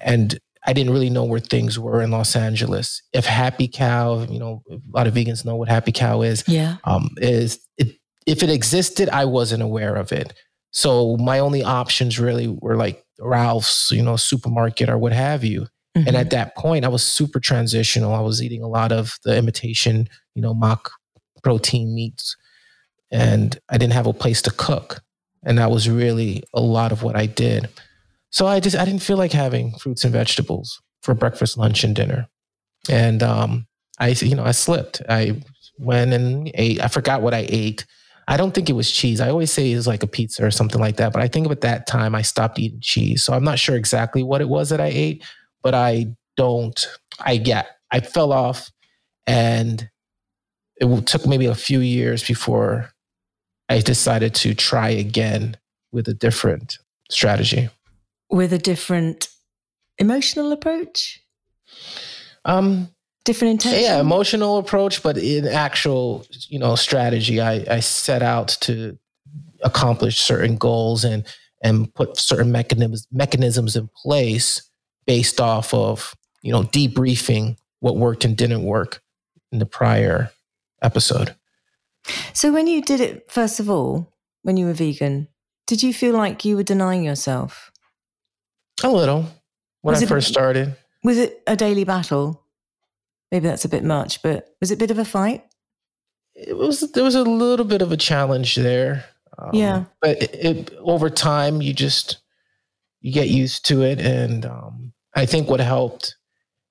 And 0.00 0.38
I 0.64 0.72
didn't 0.72 0.92
really 0.92 1.10
know 1.10 1.24
where 1.24 1.40
things 1.40 1.78
were 1.78 2.00
in 2.02 2.12
Los 2.12 2.36
Angeles. 2.36 3.02
If 3.12 3.26
Happy 3.26 3.66
Cow, 3.66 4.22
you 4.22 4.38
know, 4.38 4.62
a 4.70 4.78
lot 4.92 5.06
of 5.06 5.14
vegans 5.14 5.44
know 5.44 5.56
what 5.56 5.68
Happy 5.68 5.92
Cow 5.92 6.22
is. 6.22 6.44
Yeah. 6.46 6.76
Um, 6.84 7.10
is 7.16 7.58
it, 7.76 7.96
if 8.26 8.42
it 8.42 8.50
existed, 8.50 9.08
I 9.08 9.24
wasn't 9.24 9.62
aware 9.62 9.96
of 9.96 10.12
it. 10.12 10.34
So 10.70 11.16
my 11.16 11.40
only 11.40 11.64
options 11.64 12.18
really 12.18 12.48
were 12.48 12.76
like 12.76 13.04
Ralph's, 13.18 13.90
you 13.90 14.02
know, 14.02 14.16
supermarket 14.16 14.88
or 14.88 14.96
what 14.98 15.12
have 15.12 15.42
you. 15.44 15.62
Mm-hmm. 15.96 16.08
And 16.08 16.16
at 16.16 16.30
that 16.30 16.56
point, 16.56 16.84
I 16.84 16.88
was 16.88 17.04
super 17.04 17.40
transitional. 17.40 18.14
I 18.14 18.20
was 18.20 18.42
eating 18.42 18.62
a 18.62 18.68
lot 18.68 18.92
of 18.92 19.18
the 19.24 19.36
imitation, 19.36 20.08
you 20.34 20.40
know, 20.40 20.54
mock 20.54 20.92
protein 21.42 21.94
meats 21.94 22.36
and 23.10 23.58
I 23.68 23.78
didn't 23.78 23.92
have 23.92 24.06
a 24.06 24.14
place 24.14 24.40
to 24.42 24.50
cook. 24.50 25.02
And 25.44 25.58
that 25.58 25.70
was 25.70 25.88
really 25.88 26.42
a 26.54 26.60
lot 26.60 26.92
of 26.92 27.02
what 27.02 27.16
I 27.16 27.26
did. 27.26 27.68
So 28.30 28.46
I 28.46 28.60
just 28.60 28.76
I 28.76 28.84
didn't 28.84 29.02
feel 29.02 29.16
like 29.16 29.32
having 29.32 29.72
fruits 29.78 30.04
and 30.04 30.12
vegetables 30.12 30.80
for 31.02 31.14
breakfast, 31.14 31.58
lunch, 31.58 31.84
and 31.84 31.94
dinner. 31.94 32.28
And 32.88 33.22
um, 33.22 33.66
I 33.98 34.08
you 34.08 34.34
know 34.34 34.44
I 34.44 34.52
slipped. 34.52 35.02
I 35.08 35.42
went 35.78 36.12
and 36.12 36.50
ate. 36.54 36.82
I 36.82 36.88
forgot 36.88 37.22
what 37.22 37.34
I 37.34 37.46
ate. 37.48 37.84
I 38.28 38.36
don't 38.36 38.54
think 38.54 38.70
it 38.70 38.74
was 38.74 38.90
cheese. 38.90 39.20
I 39.20 39.28
always 39.28 39.52
say 39.52 39.70
it 39.70 39.76
was 39.76 39.86
like 39.86 40.02
a 40.02 40.06
pizza 40.06 40.44
or 40.44 40.50
something 40.50 40.80
like 40.80 40.96
that. 40.96 41.12
But 41.12 41.22
I 41.22 41.28
think 41.28 41.50
at 41.50 41.60
that 41.62 41.86
time 41.86 42.14
I 42.14 42.22
stopped 42.22 42.58
eating 42.58 42.80
cheese. 42.80 43.22
So 43.22 43.32
I'm 43.32 43.44
not 43.44 43.58
sure 43.58 43.76
exactly 43.76 44.22
what 44.22 44.40
it 44.40 44.48
was 44.48 44.70
that 44.70 44.80
I 44.80 44.86
ate, 44.86 45.24
but 45.62 45.74
I 45.74 46.06
don't. 46.36 46.86
I 47.20 47.32
yeah 47.32 47.64
I 47.90 48.00
fell 48.00 48.32
off, 48.32 48.70
and 49.26 49.88
it 50.76 51.06
took 51.06 51.26
maybe 51.26 51.46
a 51.46 51.54
few 51.54 51.80
years 51.80 52.26
before 52.26 52.91
I 53.68 53.80
decided 53.80 54.34
to 54.36 54.54
try 54.54 54.90
again 54.90 55.56
with 55.92 56.08
a 56.08 56.14
different 56.14 56.78
strategy. 57.10 57.68
With 58.30 58.52
a 58.52 58.58
different 58.58 59.28
emotional 59.98 60.52
approach? 60.52 61.22
Um, 62.44 62.88
different 63.24 63.52
intention? 63.52 63.82
Yeah, 63.82 64.00
emotional 64.00 64.58
approach, 64.58 65.02
but 65.02 65.18
in 65.18 65.46
actual, 65.46 66.26
you 66.48 66.58
know, 66.58 66.74
strategy, 66.74 67.40
I, 67.40 67.64
I 67.70 67.80
set 67.80 68.22
out 68.22 68.48
to 68.62 68.98
accomplish 69.62 70.18
certain 70.18 70.56
goals 70.56 71.04
and 71.04 71.24
and 71.62 71.94
put 71.94 72.18
certain 72.18 72.50
mechanisms 72.50 73.06
mechanisms 73.12 73.76
in 73.76 73.88
place 73.96 74.68
based 75.06 75.40
off 75.40 75.72
of 75.72 76.14
you 76.42 76.50
know 76.50 76.64
debriefing 76.64 77.56
what 77.80 77.96
worked 77.96 78.24
and 78.24 78.36
didn't 78.36 78.64
work 78.64 79.02
in 79.52 79.58
the 79.58 79.66
prior 79.66 80.30
episode. 80.82 81.34
So 82.32 82.52
when 82.52 82.66
you 82.66 82.82
did 82.82 83.00
it 83.00 83.30
first 83.30 83.60
of 83.60 83.70
all, 83.70 84.12
when 84.42 84.56
you 84.56 84.66
were 84.66 84.72
vegan, 84.72 85.28
did 85.66 85.82
you 85.82 85.94
feel 85.94 86.14
like 86.14 86.44
you 86.44 86.56
were 86.56 86.62
denying 86.62 87.04
yourself? 87.04 87.70
A 88.82 88.90
little 88.90 89.26
when 89.82 89.92
was 89.92 90.02
I 90.02 90.06
it, 90.06 90.08
first 90.08 90.28
started. 90.28 90.76
Was 91.04 91.18
it 91.18 91.42
a 91.46 91.56
daily 91.56 91.84
battle? 91.84 92.44
Maybe 93.30 93.48
that's 93.48 93.64
a 93.64 93.68
bit 93.68 93.84
much, 93.84 94.22
but 94.22 94.54
was 94.60 94.70
it 94.70 94.74
a 94.74 94.78
bit 94.78 94.90
of 94.90 94.98
a 94.98 95.04
fight? 95.04 95.44
It 96.34 96.56
was. 96.56 96.80
There 96.92 97.04
was 97.04 97.14
a 97.14 97.22
little 97.22 97.64
bit 97.64 97.82
of 97.82 97.92
a 97.92 97.96
challenge 97.96 98.56
there. 98.56 99.04
Um, 99.38 99.50
yeah, 99.52 99.84
but 100.00 100.22
it, 100.22 100.34
it, 100.34 100.74
over 100.80 101.10
time, 101.10 101.60
you 101.60 101.72
just 101.72 102.18
you 103.00 103.12
get 103.12 103.28
used 103.28 103.66
to 103.66 103.82
it, 103.82 104.00
and 104.00 104.46
um, 104.46 104.92
I 105.14 105.26
think 105.26 105.48
what 105.48 105.60
helped. 105.60 106.16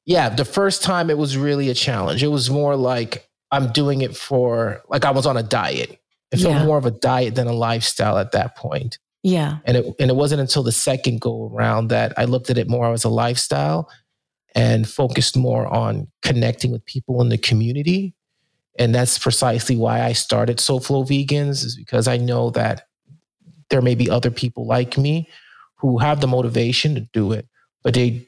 Yeah, 0.06 0.30
the 0.30 0.46
first 0.46 0.82
time 0.82 1.10
it 1.10 1.18
was 1.18 1.38
really 1.38 1.70
a 1.70 1.74
challenge. 1.74 2.24
It 2.24 2.30
was 2.30 2.50
more 2.50 2.76
like 2.76 3.30
I'm 3.52 3.72
doing 3.72 4.02
it 4.02 4.16
for 4.16 4.82
like 4.90 5.06
I 5.06 5.12
was 5.12 5.26
on 5.26 5.38
a 5.38 5.44
diet. 5.44 6.00
It 6.32 6.40
felt 6.40 6.56
yeah. 6.56 6.66
more 6.66 6.78
of 6.78 6.86
a 6.86 6.92
diet 6.92 7.36
than 7.36 7.48
a 7.48 7.54
lifestyle 7.54 8.18
at 8.18 8.32
that 8.32 8.56
point. 8.56 8.98
Yeah. 9.24 9.58
And 9.66 9.78
it 9.78 9.86
and 10.00 10.10
it 10.10 10.16
wasn't 10.16 10.42
until 10.42 10.64
the 10.64 10.72
second 10.72 11.22
go 11.22 11.52
around 11.54 11.90
that 11.90 12.14
I 12.18 12.26
looked 12.26 12.50
at 12.50 12.58
it 12.58 12.70
more 12.70 12.92
as 12.92 13.04
a 13.04 13.10
lifestyle 13.10 13.90
and 14.56 14.90
focused 14.90 15.38
more 15.38 15.68
on 15.68 16.08
connecting 16.22 16.72
with 16.72 16.86
people 16.86 17.22
in 17.22 17.30
the 17.30 17.38
community. 17.38 18.14
And 18.80 18.96
that's 18.96 19.20
precisely 19.20 19.76
why 19.76 20.02
I 20.02 20.14
started 20.14 20.58
SoFlo 20.58 21.06
Vegans, 21.08 21.64
is 21.66 21.76
because 21.76 22.08
I 22.08 22.18
know 22.18 22.50
that 22.52 22.88
there 23.70 23.82
may 23.82 23.96
be 23.96 24.10
other 24.10 24.32
people 24.32 24.66
like 24.66 24.98
me 24.98 25.30
who 25.76 25.98
have 25.98 26.22
the 26.22 26.28
motivation 26.28 26.96
to 26.96 27.02
do 27.14 27.32
it, 27.32 27.48
but 27.84 27.94
they 27.94 28.28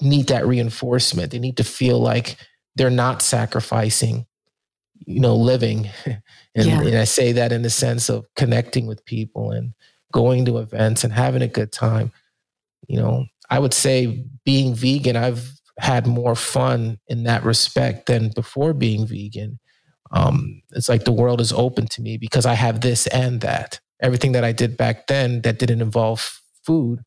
need 0.00 0.28
that 0.28 0.46
reinforcement. 0.46 1.30
They 1.30 1.38
need 1.38 1.56
to 1.58 1.64
feel 1.64 2.00
like 2.00 2.36
they're 2.76 2.90
not 2.90 3.22
sacrificing 3.22 4.26
you 5.06 5.20
know 5.20 5.36
living. 5.36 5.88
And, 6.56 6.66
yeah. 6.66 6.80
and, 6.80 6.98
i 6.98 7.04
say 7.04 7.30
that 7.30 7.52
in 7.52 7.62
the 7.62 7.70
sense 7.70 8.08
of 8.08 8.26
connecting 8.34 8.88
with 8.88 9.04
people 9.04 9.52
and 9.52 9.72
going 10.12 10.44
to 10.46 10.58
events 10.58 11.04
and 11.04 11.12
having 11.12 11.42
a 11.42 11.48
good 11.48 11.70
time. 11.70 12.10
You 12.88 12.98
know 12.98 13.26
i 13.48 13.58
would 13.60 13.72
say 13.72 14.24
being 14.44 14.74
vegan 14.74 15.16
i've 15.16 15.48
had 15.78 16.08
more 16.08 16.34
fun 16.34 16.98
in 17.06 17.22
that 17.22 17.44
respect 17.44 18.06
than 18.06 18.30
before 18.34 18.74
being 18.74 19.06
vegan. 19.06 19.60
Um, 20.10 20.60
it's 20.72 20.88
like 20.88 21.04
the 21.04 21.12
world 21.12 21.40
is 21.40 21.52
open 21.52 21.86
to 21.86 22.02
me 22.02 22.16
because 22.16 22.46
i 22.46 22.54
have 22.54 22.80
this 22.80 23.06
and 23.06 23.40
that. 23.42 23.78
Everything 24.02 24.32
that 24.32 24.44
i 24.44 24.50
did 24.50 24.76
back 24.76 25.06
then 25.06 25.42
that 25.42 25.60
didn't 25.60 25.82
involve 25.82 26.40
food 26.64 27.00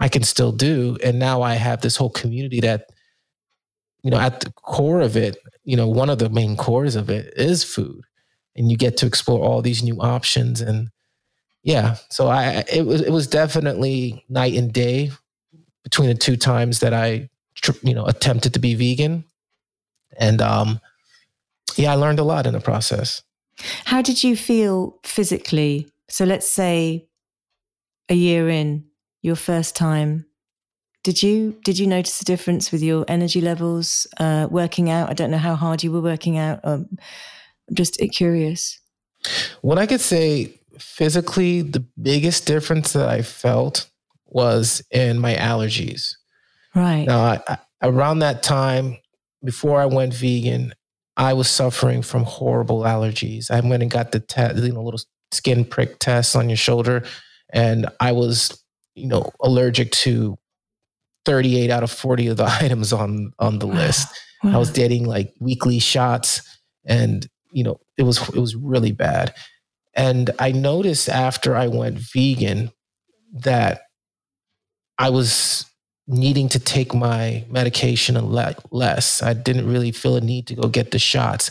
i 0.00 0.08
can 0.08 0.24
still 0.24 0.50
do. 0.50 0.98
And 1.04 1.20
now 1.20 1.42
i 1.42 1.54
have 1.54 1.80
this 1.80 1.96
whole 1.96 2.10
community 2.10 2.58
that 2.60 2.90
you 4.02 4.10
know, 4.10 4.18
at 4.18 4.40
the 4.40 4.50
core 4.52 5.00
of 5.00 5.16
it, 5.16 5.36
you 5.64 5.76
know, 5.76 5.88
one 5.88 6.10
of 6.10 6.18
the 6.18 6.30
main 6.30 6.56
cores 6.56 6.96
of 6.96 7.10
it 7.10 7.32
is 7.36 7.64
food, 7.64 8.02
and 8.56 8.70
you 8.70 8.76
get 8.76 8.96
to 8.98 9.06
explore 9.06 9.44
all 9.44 9.62
these 9.62 9.82
new 9.82 10.00
options. 10.00 10.60
And 10.60 10.90
yeah, 11.62 11.96
so 12.10 12.28
I 12.28 12.64
it 12.72 12.86
was 12.86 13.00
it 13.00 13.10
was 13.10 13.26
definitely 13.26 14.24
night 14.28 14.54
and 14.54 14.72
day 14.72 15.10
between 15.82 16.08
the 16.08 16.14
two 16.14 16.36
times 16.36 16.80
that 16.80 16.94
I, 16.94 17.28
you 17.82 17.94
know, 17.94 18.06
attempted 18.06 18.54
to 18.54 18.60
be 18.60 18.74
vegan, 18.74 19.24
and 20.18 20.40
um, 20.40 20.80
yeah, 21.76 21.92
I 21.92 21.96
learned 21.96 22.18
a 22.18 22.24
lot 22.24 22.46
in 22.46 22.52
the 22.52 22.60
process. 22.60 23.22
How 23.84 24.00
did 24.00 24.24
you 24.24 24.36
feel 24.36 24.98
physically? 25.04 25.88
So 26.08 26.24
let's 26.24 26.50
say 26.50 27.06
a 28.08 28.14
year 28.14 28.48
in, 28.48 28.84
your 29.22 29.36
first 29.36 29.76
time 29.76 30.26
did 31.02 31.22
you 31.22 31.58
did 31.64 31.78
you 31.78 31.86
notice 31.86 32.20
a 32.20 32.24
difference 32.24 32.70
with 32.70 32.82
your 32.82 33.04
energy 33.08 33.40
levels 33.40 34.06
uh, 34.18 34.48
working 34.50 34.90
out? 34.90 35.10
I 35.10 35.14
don't 35.14 35.30
know 35.30 35.38
how 35.38 35.54
hard 35.54 35.82
you 35.82 35.92
were 35.92 36.00
working 36.00 36.36
out. 36.36 36.60
Um, 36.62 36.88
I'm 37.68 37.74
just 37.74 38.00
curious. 38.12 38.78
What 39.62 39.78
I 39.78 39.86
could 39.86 40.00
say 40.00 40.60
physically, 40.78 41.62
the 41.62 41.84
biggest 42.00 42.46
difference 42.46 42.92
that 42.92 43.08
I 43.08 43.22
felt 43.22 43.88
was 44.26 44.82
in 44.90 45.18
my 45.18 45.34
allergies. 45.34 46.14
Right. 46.74 47.06
Now, 47.06 47.20
I, 47.20 47.40
I, 47.48 47.58
around 47.82 48.20
that 48.20 48.42
time, 48.42 48.96
before 49.44 49.80
I 49.80 49.86
went 49.86 50.14
vegan, 50.14 50.74
I 51.16 51.32
was 51.32 51.48
suffering 51.48 52.02
from 52.02 52.24
horrible 52.24 52.80
allergies. 52.80 53.50
I 53.50 53.60
went 53.60 53.82
and 53.82 53.90
got 53.90 54.12
the 54.12 54.20
te- 54.20 54.60
you 54.60 54.72
know, 54.72 54.82
little 54.82 55.00
skin 55.32 55.64
prick 55.64 55.98
test 55.98 56.36
on 56.36 56.48
your 56.48 56.56
shoulder, 56.56 57.04
and 57.52 57.88
I 58.00 58.12
was, 58.12 58.62
you 58.94 59.06
know, 59.06 59.30
allergic 59.40 59.90
to 59.92 60.38
38 61.24 61.70
out 61.70 61.82
of 61.82 61.90
40 61.90 62.28
of 62.28 62.36
the 62.36 62.46
items 62.60 62.92
on 62.92 63.32
on 63.38 63.58
the 63.58 63.66
list. 63.66 64.08
Wow. 64.42 64.54
I 64.54 64.58
was 64.58 64.70
getting 64.70 65.06
like 65.06 65.32
weekly 65.40 65.78
shots 65.78 66.58
and 66.84 67.26
you 67.52 67.64
know, 67.64 67.80
it 67.98 68.04
was 68.04 68.26
it 68.30 68.38
was 68.38 68.54
really 68.54 68.92
bad. 68.92 69.34
And 69.94 70.30
I 70.38 70.52
noticed 70.52 71.08
after 71.08 71.56
I 71.56 71.66
went 71.66 71.98
vegan 71.98 72.70
that 73.32 73.82
I 74.98 75.10
was 75.10 75.66
needing 76.06 76.48
to 76.48 76.58
take 76.58 76.92
my 76.92 77.44
medication 77.48 78.16
a 78.16 78.22
lot 78.22 78.72
less. 78.72 79.22
I 79.22 79.32
didn't 79.32 79.70
really 79.70 79.92
feel 79.92 80.16
a 80.16 80.20
need 80.20 80.46
to 80.48 80.54
go 80.54 80.68
get 80.68 80.90
the 80.90 80.98
shots 80.98 81.50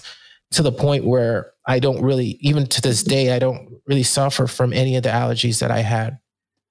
to 0.51 0.61
the 0.61 0.71
point 0.71 1.05
where 1.05 1.51
I 1.65 1.79
don't 1.79 2.01
really, 2.01 2.37
even 2.41 2.65
to 2.67 2.81
this 2.81 3.03
day, 3.03 3.33
I 3.33 3.39
don't 3.39 3.69
really 3.87 4.03
suffer 4.03 4.47
from 4.47 4.73
any 4.73 4.95
of 4.95 5.03
the 5.03 5.09
allergies 5.09 5.59
that 5.59 5.71
I 5.71 5.79
had 5.79 6.19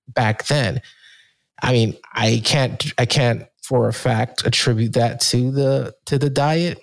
back 0.08 0.46
then. 0.46 0.82
I 1.62 1.72
mean, 1.72 1.96
I 2.14 2.40
can't 2.44 2.92
I 2.98 3.06
can't 3.06 3.44
for 3.62 3.88
a 3.88 3.92
fact 3.92 4.46
attribute 4.46 4.94
that 4.94 5.20
to 5.20 5.50
the 5.50 5.94
to 6.06 6.18
the 6.18 6.30
diet, 6.30 6.78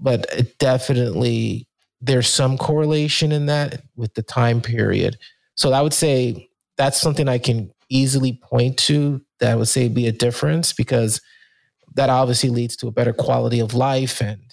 but 0.00 0.26
it 0.32 0.58
definitely 0.58 1.68
there's 2.00 2.28
some 2.28 2.56
correlation 2.58 3.32
in 3.32 3.46
that 3.46 3.82
with 3.96 4.14
the 4.14 4.22
time 4.22 4.60
period. 4.60 5.18
So 5.56 5.72
I 5.72 5.80
would 5.80 5.92
say 5.92 6.48
that's 6.76 7.00
something 7.00 7.28
I 7.28 7.38
can 7.38 7.72
easily 7.88 8.40
point 8.42 8.78
to 8.78 9.20
that 9.40 9.52
I 9.52 9.56
would 9.56 9.68
say 9.68 9.88
be 9.88 10.06
a 10.06 10.12
difference 10.12 10.72
because 10.72 11.20
that 11.94 12.10
obviously 12.10 12.50
leads 12.50 12.76
to 12.76 12.86
a 12.86 12.92
better 12.92 13.12
quality 13.12 13.60
of 13.60 13.74
life 13.74 14.20
and 14.20 14.47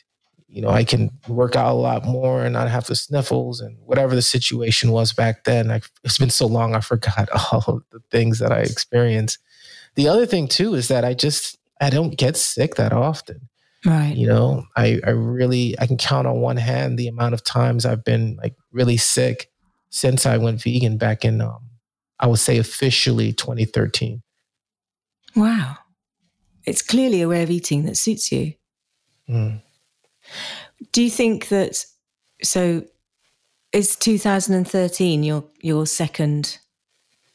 you 0.55 0.61
know, 0.61 0.69
I 0.69 0.85
can 0.85 1.11
work 1.27 1.57
out 1.57 1.73
a 1.73 1.75
lot 1.75 2.05
more 2.05 2.45
and 2.45 2.53
not 2.53 2.69
have 2.69 2.87
the 2.87 2.95
sniffles 2.95 3.59
and 3.59 3.77
whatever 3.83 4.15
the 4.15 4.21
situation 4.21 4.89
was 4.89 5.11
back 5.11 5.43
then. 5.43 5.69
I, 5.69 5.81
it's 6.05 6.17
been 6.17 6.29
so 6.29 6.47
long, 6.47 6.73
I 6.73 6.79
forgot 6.79 7.27
all 7.51 7.63
of 7.67 7.83
the 7.91 7.99
things 8.09 8.39
that 8.39 8.53
I 8.53 8.59
experienced. 8.59 9.37
The 9.95 10.07
other 10.07 10.25
thing 10.25 10.47
too 10.47 10.73
is 10.73 10.87
that 10.87 11.03
I 11.03 11.13
just 11.13 11.57
I 11.81 11.89
don't 11.89 12.17
get 12.17 12.37
sick 12.37 12.75
that 12.75 12.93
often. 12.93 13.49
Right. 13.85 14.15
You 14.15 14.27
know, 14.27 14.63
I 14.77 15.01
I 15.05 15.09
really 15.09 15.77
I 15.77 15.87
can 15.87 15.97
count 15.97 16.25
on 16.25 16.39
one 16.39 16.57
hand 16.57 16.97
the 16.97 17.09
amount 17.09 17.33
of 17.33 17.43
times 17.43 17.85
I've 17.85 18.05
been 18.05 18.37
like 18.41 18.55
really 18.71 18.95
sick 18.95 19.51
since 19.89 20.25
I 20.25 20.37
went 20.37 20.63
vegan 20.63 20.97
back 20.97 21.25
in 21.25 21.41
um 21.41 21.69
I 22.17 22.27
would 22.27 22.39
say 22.39 22.59
officially 22.59 23.33
2013. 23.33 24.23
Wow. 25.35 25.79
It's 26.63 26.81
clearly 26.81 27.21
a 27.21 27.27
way 27.27 27.43
of 27.43 27.51
eating 27.51 27.83
that 27.87 27.97
suits 27.97 28.31
you. 28.31 28.53
Mm. 29.29 29.61
Do 30.91 31.01
you 31.01 31.09
think 31.09 31.47
that 31.49 31.85
so 32.43 32.83
is 33.71 33.95
2013 33.95 35.23
your 35.23 35.45
your 35.61 35.85
second 35.85 36.59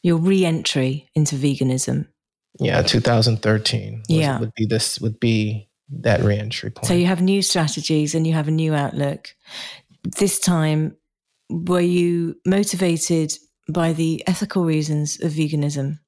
your 0.03 0.17
re-entry 0.17 1.09
into 1.15 1.35
veganism? 1.35 2.07
Yeah, 2.59 2.81
2013. 2.81 4.03
Was, 4.09 4.17
yeah, 4.17 4.39
would 4.39 4.53
be 4.55 4.65
this 4.65 4.99
would 4.99 5.19
be 5.19 5.69
that 5.89 6.21
re-entry 6.21 6.71
point. 6.71 6.85
So 6.85 6.93
you 6.93 7.05
have 7.05 7.21
new 7.21 7.41
strategies 7.41 8.15
and 8.15 8.25
you 8.25 8.33
have 8.33 8.47
a 8.47 8.51
new 8.51 8.73
outlook. 8.73 9.29
This 10.03 10.39
time, 10.39 10.97
were 11.49 11.81
you 11.81 12.35
motivated 12.45 13.33
by 13.69 13.93
the 13.93 14.23
ethical 14.27 14.65
reasons 14.65 15.21
of 15.21 15.31
veganism? 15.31 15.99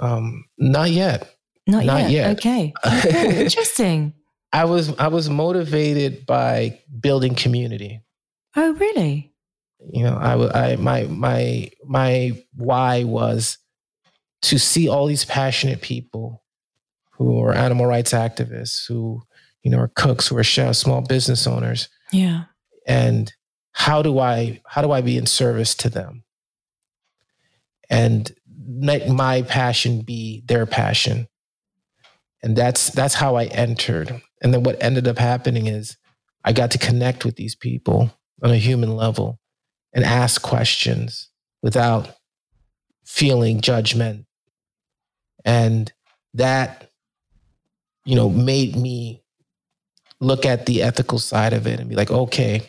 Um, 0.00 0.44
not 0.58 0.90
yet. 0.90 1.36
Not, 1.66 1.84
not 1.84 2.02
yet. 2.02 2.10
yet. 2.10 2.36
Okay. 2.38 2.72
okay. 2.86 3.44
Interesting. 3.44 4.14
I 4.56 4.64
was 4.64 4.96
I 4.98 5.08
was 5.08 5.28
motivated 5.28 6.24
by 6.24 6.80
building 6.98 7.34
community. 7.34 8.00
Oh, 8.56 8.72
really? 8.72 9.34
You 9.92 10.04
know, 10.04 10.16
I 10.16 10.70
I 10.70 10.76
my 10.76 11.02
my 11.02 11.70
my 11.84 12.42
why 12.54 13.04
was 13.04 13.58
to 14.42 14.58
see 14.58 14.88
all 14.88 15.06
these 15.06 15.26
passionate 15.26 15.82
people 15.82 16.42
who 17.10 17.38
are 17.42 17.52
animal 17.52 17.84
rights 17.84 18.12
activists, 18.12 18.88
who 18.88 19.20
you 19.62 19.70
know 19.70 19.78
are 19.78 19.92
cooks, 19.94 20.28
who 20.28 20.38
are 20.38 20.44
chefs, 20.44 20.78
small 20.78 21.02
business 21.02 21.46
owners. 21.46 21.90
Yeah, 22.10 22.44
and 22.86 23.30
how 23.72 24.00
do 24.00 24.18
I 24.18 24.62
how 24.66 24.80
do 24.80 24.90
I 24.90 25.02
be 25.02 25.18
in 25.18 25.26
service 25.26 25.74
to 25.74 25.90
them? 25.90 26.24
And 27.90 28.34
let 28.78 29.06
my 29.10 29.42
passion 29.42 30.00
be 30.00 30.44
their 30.46 30.64
passion. 30.64 31.28
And 32.42 32.56
that's 32.56 32.90
that's 32.90 33.14
how 33.14 33.36
I 33.36 33.44
entered. 33.46 34.20
And 34.42 34.52
then 34.52 34.62
what 34.62 34.82
ended 34.82 35.08
up 35.08 35.18
happening 35.18 35.66
is 35.66 35.96
I 36.44 36.52
got 36.52 36.70
to 36.72 36.78
connect 36.78 37.24
with 37.24 37.36
these 37.36 37.54
people 37.54 38.12
on 38.42 38.50
a 38.50 38.56
human 38.56 38.94
level 38.94 39.40
and 39.92 40.04
ask 40.04 40.42
questions 40.42 41.30
without 41.62 42.14
feeling 43.04 43.60
judgment. 43.60 44.26
And 45.44 45.92
that, 46.34 46.90
you 48.04 48.14
know, 48.14 48.28
made 48.28 48.76
me 48.76 49.22
look 50.20 50.44
at 50.46 50.66
the 50.66 50.82
ethical 50.82 51.18
side 51.18 51.52
of 51.52 51.66
it 51.66 51.80
and 51.80 51.88
be 51.88 51.96
like, 51.96 52.10
okay, 52.10 52.62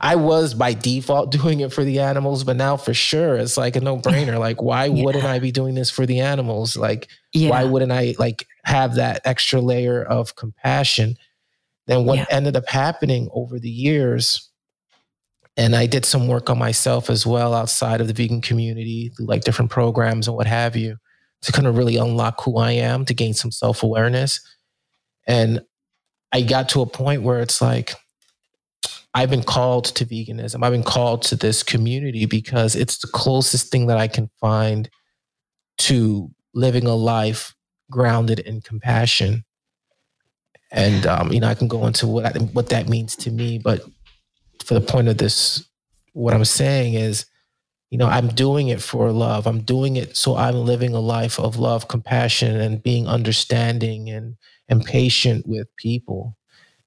I 0.00 0.16
was 0.16 0.54
by 0.54 0.74
default 0.74 1.30
doing 1.42 1.60
it 1.60 1.72
for 1.72 1.84
the 1.84 2.00
animals, 2.00 2.44
but 2.44 2.56
now 2.56 2.76
for 2.76 2.94
sure 2.94 3.36
it's 3.36 3.56
like 3.56 3.76
a 3.76 3.80
no 3.80 3.98
brainer. 3.98 4.38
Like, 4.38 4.62
why 4.62 4.84
yeah. 4.86 5.04
wouldn't 5.04 5.24
I 5.24 5.38
be 5.38 5.52
doing 5.52 5.74
this 5.74 5.90
for 5.90 6.06
the 6.06 6.20
animals? 6.20 6.76
Like, 6.76 7.08
yeah. 7.32 7.50
why 7.50 7.64
wouldn't 7.64 7.92
I 7.92 8.14
like 8.18 8.46
have 8.64 8.96
that 8.96 9.22
extra 9.24 9.60
layer 9.60 10.02
of 10.02 10.36
compassion? 10.36 11.16
Then 11.86 12.04
what 12.06 12.18
yeah. 12.18 12.26
ended 12.30 12.56
up 12.56 12.68
happening 12.68 13.28
over 13.32 13.58
the 13.58 13.70
years, 13.70 14.50
and 15.56 15.76
I 15.76 15.86
did 15.86 16.04
some 16.04 16.28
work 16.28 16.48
on 16.48 16.58
myself 16.58 17.10
as 17.10 17.26
well 17.26 17.54
outside 17.54 18.00
of 18.00 18.08
the 18.08 18.14
vegan 18.14 18.40
community, 18.40 19.10
through 19.16 19.26
like 19.26 19.44
different 19.44 19.70
programs 19.70 20.26
and 20.26 20.36
what 20.36 20.46
have 20.46 20.76
you, 20.76 20.96
to 21.42 21.52
kind 21.52 21.66
of 21.66 21.76
really 21.76 21.96
unlock 21.96 22.42
who 22.42 22.56
I 22.56 22.72
am, 22.72 23.04
to 23.04 23.14
gain 23.14 23.34
some 23.34 23.52
self 23.52 23.82
awareness. 23.82 24.40
And 25.26 25.60
I 26.32 26.42
got 26.42 26.70
to 26.70 26.82
a 26.82 26.86
point 26.86 27.22
where 27.22 27.40
it's 27.40 27.60
like, 27.60 27.94
I've 29.14 29.30
been 29.30 29.44
called 29.44 29.84
to 29.86 30.04
veganism. 30.04 30.64
I've 30.64 30.72
been 30.72 30.82
called 30.82 31.22
to 31.22 31.36
this 31.36 31.62
community 31.62 32.26
because 32.26 32.74
it's 32.74 32.98
the 32.98 33.06
closest 33.06 33.70
thing 33.70 33.86
that 33.86 33.96
I 33.96 34.08
can 34.08 34.28
find 34.40 34.90
to 35.78 36.30
living 36.52 36.86
a 36.86 36.94
life 36.94 37.54
grounded 37.90 38.40
in 38.40 38.60
compassion. 38.60 39.44
And 40.72 41.06
um, 41.06 41.32
you 41.32 41.38
know, 41.38 41.46
I 41.46 41.54
can 41.54 41.68
go 41.68 41.86
into 41.86 42.08
what 42.08 42.26
I, 42.26 42.38
what 42.40 42.70
that 42.70 42.88
means 42.88 43.14
to 43.16 43.30
me, 43.30 43.58
but 43.58 43.82
for 44.64 44.74
the 44.74 44.80
point 44.80 45.08
of 45.08 45.18
this, 45.18 45.64
what 46.12 46.34
I'm 46.34 46.44
saying 46.44 46.94
is, 46.94 47.26
you 47.90 47.98
know, 47.98 48.08
I'm 48.08 48.28
doing 48.28 48.68
it 48.68 48.82
for 48.82 49.12
love. 49.12 49.46
I'm 49.46 49.60
doing 49.60 49.94
it 49.96 50.16
so 50.16 50.36
I'm 50.36 50.56
living 50.56 50.94
a 50.94 51.00
life 51.00 51.38
of 51.38 51.56
love, 51.56 51.86
compassion, 51.86 52.60
and 52.60 52.82
being 52.82 53.06
understanding 53.06 54.10
and 54.10 54.36
and 54.68 54.84
patient 54.84 55.46
with 55.46 55.68
people 55.76 56.36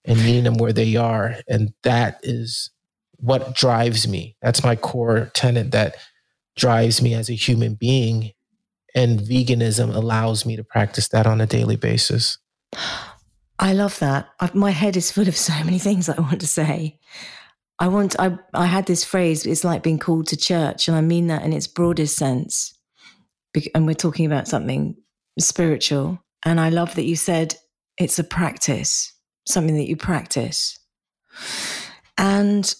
and 0.07 0.17
meeting 0.23 0.45
them 0.45 0.57
where 0.57 0.73
they 0.73 0.95
are. 0.95 1.35
And 1.47 1.73
that 1.83 2.19
is 2.23 2.71
what 3.17 3.55
drives 3.55 4.07
me. 4.07 4.35
That's 4.41 4.63
my 4.63 4.75
core 4.75 5.29
tenet 5.33 5.71
that 5.71 5.97
drives 6.55 7.01
me 7.01 7.13
as 7.13 7.29
a 7.29 7.33
human 7.33 7.75
being. 7.75 8.31
And 8.95 9.19
veganism 9.19 9.93
allows 9.93 10.45
me 10.45 10.55
to 10.55 10.63
practice 10.63 11.09
that 11.09 11.27
on 11.27 11.41
a 11.41 11.45
daily 11.45 11.75
basis. 11.75 12.39
I 13.59 13.73
love 13.73 13.99
that. 13.99 14.29
I, 14.39 14.49
my 14.53 14.71
head 14.71 14.97
is 14.97 15.11
full 15.11 15.27
of 15.27 15.35
so 15.35 15.53
many 15.63 15.77
things 15.77 16.09
I 16.09 16.19
want 16.19 16.41
to 16.41 16.47
say. 16.47 16.99
I 17.79 17.89
want, 17.89 18.15
I, 18.19 18.37
I 18.53 18.65
had 18.65 18.87
this 18.87 19.03
phrase, 19.03 19.45
it's 19.45 19.63
like 19.63 19.83
being 19.83 19.99
called 19.99 20.27
to 20.27 20.37
church. 20.37 20.87
And 20.87 20.97
I 20.97 21.01
mean 21.01 21.27
that 21.27 21.43
in 21.43 21.53
its 21.53 21.67
broadest 21.67 22.15
sense. 22.15 22.73
And 23.75 23.85
we're 23.85 23.93
talking 23.93 24.25
about 24.25 24.47
something 24.47 24.95
spiritual. 25.39 26.19
And 26.45 26.59
I 26.59 26.69
love 26.69 26.95
that 26.95 27.05
you 27.05 27.15
said 27.15 27.55
it's 27.97 28.19
a 28.19 28.23
practice 28.23 29.13
something 29.47 29.75
that 29.75 29.87
you 29.87 29.95
practice. 29.95 30.79
And 32.17 32.73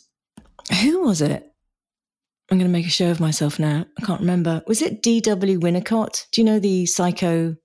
who 0.82 1.02
was 1.02 1.22
it? 1.22 1.44
I'm 2.50 2.58
going 2.58 2.70
to 2.70 2.74
make 2.74 2.88
a 2.88 2.90
show 2.90 3.12
of 3.12 3.20
myself 3.20 3.60
now. 3.60 3.86
I 3.98 4.06
can't 4.06 4.22
remember. 4.22 4.64
Was 4.68 4.82
it 4.82 5.02
D.W. 5.02 5.60
Winnicott? 5.60 6.26
Do 6.32 6.42
you 6.42 6.46
know 6.46 6.60
the 6.60 6.86
psycho 6.86 7.56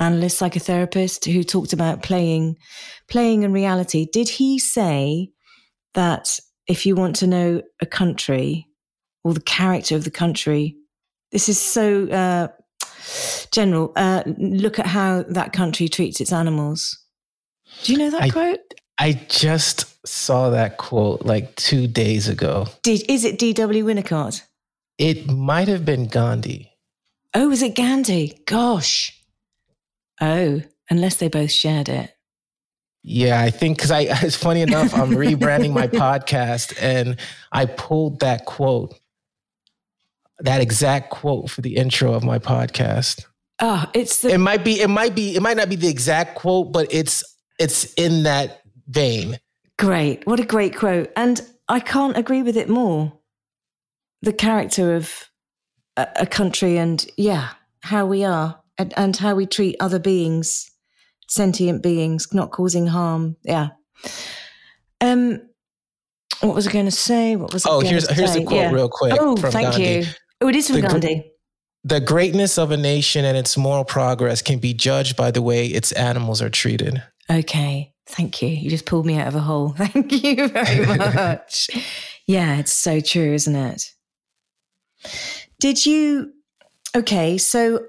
analyst, 0.00 0.40
psychotherapist 0.40 1.30
who 1.30 1.42
talked 1.42 1.72
about 1.72 2.02
playing, 2.02 2.56
playing 3.08 3.42
in 3.42 3.52
reality? 3.52 4.06
Did 4.10 4.28
he 4.28 4.58
say 4.58 5.30
that 5.92 6.40
if 6.66 6.86
you 6.86 6.94
want 6.94 7.16
to 7.16 7.26
know 7.26 7.62
a 7.80 7.86
country 7.86 8.66
or 9.22 9.34
the 9.34 9.40
character 9.40 9.94
of 9.94 10.04
the 10.04 10.10
country, 10.10 10.76
this 11.30 11.48
is 11.48 11.60
so 11.60 12.08
uh, 12.08 12.48
general. 13.52 13.92
Uh, 13.96 14.22
look 14.38 14.78
at 14.78 14.86
how 14.86 15.22
that 15.28 15.52
country 15.52 15.88
treats 15.88 16.20
its 16.20 16.32
animals. 16.32 16.98
Do 17.82 17.92
you 17.92 17.98
know 17.98 18.10
that 18.10 18.22
I, 18.22 18.30
quote? 18.30 18.60
I 18.98 19.12
just 19.28 20.06
saw 20.06 20.50
that 20.50 20.76
quote 20.78 21.22
like 21.24 21.54
two 21.56 21.86
days 21.86 22.28
ago. 22.28 22.66
Did 22.82 23.04
is 23.10 23.24
it 23.24 23.38
D.W. 23.38 23.84
Winnicott? 23.84 24.42
It 24.98 25.28
might 25.30 25.68
have 25.68 25.84
been 25.84 26.06
Gandhi. 26.06 26.70
Oh, 27.34 27.48
was 27.48 27.62
it 27.62 27.74
Gandhi? 27.74 28.40
Gosh. 28.46 29.20
Oh, 30.20 30.62
unless 30.88 31.16
they 31.16 31.28
both 31.28 31.50
shared 31.50 31.88
it. 31.88 32.14
Yeah, 33.02 33.40
I 33.42 33.50
think 33.50 33.76
because 33.76 33.90
I 33.90 34.00
it's 34.22 34.36
funny 34.36 34.62
enough, 34.62 34.94
I'm 34.94 35.10
rebranding 35.10 35.72
my 35.72 35.86
podcast 35.88 36.74
and 36.80 37.16
I 37.52 37.66
pulled 37.66 38.20
that 38.20 38.46
quote, 38.46 38.98
that 40.38 40.60
exact 40.60 41.10
quote 41.10 41.50
for 41.50 41.60
the 41.60 41.76
intro 41.76 42.14
of 42.14 42.24
my 42.24 42.38
podcast. 42.38 43.24
Oh, 43.60 43.84
it's 43.94 44.20
the- 44.22 44.30
it 44.30 44.38
might 44.38 44.64
be, 44.64 44.80
it 44.80 44.88
might 44.88 45.14
be, 45.14 45.34
it 45.36 45.42
might 45.42 45.56
not 45.56 45.68
be 45.68 45.76
the 45.76 45.88
exact 45.88 46.36
quote, 46.36 46.72
but 46.72 46.86
it's 46.92 47.22
it's 47.58 47.92
in 47.94 48.24
that 48.24 48.62
vein. 48.88 49.38
Great. 49.78 50.26
What 50.26 50.40
a 50.40 50.44
great 50.44 50.76
quote. 50.76 51.10
And 51.16 51.40
I 51.68 51.80
can't 51.80 52.16
agree 52.16 52.42
with 52.42 52.56
it 52.56 52.68
more. 52.68 53.12
The 54.22 54.32
character 54.32 54.94
of 54.94 55.30
a, 55.96 56.06
a 56.16 56.26
country 56.26 56.78
and, 56.78 57.06
yeah, 57.16 57.50
how 57.80 58.06
we 58.06 58.24
are 58.24 58.60
and, 58.78 58.92
and 58.96 59.16
how 59.16 59.34
we 59.34 59.46
treat 59.46 59.76
other 59.80 59.98
beings, 59.98 60.70
sentient 61.28 61.82
beings, 61.82 62.28
not 62.32 62.50
causing 62.50 62.86
harm. 62.86 63.36
Yeah. 63.42 63.68
Um, 65.00 65.40
what 66.40 66.54
was 66.54 66.66
I 66.66 66.72
going 66.72 66.84
to 66.86 66.90
say? 66.90 67.36
What 67.36 67.52
was 67.52 67.66
oh 67.66 67.80
here's 67.80 68.08
here's 68.10 68.32
say? 68.32 68.40
the 68.40 68.46
quote 68.46 68.60
yeah. 68.60 68.70
real 68.70 68.88
quick. 68.88 69.14
Oh, 69.18 69.36
thank 69.36 69.72
Gandhi. 69.72 69.84
you. 69.84 70.04
Oh, 70.40 70.48
it 70.48 70.56
is 70.56 70.66
from 70.66 70.76
the, 70.76 70.82
Gandhi. 70.82 71.32
The 71.84 72.00
greatness 72.00 72.58
of 72.58 72.70
a 72.70 72.76
nation 72.76 73.24
and 73.24 73.36
its 73.36 73.56
moral 73.56 73.84
progress 73.84 74.42
can 74.42 74.58
be 74.58 74.74
judged 74.74 75.16
by 75.16 75.30
the 75.30 75.42
way 75.42 75.66
its 75.66 75.92
animals 75.92 76.40
are 76.40 76.50
treated. 76.50 77.02
Okay. 77.30 77.94
Thank 78.06 78.42
you. 78.42 78.48
You 78.48 78.68
just 78.70 78.86
pulled 78.86 79.06
me 79.06 79.16
out 79.18 79.28
of 79.28 79.34
a 79.34 79.40
hole. 79.40 79.70
Thank 79.76 80.22
you 80.22 80.48
very 80.48 80.86
much. 80.98 81.70
yeah, 82.26 82.58
it's 82.58 82.72
so 82.72 83.00
true, 83.00 83.32
isn't 83.32 83.56
it? 83.56 83.82
Did 85.58 85.84
you, 85.86 86.32
okay, 86.94 87.38
so 87.38 87.86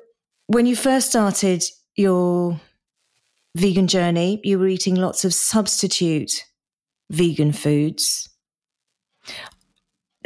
when 0.47 0.65
you 0.65 0.75
first 0.75 1.09
started 1.09 1.63
your 1.95 2.59
vegan 3.55 3.87
journey, 3.87 4.39
you 4.43 4.59
were 4.59 4.67
eating 4.67 4.95
lots 4.95 5.25
of 5.25 5.33
substitute 5.33 6.31
vegan 7.09 7.51
foods. 7.51 8.29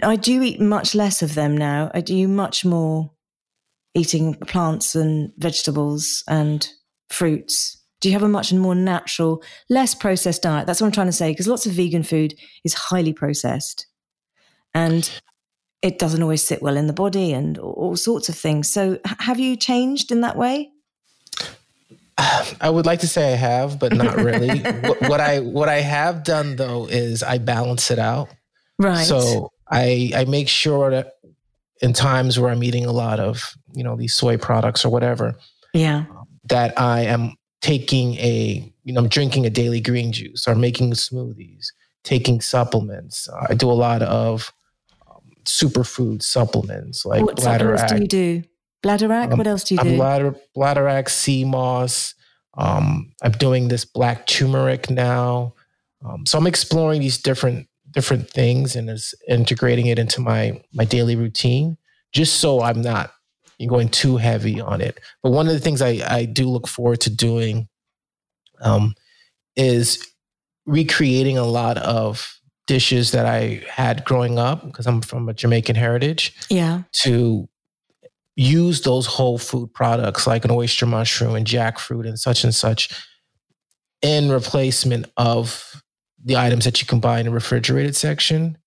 I 0.04 0.16
do 0.16 0.42
eat 0.42 0.62
much 0.62 0.96
less 0.96 1.22
of 1.22 1.36
them 1.36 1.58
now. 1.58 1.92
I 1.94 2.02
do 2.02 2.28
much 2.28 2.64
more 2.64 3.12
eating 3.96 4.36
plants 4.36 4.96
and 4.96 5.32
vegetables 5.38 6.24
and 6.28 6.68
fruits. 7.10 7.79
Do 8.02 8.10
you 8.10 8.14
have 8.14 8.24
a 8.24 8.30
much 8.30 8.54
more 8.54 8.76
natural, 8.76 9.44
less 9.70 9.94
processed 9.94 10.44
diet? 10.44 10.68
That's 10.68 10.80
what 10.80 10.88
I'm 10.88 10.94
trying 10.94 11.08
to 11.08 11.14
say, 11.14 11.32
because 11.32 11.48
lots 11.48 11.66
of 11.66 11.74
vegan 11.74 12.04
food 12.04 12.34
is 12.64 12.74
highly 12.74 13.14
processed 13.14 13.88
and 14.74 15.10
it 15.82 16.00
doesn't 16.00 16.22
always 16.22 16.44
sit 16.44 16.62
well 16.62 16.78
in 16.78 16.88
the 16.88 16.94
body 16.94 17.32
and 17.34 17.58
all 17.58 17.96
sorts 17.96 18.30
of 18.30 18.36
things. 18.36 18.70
So, 18.70 19.00
have 19.06 19.40
you 19.40 19.56
changed 19.56 20.12
in 20.12 20.22
that 20.22 20.36
way? 20.36 20.72
I 22.62 22.70
would 22.70 22.86
like 22.86 23.00
to 23.00 23.08
say 23.08 23.34
I 23.34 23.38
have, 23.38 23.80
but 23.80 23.94
not 23.94 24.16
really. 24.18 24.60
what, 24.82 25.02
what, 25.02 25.22
I 25.22 25.40
what 25.40 25.70
I 25.70 25.80
have 25.80 26.24
done 26.24 26.56
though 26.58 26.86
is 26.86 27.24
I 27.24 27.38
balance 27.38 27.92
it 27.92 28.00
out. 28.00 28.30
Right. 28.78 29.06
So 29.06 29.52
I 29.70 30.12
I 30.16 30.26
make 30.26 30.50
sure 30.50 30.92
that 30.92 31.14
in 31.82 31.94
times 31.94 32.40
where 32.40 32.52
I'm 32.52 32.64
eating 32.64 32.86
a 32.86 32.92
lot 32.92 33.20
of 33.20 33.54
you 33.74 33.84
know 33.84 33.96
these 33.96 34.14
soy 34.14 34.38
products 34.38 34.84
or 34.84 34.90
whatever, 34.90 35.36
yeah, 35.74 36.06
that 36.50 36.80
I 36.80 37.02
am 37.02 37.36
taking 37.62 38.16
a, 38.16 38.72
you 38.84 38.94
know, 38.94 39.02
I'm 39.02 39.10
drinking 39.10 39.46
a 39.46 39.50
daily 39.50 39.82
green 39.82 40.12
juice 40.12 40.48
or 40.48 40.56
making 40.56 40.92
smoothies, 40.94 41.68
taking 42.04 42.42
supplements. 42.42 43.28
I 43.50 43.54
do 43.54 43.70
a 43.70 43.74
lot 43.74 44.02
of 44.02 44.54
um, 45.10 45.22
superfood 45.46 46.22
supplements 46.22 47.06
like 47.06 47.26
what 47.26 47.40
supplements 47.40 47.92
do 47.92 48.02
you 48.02 48.08
do? 48.08 48.44
Bladderwrack? 48.84 49.34
Um, 49.34 49.38
what 49.38 49.48
else 49.48 49.66
do 49.66 49.76
you 49.76 49.82
I'm 49.82 49.88
do? 49.88 49.96
Bladder, 49.98 50.36
Bladderwrack, 50.56 51.10
sea 51.10 51.44
moss. 51.44 52.16
Um, 52.58 53.12
I'm 53.22 53.34
doing 53.34 53.68
this 53.68 53.86
black 53.86 54.26
turmeric 54.26 54.90
now. 54.90 55.54
Um, 56.04 56.26
so 56.26 56.38
I'm 56.38 56.48
exploring 56.48 57.02
these 57.02 57.18
different 57.18 57.68
different 57.92 58.30
things 58.30 58.76
and 58.76 58.90
is 58.90 59.14
integrating 59.28 59.88
it 59.88 60.00
into 60.00 60.22
my 60.22 60.62
my 60.74 60.86
daily 60.86 61.16
routine, 61.16 61.78
just 62.14 62.40
so 62.40 62.62
I'm 62.62 62.82
not 62.82 63.12
you're 63.60 63.70
going 63.70 63.90
too 63.90 64.18
heavy 64.18 64.60
on 64.60 64.82
it. 64.82 65.00
But 65.22 65.32
one 65.32 65.48
of 65.48 65.54
the 65.54 65.60
things 65.60 65.82
I, 65.82 66.02
I 66.08 66.26
do 66.26 66.50
look 66.50 66.68
forward 66.68 67.02
to 67.02 67.10
doing 67.10 67.68
um, 68.62 68.96
is 69.56 70.06
recreating 70.66 71.38
a 71.38 71.44
lot 71.44 71.78
of 71.78 72.40
dishes 72.68 73.12
that 73.12 73.26
I 73.26 73.62
had 73.70 74.06
growing 74.06 74.40
up 74.40 74.66
because 74.66 74.88
I'm 74.88 75.02
from 75.02 75.28
a 75.28 75.34
Jamaican 75.34 75.76
heritage. 75.76 76.36
Yeah. 76.50 76.84
To 77.04 77.50
use 78.36 78.82
those 78.82 79.06
whole 79.06 79.38
food 79.38 79.74
products 79.74 80.26
like 80.26 80.46
an 80.46 80.52
oyster 80.52 80.86
mushroom 80.86 81.36
and 81.36 81.46
jackfruit 81.46 82.08
and 82.08 82.18
such 82.18 82.46
and 82.46 82.56
such 82.56 82.90
in 84.02 84.32
replacement 84.32 85.08
of 85.18 85.84
the 86.24 86.38
items 86.38 86.64
that 86.64 86.80
you 86.80 86.88
can 86.88 87.02
buy 87.02 87.20
in 87.20 87.26
the 87.26 87.32
refrigerated 87.32 87.96
section 87.96 88.58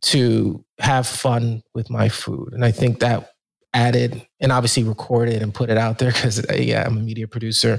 to 0.00 0.64
have 0.78 1.06
fun 1.06 1.62
with 1.74 1.90
my 1.90 2.08
food. 2.08 2.52
And 2.52 2.64
I 2.64 2.70
think 2.70 3.00
that 3.00 3.32
added 3.78 4.26
and 4.40 4.50
obviously 4.50 4.82
recorded 4.82 5.40
and 5.40 5.54
put 5.54 5.70
it 5.70 5.78
out 5.78 5.98
there 5.98 6.10
because 6.10 6.40
uh, 6.50 6.54
yeah, 6.54 6.84
I'm 6.84 6.96
a 6.96 7.00
media 7.00 7.28
producer. 7.28 7.78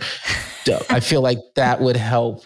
I 0.89 0.99
feel 1.01 1.21
like 1.21 1.39
that 1.55 1.81
would 1.81 1.97
help, 1.97 2.45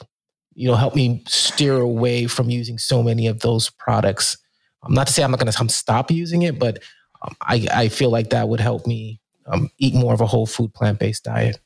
you 0.55 0.67
know, 0.67 0.75
help 0.75 0.95
me 0.95 1.23
steer 1.27 1.75
away 1.75 2.25
from 2.25 2.49
using 2.49 2.77
so 2.77 3.03
many 3.03 3.27
of 3.27 3.41
those 3.41 3.69
products. 3.69 4.37
Um, 4.81 4.93
not 4.93 5.07
to 5.07 5.13
say 5.13 5.23
I'm 5.23 5.31
not 5.31 5.39
going 5.39 5.51
to 5.51 5.69
stop 5.69 6.09
using 6.09 6.41
it, 6.41 6.57
but 6.57 6.79
um, 7.21 7.35
I, 7.41 7.67
I 7.71 7.87
feel 7.89 8.09
like 8.09 8.31
that 8.31 8.47
would 8.47 8.59
help 8.59 8.87
me 8.87 9.19
um, 9.45 9.69
eat 9.77 9.93
more 9.93 10.13
of 10.13 10.21
a 10.21 10.25
whole 10.25 10.47
food 10.47 10.73
plant 10.73 10.99
based 10.99 11.23
diet. 11.23 11.59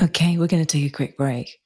Okay, 0.00 0.38
we're 0.38 0.46
going 0.46 0.64
to 0.64 0.78
take 0.78 0.86
a 0.86 0.94
quick 0.94 1.16
break. 1.16 1.58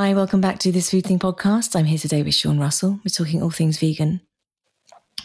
Hi, 0.00 0.14
welcome 0.14 0.40
back 0.40 0.60
to 0.60 0.70
this 0.70 0.92
Food 0.92 1.06
Thing 1.06 1.18
podcast. 1.18 1.74
I'm 1.74 1.84
here 1.86 1.98
today 1.98 2.22
with 2.22 2.32
Sean 2.32 2.60
Russell. 2.60 3.00
We're 3.04 3.10
talking 3.10 3.42
all 3.42 3.50
things 3.50 3.78
vegan. 3.78 4.20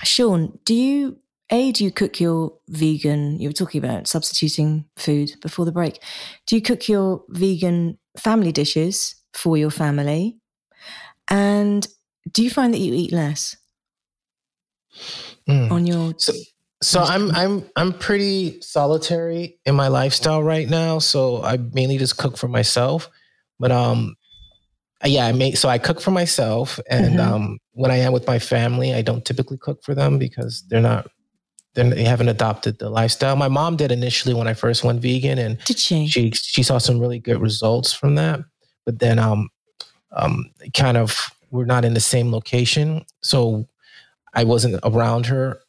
Sean, 0.04 0.58
do 0.66 0.74
you 0.74 1.20
a 1.52 1.72
do 1.72 1.84
you 1.84 1.92
cook 1.92 2.20
your 2.20 2.58
vegan? 2.70 3.40
You 3.40 3.50
were 3.50 3.54
talking 3.54 3.78
about 3.78 4.08
substituting 4.08 4.86
food 4.98 5.34
before 5.44 5.66
the 5.66 5.72
break. 5.72 6.02
Do 6.48 6.56
you 6.56 6.62
cook 6.64 6.90
your 6.90 7.24
vegan 7.30 8.00
family 8.18 8.52
dishes 8.52 9.14
for 9.36 9.58
your 9.58 9.70
family? 9.70 10.40
And 11.28 11.88
do 12.32 12.44
you 12.44 12.50
find 12.50 12.74
that 12.74 12.80
you 12.80 12.96
eat 12.96 13.12
less 13.12 13.56
mm. 15.48 15.70
on 15.70 15.86
your 15.86 16.16
so, 16.18 16.34
so 16.82 17.04
I'm 17.04 17.30
I'm 17.36 17.70
I'm 17.76 17.94
pretty 17.94 18.60
solitary 18.62 19.60
in 19.68 19.76
my 19.76 19.90
lifestyle 19.90 20.42
right 20.42 20.68
now. 20.68 20.98
So 20.98 21.44
I 21.44 21.58
mainly 21.58 22.00
just 22.00 22.18
cook 22.18 22.38
for 22.38 22.48
myself. 22.48 23.08
But 23.60 23.72
um 23.72 24.16
yeah, 25.06 25.26
I 25.26 25.32
make 25.32 25.58
so 25.58 25.70
I 25.70 25.78
cook 25.78 26.00
for 26.00 26.12
myself, 26.12 26.80
and 26.90 27.16
mm-hmm. 27.16 27.34
um, 27.34 27.60
when 27.74 27.92
I 27.92 27.98
am 27.98 28.14
with 28.14 28.26
my 28.28 28.40
family, 28.40 28.94
I 28.94 29.02
don't 29.02 29.26
typically 29.26 29.58
cook 29.58 29.84
for 29.84 29.94
them 29.94 30.18
because 30.18 30.64
they're 30.70 30.82
not 30.82 31.08
they're, 31.74 31.90
they 31.90 32.04
haven't 32.04 32.30
adopted 32.30 32.80
the 32.80 32.90
lifestyle. 32.90 33.36
My 33.36 33.48
mom 33.48 33.76
did 33.76 33.92
initially 33.92 34.34
when 34.34 34.48
I 34.48 34.54
first 34.54 34.84
went 34.84 35.02
vegan, 35.02 35.40
and 35.40 35.58
did 35.66 35.80
she? 35.80 36.08
She 36.08 36.32
she 36.32 36.64
saw 36.64 36.78
some 36.78 37.00
really 37.00 37.20
good 37.20 37.42
results 37.42 37.94
from 37.94 38.16
that, 38.16 38.42
but 38.86 39.00
then 39.00 39.20
um 39.20 39.50
um 40.14 40.52
kind 40.74 40.98
of 40.98 41.30
we're 41.52 41.66
not 41.66 41.86
in 41.86 41.94
the 41.94 42.00
same 42.00 42.32
location, 42.32 43.06
so 43.22 43.68
I 44.34 44.44
wasn't 44.44 44.80
around 44.84 45.26
her 45.28 45.60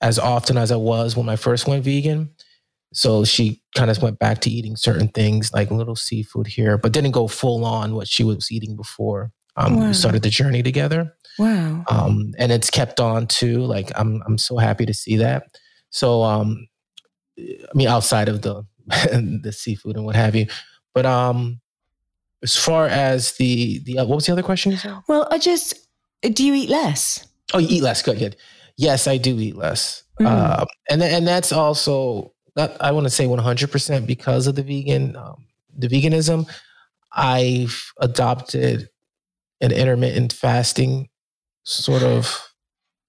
as 0.00 0.18
often 0.18 0.56
as 0.56 0.72
I 0.72 0.76
was 0.76 1.16
when 1.16 1.28
I 1.28 1.36
first 1.36 1.66
went 1.66 1.84
vegan. 1.84 2.30
So 2.92 3.24
she 3.24 3.62
kind 3.76 3.90
of 3.90 4.02
went 4.02 4.18
back 4.18 4.40
to 4.40 4.50
eating 4.50 4.76
certain 4.76 5.08
things 5.08 5.52
like 5.52 5.70
little 5.70 5.96
seafood 5.96 6.48
here, 6.48 6.76
but 6.76 6.92
didn't 6.92 7.12
go 7.12 7.28
full 7.28 7.64
on 7.64 7.94
what 7.94 8.08
she 8.08 8.24
was 8.24 8.50
eating 8.50 8.76
before. 8.76 9.30
Um, 9.56 9.76
wow. 9.76 9.86
We 9.88 9.94
started 9.94 10.22
the 10.22 10.30
journey 10.30 10.62
together. 10.62 11.14
Wow. 11.38 11.84
Um, 11.88 12.32
and 12.38 12.50
it's 12.50 12.70
kept 12.70 12.98
on 12.98 13.26
too. 13.26 13.58
Like 13.60 13.92
I'm, 13.94 14.22
I'm 14.26 14.38
so 14.38 14.56
happy 14.56 14.86
to 14.86 14.94
see 14.94 15.16
that. 15.16 15.44
So, 15.90 16.22
um, 16.22 16.68
I 17.38 17.74
mean, 17.74 17.88
outside 17.88 18.28
of 18.28 18.42
the 18.42 18.64
the 19.42 19.52
seafood 19.52 19.96
and 19.96 20.04
what 20.04 20.16
have 20.16 20.34
you, 20.34 20.46
but 20.94 21.06
um, 21.06 21.60
as 22.42 22.56
far 22.56 22.86
as 22.86 23.32
the 23.32 23.80
the 23.84 23.98
uh, 23.98 24.04
what 24.04 24.16
was 24.16 24.26
the 24.26 24.32
other 24.32 24.42
question? 24.42 24.76
Well, 25.08 25.28
I 25.30 25.38
just 25.38 25.74
do 26.22 26.44
you 26.44 26.54
eat 26.54 26.68
less? 26.68 27.26
Oh, 27.52 27.58
you 27.58 27.68
eat 27.70 27.82
less. 27.82 28.02
Good, 28.02 28.18
good. 28.18 28.36
Yes, 28.76 29.06
I 29.06 29.16
do 29.16 29.38
eat 29.38 29.56
less, 29.56 30.02
mm. 30.20 30.26
uh, 30.26 30.64
and 30.88 31.02
and 31.02 31.26
that's 31.26 31.52
also 31.52 32.32
not, 32.60 32.76
I 32.80 32.92
want 32.92 33.04
to 33.04 33.10
say 33.10 33.26
100% 33.26 34.06
because 34.06 34.46
of 34.46 34.54
the 34.54 34.62
vegan, 34.62 35.16
um, 35.16 35.46
the 35.76 35.88
veganism. 35.88 36.48
I've 37.12 37.92
adopted 37.98 38.88
an 39.60 39.72
intermittent 39.72 40.32
fasting 40.32 41.08
sort 41.64 42.02
of 42.02 42.52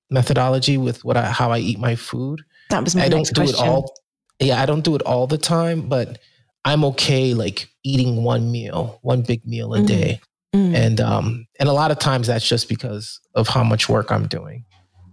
methodology 0.09 0.77
with 0.77 1.03
what 1.05 1.17
I, 1.17 1.25
how 1.25 1.51
I 1.51 1.59
eat 1.59 1.79
my 1.79 1.95
food. 1.95 2.41
That 2.69 2.83
was 2.83 2.95
my 2.95 3.05
I 3.05 3.09
don't 3.09 3.27
do 3.27 3.41
question. 3.41 3.65
it 3.65 3.67
all. 3.67 3.93
Yeah, 4.39 4.61
I 4.61 4.65
don't 4.65 4.83
do 4.83 4.95
it 4.95 5.01
all 5.03 5.27
the 5.27 5.37
time, 5.37 5.87
but 5.87 6.19
I'm 6.65 6.83
okay 6.85 7.33
like 7.33 7.69
eating 7.83 8.23
one 8.23 8.51
meal, 8.51 8.99
one 9.01 9.21
big 9.21 9.45
meal 9.45 9.73
a 9.73 9.79
mm. 9.79 9.87
day. 9.87 10.21
Mm. 10.55 10.75
And 10.75 11.01
um 11.01 11.47
and 11.59 11.69
a 11.69 11.73
lot 11.73 11.91
of 11.91 11.99
times 11.99 12.27
that's 12.27 12.47
just 12.47 12.67
because 12.67 13.19
of 13.35 13.47
how 13.47 13.63
much 13.63 13.87
work 13.87 14.11
I'm 14.11 14.27
doing 14.27 14.65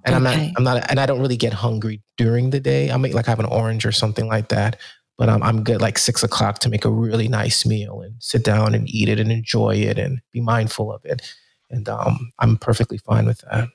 and 0.04 0.14
okay. 0.14 0.16
I'm 0.16 0.22
not, 0.22 0.52
I'm 0.56 0.64
not, 0.64 0.90
and 0.90 1.00
I 1.00 1.06
don't 1.06 1.20
really 1.20 1.36
get 1.36 1.52
hungry 1.52 2.02
during 2.16 2.50
the 2.50 2.60
day. 2.60 2.90
I 2.90 2.96
might 2.96 3.14
like 3.14 3.28
I 3.28 3.30
have 3.30 3.40
an 3.40 3.46
orange 3.46 3.84
or 3.84 3.92
something 3.92 4.26
like 4.26 4.48
that, 4.48 4.80
but 5.16 5.28
I'm, 5.28 5.42
I'm 5.42 5.64
good 5.64 5.80
like 5.80 5.98
six 5.98 6.22
o'clock 6.22 6.60
to 6.60 6.68
make 6.68 6.84
a 6.84 6.90
really 6.90 7.28
nice 7.28 7.66
meal 7.66 8.00
and 8.00 8.14
sit 8.18 8.44
down 8.44 8.74
and 8.74 8.88
eat 8.88 9.08
it 9.08 9.18
and 9.20 9.32
enjoy 9.32 9.76
it 9.76 9.98
and 9.98 10.20
be 10.32 10.40
mindful 10.40 10.92
of 10.92 11.04
it. 11.04 11.22
And 11.70 11.88
um, 11.88 12.32
I'm 12.38 12.56
perfectly 12.56 12.98
fine 12.98 13.26
with 13.26 13.42
that. 13.50 13.68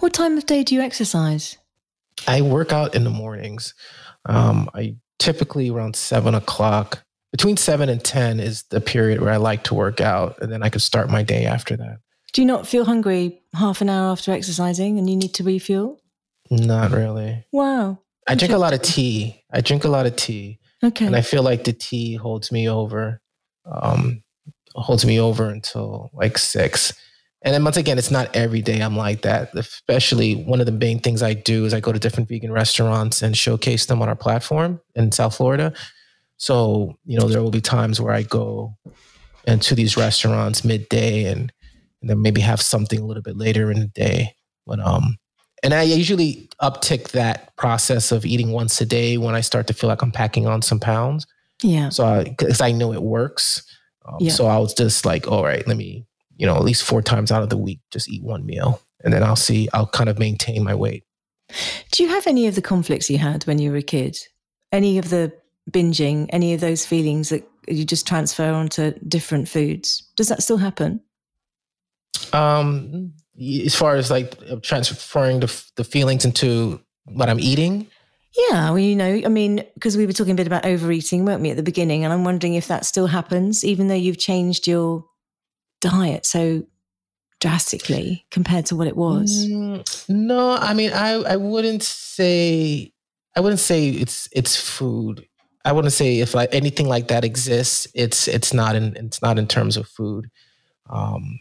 What 0.00 0.12
time 0.12 0.36
of 0.36 0.46
day 0.46 0.64
do 0.64 0.74
you 0.74 0.80
exercise? 0.80 1.56
I 2.26 2.42
work 2.42 2.72
out 2.72 2.94
in 2.94 3.04
the 3.04 3.10
mornings. 3.10 3.74
Um, 4.26 4.68
I 4.74 4.96
typically 5.18 5.70
around 5.70 5.96
seven 5.96 6.34
o'clock. 6.34 7.04
Between 7.30 7.56
seven 7.56 7.88
and 7.88 8.02
ten 8.02 8.40
is 8.40 8.64
the 8.64 8.80
period 8.80 9.20
where 9.20 9.32
I 9.32 9.36
like 9.36 9.64
to 9.64 9.74
work 9.74 10.00
out, 10.00 10.40
and 10.40 10.50
then 10.50 10.62
I 10.62 10.68
can 10.68 10.80
start 10.80 11.10
my 11.10 11.22
day 11.22 11.44
after 11.44 11.76
that. 11.76 11.98
Do 12.32 12.42
you 12.42 12.46
not 12.46 12.66
feel 12.66 12.84
hungry 12.84 13.40
half 13.54 13.80
an 13.80 13.88
hour 13.88 14.12
after 14.12 14.32
exercising 14.32 14.98
and 14.98 15.08
you 15.08 15.16
need 15.16 15.34
to 15.34 15.44
refuel? 15.44 16.00
Not 16.50 16.92
really. 16.92 17.44
Wow. 17.52 17.98
I 18.26 18.34
drink 18.34 18.52
a 18.52 18.58
lot 18.58 18.74
of 18.74 18.82
tea. 18.82 19.42
I 19.52 19.60
drink 19.60 19.84
a 19.84 19.88
lot 19.88 20.06
of 20.06 20.16
tea. 20.16 20.58
Okay. 20.82 21.06
And 21.06 21.16
I 21.16 21.22
feel 21.22 21.42
like 21.42 21.64
the 21.64 21.72
tea 21.72 22.14
holds 22.14 22.52
me 22.52 22.68
over, 22.68 23.20
um, 23.64 24.22
holds 24.74 25.04
me 25.04 25.18
over 25.18 25.48
until 25.48 26.10
like 26.12 26.38
six. 26.38 26.92
And 27.42 27.54
then 27.54 27.64
once 27.64 27.76
again, 27.76 27.98
it's 27.98 28.10
not 28.10 28.34
every 28.34 28.60
day 28.60 28.80
I'm 28.80 28.96
like 28.96 29.22
that. 29.22 29.54
Especially 29.54 30.34
one 30.34 30.60
of 30.60 30.66
the 30.66 30.72
main 30.72 31.00
things 31.00 31.22
I 31.22 31.34
do 31.34 31.64
is 31.64 31.72
I 31.72 31.80
go 31.80 31.92
to 31.92 31.98
different 31.98 32.28
vegan 32.28 32.52
restaurants 32.52 33.22
and 33.22 33.36
showcase 33.36 33.86
them 33.86 34.02
on 34.02 34.08
our 34.08 34.16
platform 34.16 34.80
in 34.94 35.12
South 35.12 35.36
Florida. 35.36 35.72
So, 36.36 36.98
you 37.04 37.18
know, 37.18 37.28
there 37.28 37.42
will 37.42 37.50
be 37.50 37.60
times 37.60 38.00
where 38.00 38.12
I 38.12 38.22
go 38.22 38.76
into 39.46 39.74
these 39.74 39.96
restaurants 39.96 40.64
midday 40.64 41.24
and 41.24 41.52
and 42.00 42.10
then 42.10 42.22
maybe 42.22 42.40
have 42.40 42.60
something 42.60 43.00
a 43.00 43.04
little 43.04 43.22
bit 43.22 43.36
later 43.36 43.70
in 43.70 43.80
the 43.80 43.88
day. 43.88 44.34
But 44.66 44.80
um, 44.80 45.16
and 45.62 45.74
I 45.74 45.82
usually 45.82 46.48
uptick 46.62 47.10
that 47.10 47.56
process 47.56 48.12
of 48.12 48.24
eating 48.24 48.52
once 48.52 48.80
a 48.80 48.86
day 48.86 49.18
when 49.18 49.34
I 49.34 49.40
start 49.40 49.66
to 49.68 49.74
feel 49.74 49.88
like 49.88 50.02
I'm 50.02 50.12
packing 50.12 50.46
on 50.46 50.62
some 50.62 50.78
pounds. 50.78 51.26
Yeah. 51.62 51.88
So 51.88 52.24
because 52.24 52.60
I, 52.60 52.68
I, 52.68 52.72
know 52.72 52.92
it 52.92 53.02
works. 53.02 53.64
Um, 54.06 54.18
yeah. 54.20 54.32
So 54.32 54.46
I 54.46 54.58
was 54.58 54.74
just 54.74 55.04
like, 55.04 55.26
all 55.26 55.42
right, 55.42 55.66
let 55.66 55.76
me, 55.76 56.06
you 56.36 56.46
know, 56.46 56.54
at 56.54 56.62
least 56.62 56.84
four 56.84 57.02
times 57.02 57.32
out 57.32 57.42
of 57.42 57.50
the 57.50 57.56
week, 57.56 57.80
just 57.90 58.08
eat 58.08 58.22
one 58.22 58.46
meal, 58.46 58.80
and 59.02 59.12
then 59.12 59.24
I'll 59.24 59.36
see. 59.36 59.68
I'll 59.74 59.88
kind 59.88 60.08
of 60.08 60.18
maintain 60.18 60.62
my 60.62 60.74
weight. 60.74 61.04
Do 61.90 62.02
you 62.02 62.08
have 62.10 62.26
any 62.26 62.46
of 62.46 62.54
the 62.54 62.62
conflicts 62.62 63.10
you 63.10 63.18
had 63.18 63.44
when 63.44 63.58
you 63.58 63.70
were 63.70 63.78
a 63.78 63.82
kid? 63.82 64.18
Any 64.70 64.98
of 64.98 65.10
the 65.10 65.32
binging? 65.70 66.26
Any 66.30 66.54
of 66.54 66.60
those 66.60 66.86
feelings 66.86 67.30
that 67.30 67.48
you 67.66 67.84
just 67.84 68.06
transfer 68.06 68.52
onto 68.52 68.92
different 69.08 69.48
foods? 69.48 70.06
Does 70.16 70.28
that 70.28 70.42
still 70.42 70.58
happen? 70.58 71.00
Um, 72.32 73.12
as 73.64 73.74
far 73.74 73.96
as 73.96 74.10
like 74.10 74.34
transferring 74.62 75.40
the 75.40 75.64
the 75.76 75.84
feelings 75.84 76.24
into 76.24 76.80
what 77.04 77.28
I'm 77.28 77.40
eating. 77.40 77.86
Yeah, 78.36 78.70
well, 78.70 78.78
you 78.78 78.94
know, 78.94 79.22
I 79.24 79.28
mean, 79.28 79.64
because 79.74 79.96
we 79.96 80.06
were 80.06 80.12
talking 80.12 80.32
a 80.32 80.36
bit 80.36 80.46
about 80.46 80.66
overeating, 80.66 81.24
weren't 81.24 81.40
we, 81.40 81.50
at 81.50 81.56
the 81.56 81.62
beginning? 81.62 82.04
And 82.04 82.12
I'm 82.12 82.24
wondering 82.24 82.54
if 82.54 82.68
that 82.68 82.84
still 82.84 83.06
happens, 83.06 83.64
even 83.64 83.88
though 83.88 83.94
you've 83.94 84.18
changed 84.18 84.66
your 84.66 85.04
diet 85.80 86.26
so 86.26 86.64
drastically 87.40 88.26
compared 88.30 88.66
to 88.66 88.76
what 88.76 88.86
it 88.86 88.96
was. 88.96 89.46
Mm, 89.48 90.08
no, 90.08 90.56
I 90.56 90.74
mean, 90.74 90.92
I 90.92 91.12
I 91.14 91.36
wouldn't 91.36 91.82
say 91.82 92.92
I 93.36 93.40
wouldn't 93.40 93.60
say 93.60 93.88
it's 93.88 94.28
it's 94.32 94.56
food. 94.56 95.26
I 95.64 95.72
wouldn't 95.72 95.92
say 95.92 96.20
if 96.20 96.34
like 96.34 96.54
anything 96.54 96.88
like 96.88 97.08
that 97.08 97.24
exists, 97.24 97.86
it's 97.94 98.28
it's 98.28 98.52
not 98.52 98.74
in 98.74 98.96
it's 98.96 99.22
not 99.22 99.38
in 99.38 99.46
terms 99.46 99.76
of 99.76 99.88
food. 99.88 100.30
Um, 100.90 101.38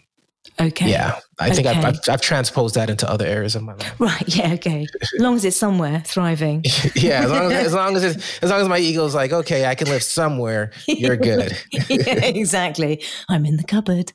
Okay. 0.59 0.89
Yeah, 0.89 1.19
I 1.39 1.51
think 1.51 1.67
I've, 1.67 1.83
I've, 1.83 1.99
I've, 2.09 2.21
transposed 2.21 2.75
that 2.75 2.89
into 2.89 3.09
other 3.09 3.25
areas 3.25 3.55
of 3.55 3.63
my 3.63 3.73
life. 3.73 3.93
Right. 3.99 4.35
Yeah. 4.35 4.53
Okay. 4.53 4.87
As 5.01 5.19
long 5.19 5.35
as 5.35 5.45
it's 5.45 5.57
somewhere 5.57 6.01
thriving. 6.05 6.63
yeah. 6.95 7.23
As 7.23 7.31
long 7.31 7.51
as, 7.51 7.65
as 7.67 7.73
long 7.75 7.95
as 7.95 8.03
it's, 8.03 8.39
as 8.43 8.49
long 8.49 8.61
as 8.61 8.67
my 8.67 8.79
ego's 8.79 9.13
like, 9.13 9.31
okay, 9.31 9.65
I 9.65 9.75
can 9.75 9.87
live 9.87 10.03
somewhere. 10.03 10.71
You're 10.87 11.17
good. 11.17 11.57
yeah, 11.89 12.25
exactly. 12.25 13.03
I'm 13.29 13.45
in 13.45 13.57
the 13.57 13.63
cupboard. 13.63 14.13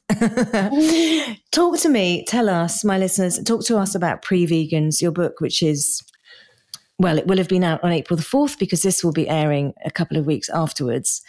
talk 1.52 1.78
to 1.80 1.88
me. 1.88 2.24
Tell 2.26 2.48
us, 2.48 2.84
my 2.84 2.98
listeners. 2.98 3.38
Talk 3.44 3.64
to 3.66 3.78
us 3.78 3.94
about 3.94 4.22
pre-vegans. 4.22 5.00
Your 5.00 5.12
book, 5.12 5.40
which 5.40 5.62
is 5.62 6.02
well, 6.98 7.18
it 7.18 7.26
will 7.26 7.38
have 7.38 7.48
been 7.48 7.64
out 7.64 7.82
on 7.82 7.90
April 7.90 8.16
the 8.16 8.22
fourth 8.22 8.58
because 8.58 8.82
this 8.82 9.02
will 9.02 9.12
be 9.12 9.28
airing 9.28 9.74
a 9.84 9.90
couple 9.90 10.16
of 10.16 10.26
weeks 10.26 10.48
afterwards 10.48 11.22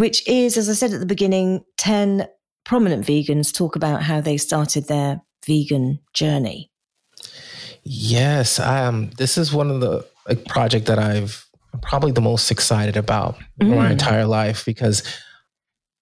which 0.00 0.26
is, 0.26 0.56
as 0.56 0.68
I 0.68 0.72
said 0.72 0.94
at 0.94 1.00
the 1.00 1.06
beginning, 1.06 1.62
10 1.76 2.26
prominent 2.64 3.06
vegans 3.06 3.52
talk 3.52 3.76
about 3.76 4.02
how 4.02 4.20
they 4.20 4.36
started 4.36 4.88
their 4.88 5.20
vegan 5.46 5.98
journey. 6.12 6.70
Yes, 7.82 8.60
um, 8.60 9.10
this 9.16 9.38
is 9.38 9.52
one 9.52 9.70
of 9.70 9.80
the 9.80 10.06
like 10.28 10.44
project 10.46 10.86
that 10.86 10.98
I've 10.98 11.46
probably 11.82 12.12
the 12.12 12.20
most 12.20 12.50
excited 12.50 12.96
about 12.96 13.38
mm. 13.60 13.74
my 13.74 13.90
entire 13.90 14.26
life 14.26 14.64
because 14.64 15.02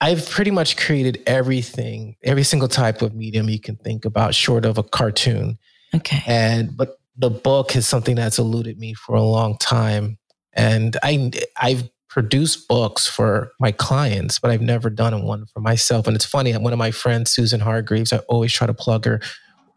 I've 0.00 0.28
pretty 0.28 0.50
much 0.50 0.76
created 0.76 1.22
everything, 1.26 2.16
every 2.22 2.44
single 2.44 2.68
type 2.68 3.02
of 3.02 3.14
medium 3.14 3.48
you 3.48 3.60
can 3.60 3.76
think 3.76 4.04
about, 4.04 4.34
short 4.34 4.64
of 4.64 4.78
a 4.78 4.82
cartoon. 4.82 5.58
Okay. 5.94 6.22
And 6.26 6.76
but 6.76 6.98
the 7.16 7.30
book 7.30 7.74
is 7.74 7.86
something 7.86 8.14
that's 8.16 8.38
eluded 8.38 8.78
me 8.78 8.94
for 8.94 9.14
a 9.14 9.22
long 9.22 9.58
time, 9.58 10.18
and 10.52 10.96
I 11.02 11.30
I've 11.56 11.88
produced 12.08 12.68
books 12.68 13.06
for 13.06 13.52
my 13.60 13.70
clients, 13.70 14.38
but 14.38 14.50
I've 14.50 14.62
never 14.62 14.90
done 14.90 15.22
one 15.24 15.46
for 15.46 15.60
myself. 15.60 16.06
And 16.06 16.16
it's 16.16 16.24
funny, 16.24 16.52
one 16.56 16.72
of 16.72 16.78
my 16.78 16.90
friends, 16.90 17.30
Susan 17.30 17.60
Hargreaves, 17.60 18.12
I 18.12 18.18
always 18.28 18.52
try 18.52 18.66
to 18.66 18.74
plug 18.74 19.04
her 19.04 19.20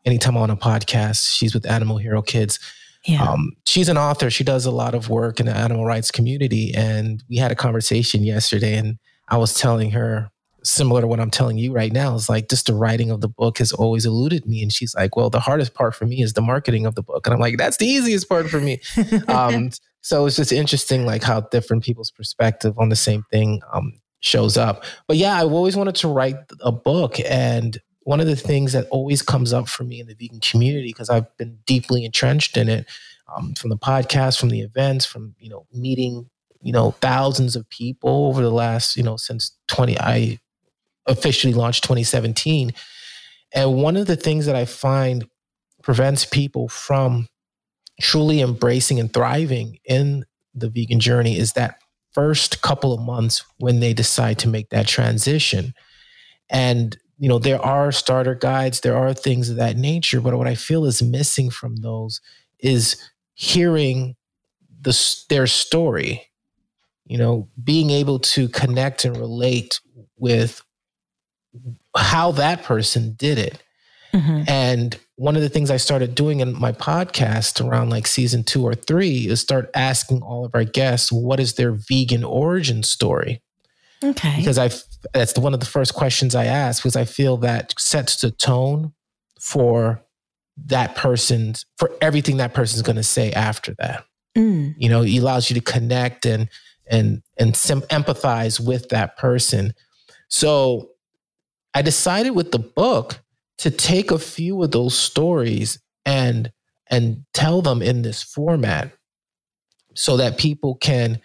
anytime 0.05 0.37
I'm 0.37 0.43
on 0.43 0.49
a 0.49 0.55
podcast. 0.55 1.37
She's 1.37 1.53
with 1.53 1.69
Animal 1.69 1.97
Hero 1.97 2.21
Kids. 2.21 2.59
Yeah. 3.05 3.23
Um, 3.23 3.53
she's 3.65 3.89
an 3.89 3.97
author. 3.97 4.29
She 4.29 4.43
does 4.43 4.65
a 4.65 4.71
lot 4.71 4.93
of 4.93 5.09
work 5.09 5.39
in 5.39 5.47
the 5.47 5.55
animal 5.55 5.85
rights 5.85 6.11
community. 6.11 6.73
And 6.73 7.23
we 7.29 7.37
had 7.37 7.51
a 7.51 7.55
conversation 7.55 8.23
yesterday, 8.23 8.75
and 8.77 8.97
I 9.29 9.37
was 9.37 9.53
telling 9.53 9.91
her 9.91 10.29
similar 10.63 11.01
to 11.01 11.07
what 11.07 11.19
I'm 11.19 11.31
telling 11.31 11.57
you 11.57 11.73
right 11.73 11.91
now. 11.91 12.13
Is 12.13 12.29
like 12.29 12.47
just 12.47 12.67
the 12.67 12.75
writing 12.75 13.09
of 13.09 13.21
the 13.21 13.27
book 13.27 13.57
has 13.57 13.71
always 13.71 14.05
eluded 14.05 14.45
me. 14.45 14.61
And 14.61 14.71
she's 14.71 14.93
like, 14.93 15.15
"Well, 15.15 15.31
the 15.31 15.39
hardest 15.39 15.73
part 15.73 15.95
for 15.95 16.05
me 16.05 16.21
is 16.21 16.33
the 16.33 16.41
marketing 16.41 16.85
of 16.85 16.93
the 16.93 17.01
book." 17.01 17.25
And 17.25 17.33
I'm 17.33 17.39
like, 17.39 17.57
"That's 17.57 17.77
the 17.77 17.87
easiest 17.87 18.29
part 18.29 18.49
for 18.49 18.59
me." 18.59 18.79
um, 19.27 19.71
so 20.01 20.25
it's 20.25 20.35
just 20.35 20.51
interesting, 20.51 21.05
like 21.05 21.23
how 21.23 21.41
different 21.41 21.83
people's 21.83 22.11
perspective 22.11 22.77
on 22.77 22.89
the 22.89 22.95
same 22.95 23.23
thing 23.31 23.61
um, 23.71 23.93
shows 24.19 24.57
up. 24.57 24.83
But 25.07 25.17
yeah, 25.17 25.35
I've 25.35 25.51
always 25.51 25.75
wanted 25.75 25.95
to 25.95 26.07
write 26.07 26.37
a 26.61 26.71
book, 26.71 27.17
and 27.25 27.77
one 28.03 28.19
of 28.19 28.27
the 28.27 28.35
things 28.35 28.73
that 28.73 28.87
always 28.89 29.21
comes 29.21 29.53
up 29.53 29.67
for 29.67 29.83
me 29.83 29.99
in 29.99 30.07
the 30.07 30.15
vegan 30.15 30.39
community 30.39 30.89
because 30.89 31.09
I've 31.09 31.35
been 31.37 31.59
deeply 31.65 32.03
entrenched 32.03 32.57
in 32.57 32.67
it 32.67 32.89
um, 33.35 33.53
from 33.53 33.69
the 33.69 33.77
podcast, 33.77 34.39
from 34.39 34.49
the 34.49 34.61
events, 34.61 35.05
from 35.05 35.35
you 35.39 35.49
know 35.49 35.65
meeting 35.73 36.29
you 36.61 36.71
know 36.71 36.91
thousands 37.01 37.55
of 37.55 37.69
people 37.69 38.27
over 38.27 38.41
the 38.41 38.51
last 38.51 38.95
you 38.95 39.03
know 39.03 39.17
since 39.17 39.57
20 39.67 39.99
I 39.99 40.39
officially 41.07 41.53
launched 41.53 41.83
2017 41.83 42.71
and 43.53 43.75
one 43.75 43.97
of 43.97 44.07
the 44.07 44.15
things 44.15 44.45
that 44.45 44.55
I 44.55 44.65
find 44.65 45.27
prevents 45.81 46.25
people 46.25 46.69
from 46.69 47.27
truly 47.99 48.41
embracing 48.41 48.99
and 48.99 49.13
thriving 49.13 49.79
in 49.85 50.25
the 50.53 50.69
vegan 50.69 50.99
journey 50.99 51.37
is 51.37 51.53
that 51.53 51.79
first 52.13 52.61
couple 52.61 52.93
of 52.93 52.99
months 52.99 53.43
when 53.57 53.79
they 53.79 53.93
decide 53.93 54.37
to 54.39 54.47
make 54.47 54.69
that 54.69 54.87
transition 54.87 55.73
and 56.49 56.97
you 57.21 57.29
know, 57.29 57.37
there 57.37 57.61
are 57.61 57.91
starter 57.91 58.33
guides, 58.33 58.79
there 58.79 58.97
are 58.97 59.13
things 59.13 59.51
of 59.51 59.57
that 59.57 59.77
nature, 59.77 60.19
but 60.19 60.35
what 60.35 60.47
I 60.47 60.55
feel 60.55 60.85
is 60.85 61.03
missing 61.03 61.51
from 61.51 61.75
those 61.75 62.19
is 62.57 62.97
hearing 63.35 64.15
the 64.81 65.23
their 65.29 65.45
story. 65.45 66.27
You 67.05 67.19
know, 67.19 67.47
being 67.63 67.91
able 67.91 68.17
to 68.19 68.47
connect 68.47 69.05
and 69.05 69.15
relate 69.15 69.81
with 70.17 70.63
how 71.95 72.31
that 72.31 72.63
person 72.63 73.13
did 73.13 73.37
it. 73.37 73.61
Mm-hmm. 74.13 74.43
And 74.47 74.99
one 75.15 75.35
of 75.35 75.41
the 75.41 75.49
things 75.49 75.71
I 75.71 75.77
started 75.77 76.15
doing 76.15 76.39
in 76.39 76.59
my 76.59 76.71
podcast 76.71 77.65
around 77.65 77.89
like 77.89 78.07
season 78.07 78.43
two 78.43 78.63
or 78.63 78.75
three 78.75 79.27
is 79.27 79.39
start 79.39 79.69
asking 79.73 80.21
all 80.21 80.45
of 80.45 80.53
our 80.53 80.63
guests 80.63 81.11
what 81.11 81.39
is 81.39 81.53
their 81.53 81.71
vegan 81.71 82.23
origin 82.23 82.83
story. 82.83 83.41
Okay. 84.03 84.35
Because 84.37 84.57
I 84.57 84.69
that's 85.13 85.37
one 85.37 85.53
of 85.53 85.59
the 85.59 85.65
first 85.65 85.93
questions 85.93 86.35
I 86.35 86.45
ask 86.45 86.81
because 86.81 86.95
I 86.95 87.05
feel 87.05 87.37
that 87.37 87.73
sets 87.77 88.21
the 88.21 88.31
tone 88.31 88.93
for 89.39 90.03
that 90.65 90.95
person's 90.95 91.65
for 91.77 91.91
everything 92.01 92.37
that 92.37 92.53
person's 92.53 92.81
going 92.81 92.95
to 92.95 93.03
say 93.03 93.31
after 93.31 93.75
that. 93.79 94.05
Mm. 94.37 94.75
You 94.77 94.89
know, 94.89 95.03
it 95.03 95.17
allows 95.17 95.49
you 95.49 95.53
to 95.55 95.61
connect 95.61 96.25
and 96.25 96.49
and 96.89 97.21
and 97.37 97.55
sim- 97.55 97.81
empathize 97.83 98.59
with 98.59 98.89
that 98.89 99.17
person. 99.17 99.73
So 100.29 100.91
I 101.73 101.81
decided 101.81 102.31
with 102.31 102.51
the 102.51 102.59
book 102.59 103.20
to 103.61 103.69
take 103.69 104.09
a 104.09 104.17
few 104.17 104.63
of 104.63 104.71
those 104.71 104.97
stories 104.97 105.79
and 106.03 106.51
and 106.89 107.23
tell 107.33 107.61
them 107.61 107.81
in 107.83 108.01
this 108.01 108.23
format 108.23 108.91
so 109.93 110.17
that 110.17 110.39
people 110.39 110.75
can 110.75 111.21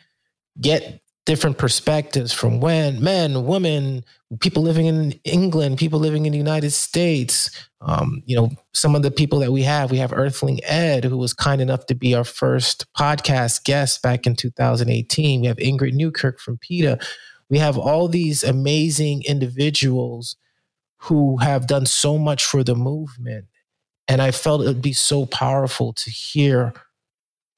get 0.61 1.01
different 1.25 1.57
perspectives 1.57 2.33
from 2.33 2.61
when 2.61 3.03
men, 3.03 3.47
women, 3.47 4.05
people 4.41 4.63
living 4.63 4.85
in 4.85 5.13
England, 5.25 5.79
people 5.79 5.99
living 5.99 6.27
in 6.27 6.33
the 6.33 6.39
United 6.39 6.71
States. 6.73 7.51
Um, 7.81 8.23
you 8.27 8.37
know, 8.37 8.51
some 8.75 8.95
of 8.95 9.03
the 9.03 9.11
people 9.11 9.39
that 9.39 9.51
we 9.51 9.63
have, 9.63 9.91
we 9.91 9.97
have 9.97 10.13
Earthling 10.13 10.61
Ed, 10.65 11.05
who 11.05 11.17
was 11.17 11.33
kind 11.33 11.63
enough 11.63 11.87
to 11.87 11.95
be 11.95 12.15
our 12.15 12.23
first 12.23 12.85
podcast 12.97 13.65
guest 13.65 14.03
back 14.03 14.27
in 14.27 14.37
2018. 14.37 15.41
We 15.41 15.47
have 15.47 15.57
Ingrid 15.57 15.95
Newkirk 15.95 16.39
from 16.39 16.59
PETA. 16.59 16.99
We 17.49 17.59
have 17.59 17.79
all 17.79 18.09
these 18.09 18.45
amazing 18.45 19.23
individuals 19.27 20.37
who 20.99 21.37
have 21.39 21.67
done 21.67 21.87
so 21.87 22.19
much 22.19 22.45
for 22.45 22.65
the 22.65 22.75
movement. 22.75 23.47
And 24.09 24.23
I 24.23 24.31
felt 24.31 24.63
it 24.63 24.67
would 24.67 24.83
be 24.83 24.93
so 24.93 25.27
powerful 25.27 25.93
to 25.93 26.11
hear 26.11 26.73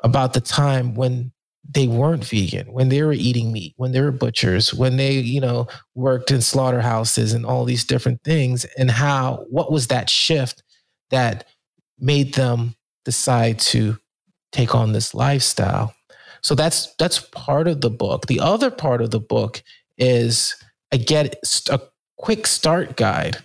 about 0.03 0.33
the 0.33 0.41
time 0.41 0.95
when 0.95 1.33
they 1.69 1.87
weren't 1.87 2.25
vegan, 2.25 2.73
when 2.73 2.89
they 2.89 3.03
were 3.03 3.13
eating 3.13 3.53
meat, 3.53 3.75
when 3.77 3.93
they 3.93 4.01
were 4.01 4.11
butchers, 4.13 4.73
when 4.73 4.97
they, 4.97 5.13
you 5.13 5.41
know, 5.41 5.69
worked 5.95 6.31
in 6.31 6.41
slaughterhouses 6.41 7.35
and 7.35 7.45
all 7.45 7.65
these 7.65 7.85
different 7.85 8.23
things, 8.25 8.65
and 8.79 8.91
how, 8.91 9.45
what 9.51 9.71
was 9.71 9.89
that 9.89 10.09
shift 10.09 10.63
that 11.11 11.47
made 11.99 12.35
them 12.35 12.75
decide 13.05 13.59
to 13.59 13.99
take 14.51 14.75
on 14.75 14.93
this 14.93 15.13
lifestyle? 15.15 15.95
So 16.41 16.55
that's 16.55 16.95
that's 16.99 17.19
part 17.19 17.69
of 17.69 17.81
the 17.81 17.91
book. 17.91 18.27
The 18.27 18.41
other 18.41 18.71
part 18.71 19.03
of 19.03 19.11
the 19.11 19.21
book 19.21 19.63
is 19.99 20.55
I 20.93 20.97
get 20.97 21.37
a 21.69 21.81
quick 22.19 22.47
start 22.47 22.97
guide, 22.97 23.39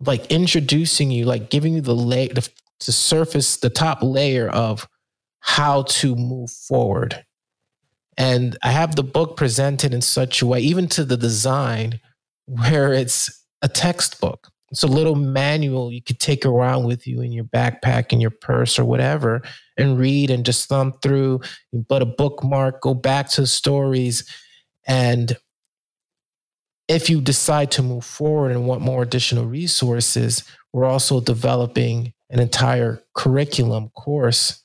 like 0.00 0.26
introducing 0.30 1.10
you, 1.10 1.24
like 1.26 1.50
giving 1.50 1.74
you 1.74 1.80
the 1.80 1.94
lay 1.94 2.28
the, 2.28 2.48
to 2.80 2.92
surface 2.92 3.58
the 3.58 3.70
top 3.70 3.98
layer 4.02 4.48
of 4.48 4.88
how 5.40 5.82
to 5.82 6.16
move 6.16 6.50
forward 6.50 7.24
and 8.20 8.58
I 8.62 8.70
have 8.70 8.96
the 8.96 9.02
book 9.02 9.38
presented 9.38 9.94
in 9.94 10.02
such 10.02 10.42
a 10.42 10.46
way, 10.46 10.60
even 10.60 10.88
to 10.88 11.06
the 11.06 11.16
design, 11.16 12.00
where 12.44 12.92
it's 12.92 13.46
a 13.62 13.68
textbook. 13.68 14.50
It's 14.70 14.82
a 14.82 14.88
little 14.88 15.14
manual 15.14 15.90
you 15.90 16.02
could 16.02 16.20
take 16.20 16.44
around 16.44 16.84
with 16.84 17.06
you 17.06 17.22
in 17.22 17.32
your 17.32 17.44
backpack, 17.44 18.12
in 18.12 18.20
your 18.20 18.30
purse, 18.30 18.78
or 18.78 18.84
whatever, 18.84 19.40
and 19.78 19.98
read 19.98 20.30
and 20.30 20.44
just 20.44 20.68
thumb 20.68 20.92
through. 21.02 21.40
You 21.72 21.82
put 21.88 22.02
a 22.02 22.06
bookmark, 22.06 22.82
go 22.82 22.92
back 22.92 23.30
to 23.30 23.46
stories. 23.46 24.28
And 24.86 25.34
if 26.90 27.08
you 27.08 27.20
decide 27.20 27.70
to 27.70 27.84
move 27.84 28.04
forward 28.04 28.50
and 28.50 28.66
want 28.66 28.82
more 28.82 29.00
additional 29.00 29.46
resources, 29.46 30.42
we're 30.72 30.84
also 30.84 31.20
developing 31.20 32.12
an 32.30 32.40
entire 32.40 33.00
curriculum 33.14 33.90
course 33.90 34.64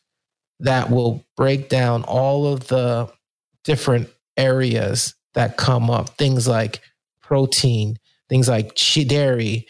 that 0.59 0.89
will 0.89 1.23
break 1.37 1.69
down 1.69 2.03
all 2.05 2.51
of 2.51 2.67
the 2.67 3.07
different 3.63 4.09
areas 4.37 5.13
that 5.35 5.57
come 5.57 5.91
up. 5.91 6.17
Things 6.17 6.47
like 6.47 6.81
protein, 7.21 7.99
things 8.27 8.49
like 8.49 8.75
dairy, 9.07 9.67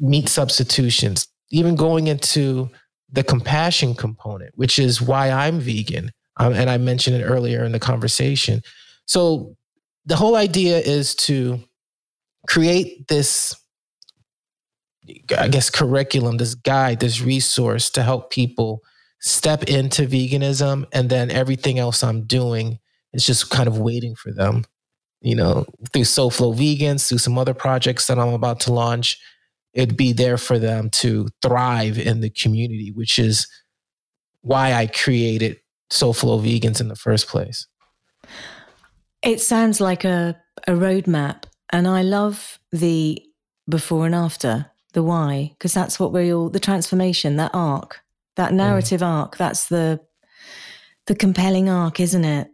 meat 0.00 0.28
substitutions, 0.28 1.28
even 1.50 1.76
going 1.76 2.08
into 2.08 2.68
the 3.08 3.22
compassion 3.22 3.94
component, 3.94 4.52
which 4.58 4.80
is 4.80 5.00
why 5.00 5.30
I'm 5.30 5.60
vegan. 5.60 6.10
Um, 6.38 6.54
and 6.54 6.68
I 6.68 6.78
mentioned 6.78 7.14
it 7.14 7.24
earlier 7.24 7.62
in 7.62 7.70
the 7.70 7.78
conversation. 7.78 8.62
So 9.06 9.54
the 10.04 10.16
whole 10.16 10.36
idea 10.36 10.78
is 10.78 11.14
to 11.14 11.60
create 12.48 13.08
this, 13.08 13.54
I 15.36 15.48
guess, 15.48 15.70
curriculum, 15.70 16.38
this 16.38 16.54
guide, 16.54 17.00
this 17.00 17.20
resource 17.20 17.90
to 17.90 18.02
help 18.02 18.30
people 18.30 18.80
step 19.20 19.64
into 19.64 20.06
veganism. 20.06 20.86
And 20.92 21.08
then 21.08 21.30
everything 21.30 21.78
else 21.78 22.02
I'm 22.02 22.24
doing 22.24 22.78
is 23.12 23.24
just 23.24 23.50
kind 23.50 23.68
of 23.68 23.78
waiting 23.78 24.16
for 24.16 24.32
them, 24.32 24.64
you 25.20 25.36
know, 25.36 25.66
through 25.92 26.02
SoFlo 26.02 26.54
Vegans, 26.56 27.08
through 27.08 27.18
some 27.18 27.38
other 27.38 27.54
projects 27.54 28.06
that 28.08 28.18
I'm 28.18 28.34
about 28.34 28.60
to 28.60 28.72
launch. 28.72 29.20
It'd 29.72 29.96
be 29.96 30.12
there 30.12 30.36
for 30.36 30.58
them 30.58 30.90
to 30.90 31.28
thrive 31.40 31.98
in 31.98 32.20
the 32.20 32.30
community, 32.30 32.90
which 32.90 33.18
is 33.18 33.46
why 34.40 34.72
I 34.74 34.86
created 34.88 35.60
SoFlo 35.90 36.42
Vegans 36.42 36.80
in 36.80 36.88
the 36.88 36.96
first 36.96 37.28
place. 37.28 37.66
It 39.22 39.40
sounds 39.40 39.80
like 39.80 40.04
a, 40.04 40.36
a 40.66 40.72
roadmap. 40.72 41.44
And 41.70 41.88
I 41.88 42.02
love 42.02 42.58
the 42.70 43.22
before 43.68 44.06
and 44.06 44.14
after, 44.14 44.66
the 44.92 45.02
why, 45.02 45.52
because 45.54 45.72
that's 45.72 45.98
what 45.98 46.12
we're 46.12 46.34
all 46.34 46.50
the 46.50 46.60
transformation, 46.60 47.36
that 47.36 47.52
arc, 47.54 48.00
that 48.36 48.52
narrative 48.52 49.00
mm. 49.00 49.06
arc. 49.06 49.36
That's 49.36 49.68
the 49.68 50.00
the 51.06 51.14
compelling 51.14 51.68
arc, 51.68 51.98
isn't 51.98 52.24
it? 52.24 52.48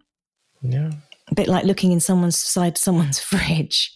Yeah. 0.62 0.92
a 1.30 1.34
bit 1.34 1.48
like 1.48 1.64
looking 1.64 1.92
in 1.92 2.00
someone's 2.00 2.38
side 2.38 2.78
someone's 2.78 3.20
fridge. 3.30 3.92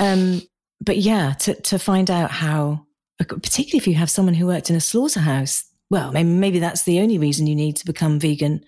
Um, 0.00 0.42
but 0.80 0.98
yeah, 0.98 1.34
to 1.40 1.54
to 1.62 1.78
find 1.78 2.10
out 2.10 2.30
how, 2.30 2.86
particularly 3.18 3.78
if 3.78 3.86
you 3.86 3.94
have 3.94 4.10
someone 4.10 4.34
who 4.34 4.46
worked 4.46 4.70
in 4.70 4.76
a 4.76 4.80
slaughterhouse, 4.80 5.64
well, 5.90 6.12
maybe 6.12 6.28
maybe 6.28 6.58
that's 6.58 6.84
the 6.84 7.00
only 7.00 7.18
reason 7.18 7.46
you 7.46 7.54
need 7.54 7.76
to 7.76 7.86
become 7.86 8.18
vegan. 8.18 8.62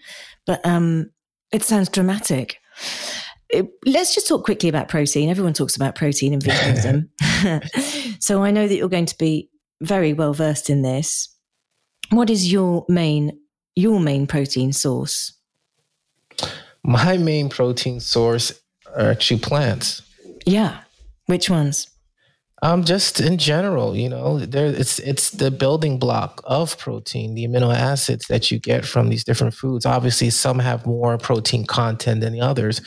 But 0.47 0.65
um, 0.65 1.11
it 1.53 1.63
sounds 1.63 1.89
dramatic. 1.89 2.59
It, 3.51 3.67
let's 3.87 4.15
just 4.15 4.29
talk 4.29 4.45
quickly 4.45 4.69
about 4.69 4.89
protein. 4.89 5.31
Everyone 5.31 5.55
talks 5.55 5.77
about 5.77 5.95
protein 5.95 6.35
and 6.35 6.43
veganism. 6.43 7.09
so 8.23 8.43
I 8.43 8.51
know 8.51 8.69
that 8.69 8.77
you're 8.77 8.89
going 8.89 9.07
to 9.07 9.19
be 9.19 9.51
very 9.81 10.13
well 10.13 10.35
versed 10.35 10.69
in 10.69 10.83
this. 10.83 11.35
What 12.11 12.31
is 12.31 12.51
your 12.53 12.85
main 12.89 13.39
your 13.75 14.01
main 14.01 14.27
protein 14.27 14.73
source? 14.73 15.33
My 16.83 17.17
main 17.17 17.49
protein 17.49 18.01
source 18.01 18.53
are 18.97 19.11
actually 19.11 19.41
plants. 19.41 20.03
Yeah. 20.47 20.81
Which 21.27 21.49
ones? 21.49 21.87
Um, 22.61 22.83
just 22.83 23.21
in 23.21 23.39
general, 23.39 23.95
you 23.95 24.09
know, 24.09 24.39
there 24.41 24.67
it's 24.67 24.99
it's 24.99 25.31
the 25.31 25.51
building 25.51 25.99
block 25.99 26.41
of 26.45 26.77
protein, 26.77 27.35
the 27.35 27.47
amino 27.47 27.73
acids 27.73 28.27
that 28.27 28.51
you 28.51 28.59
get 28.59 28.85
from 28.85 29.11
these 29.11 29.23
different 29.23 29.55
foods. 29.55 29.87
Obviously, 29.87 30.31
some 30.31 30.59
have 30.59 30.85
more 30.85 31.19
protein 31.19 31.67
content 31.67 32.21
than 32.21 32.33
the 32.33 32.41
others, 32.41 32.81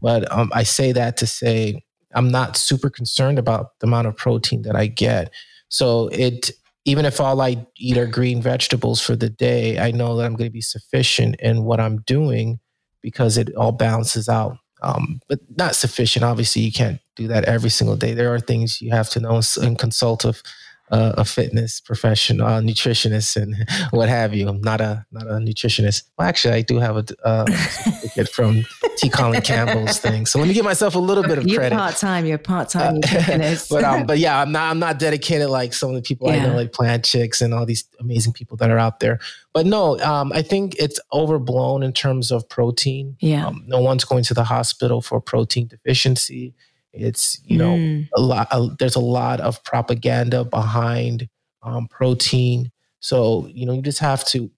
but 0.00 0.30
um, 0.32 0.50
I 0.54 0.62
say 0.62 0.92
that 0.92 1.16
to 1.18 1.26
say 1.26 1.82
I'm 2.14 2.28
not 2.28 2.56
super 2.56 2.90
concerned 2.90 3.38
about 3.38 3.78
the 3.80 3.86
amount 3.86 4.06
of 4.06 4.16
protein 4.16 4.62
that 4.62 4.76
I 4.76 4.86
get. 4.86 5.32
So 5.68 6.08
it 6.08 6.50
even 6.84 7.06
if 7.06 7.20
all 7.20 7.40
I 7.40 7.66
eat 7.78 7.96
are 7.96 8.06
green 8.06 8.42
vegetables 8.42 9.00
for 9.00 9.16
the 9.16 9.30
day, 9.30 9.78
I 9.78 9.90
know 9.90 10.16
that 10.16 10.26
I'm 10.26 10.36
going 10.36 10.50
to 10.50 10.52
be 10.52 10.60
sufficient 10.60 11.36
in 11.40 11.64
what 11.64 11.80
I'm 11.80 12.02
doing 12.02 12.60
because 13.00 13.38
it 13.38 13.54
all 13.54 13.72
balances 13.72 14.28
out. 14.28 14.58
Um, 14.82 15.20
but 15.28 15.38
not 15.56 15.76
sufficient. 15.76 16.24
Obviously, 16.24 16.60
you 16.60 16.72
can't 16.72 17.00
do 17.16 17.26
that 17.28 17.46
every 17.46 17.70
single 17.70 17.96
day. 17.96 18.12
There 18.12 18.34
are 18.34 18.40
things 18.40 18.82
you 18.82 18.90
have 18.90 19.08
to 19.10 19.20
know 19.20 19.40
and 19.62 19.78
consult 19.78 20.26
of 20.26 20.42
uh, 20.90 21.14
a 21.16 21.24
fitness 21.24 21.80
professional, 21.80 22.46
a 22.46 22.60
nutritionist, 22.60 23.36
and 23.40 23.56
what 23.90 24.08
have 24.08 24.34
you. 24.34 24.48
I'm 24.48 24.60
not 24.60 24.80
a 24.80 25.06
not 25.10 25.26
a 25.26 25.34
nutritionist. 25.34 26.04
Well, 26.18 26.28
actually, 26.28 26.54
I 26.54 26.62
do 26.62 26.78
have 26.78 26.96
a 26.96 27.04
uh, 27.24 27.46
certificate 27.46 28.28
from 28.28 28.64
T. 28.96 29.08
Colin 29.08 29.40
Campbell's 29.40 29.98
thing. 29.98 30.26
So 30.26 30.38
let 30.38 30.46
me 30.46 30.54
give 30.54 30.64
myself 30.64 30.94
a 30.94 30.98
little 30.98 31.22
bit 31.22 31.38
of 31.38 31.44
credit. 31.44 31.50
you're 31.50 31.60
credit. 31.60 31.76
Part 31.76 31.96
time. 31.96 32.26
You're 32.26 32.38
part 32.38 32.68
time 32.68 32.96
uh, 32.96 33.00
nutritionist. 33.00 33.70
but 33.70 33.84
um, 33.84 34.06
but 34.06 34.18
yeah, 34.18 34.40
I'm 34.40 34.52
not 34.52 34.70
I'm 34.70 34.78
not 34.78 34.98
dedicated 34.98 35.48
like 35.48 35.72
some 35.72 35.90
of 35.90 35.96
the 35.96 36.02
people 36.02 36.28
yeah. 36.28 36.36
I 36.36 36.46
know, 36.46 36.54
like 36.54 36.72
Plant 36.72 37.04
Chicks 37.04 37.40
and 37.40 37.54
all 37.54 37.64
these 37.64 37.84
amazing 37.98 38.34
people 38.34 38.56
that 38.58 38.70
are 38.70 38.78
out 38.78 39.00
there. 39.00 39.18
But 39.52 39.66
no, 39.66 39.98
um, 40.00 40.32
I 40.32 40.42
think 40.42 40.74
it's 40.78 41.00
overblown 41.12 41.82
in 41.82 41.92
terms 41.92 42.30
of 42.30 42.48
protein. 42.48 43.16
Yeah, 43.20 43.46
um, 43.46 43.64
no 43.66 43.80
one's 43.80 44.04
going 44.04 44.24
to 44.24 44.34
the 44.34 44.44
hospital 44.44 45.00
for 45.00 45.20
protein 45.20 45.66
deficiency 45.66 46.54
it's 46.94 47.40
you 47.44 47.58
know 47.58 47.74
mm. 47.74 48.08
a 48.14 48.20
lot. 48.20 48.48
A, 48.50 48.68
there's 48.78 48.96
a 48.96 49.00
lot 49.00 49.40
of 49.40 49.62
propaganda 49.64 50.44
behind 50.44 51.28
um, 51.62 51.88
protein, 51.88 52.70
so 53.00 53.46
you 53.48 53.66
know 53.66 53.72
you 53.72 53.82
just 53.82 53.98
have 53.98 54.24
to 54.26 54.50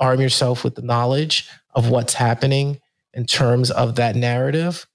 arm 0.00 0.20
yourself 0.20 0.64
with 0.64 0.74
the 0.74 0.82
knowledge 0.82 1.48
of 1.74 1.90
what's 1.90 2.14
happening 2.14 2.80
in 3.14 3.26
terms 3.26 3.70
of 3.70 3.96
that 3.96 4.16
narrative, 4.16 4.86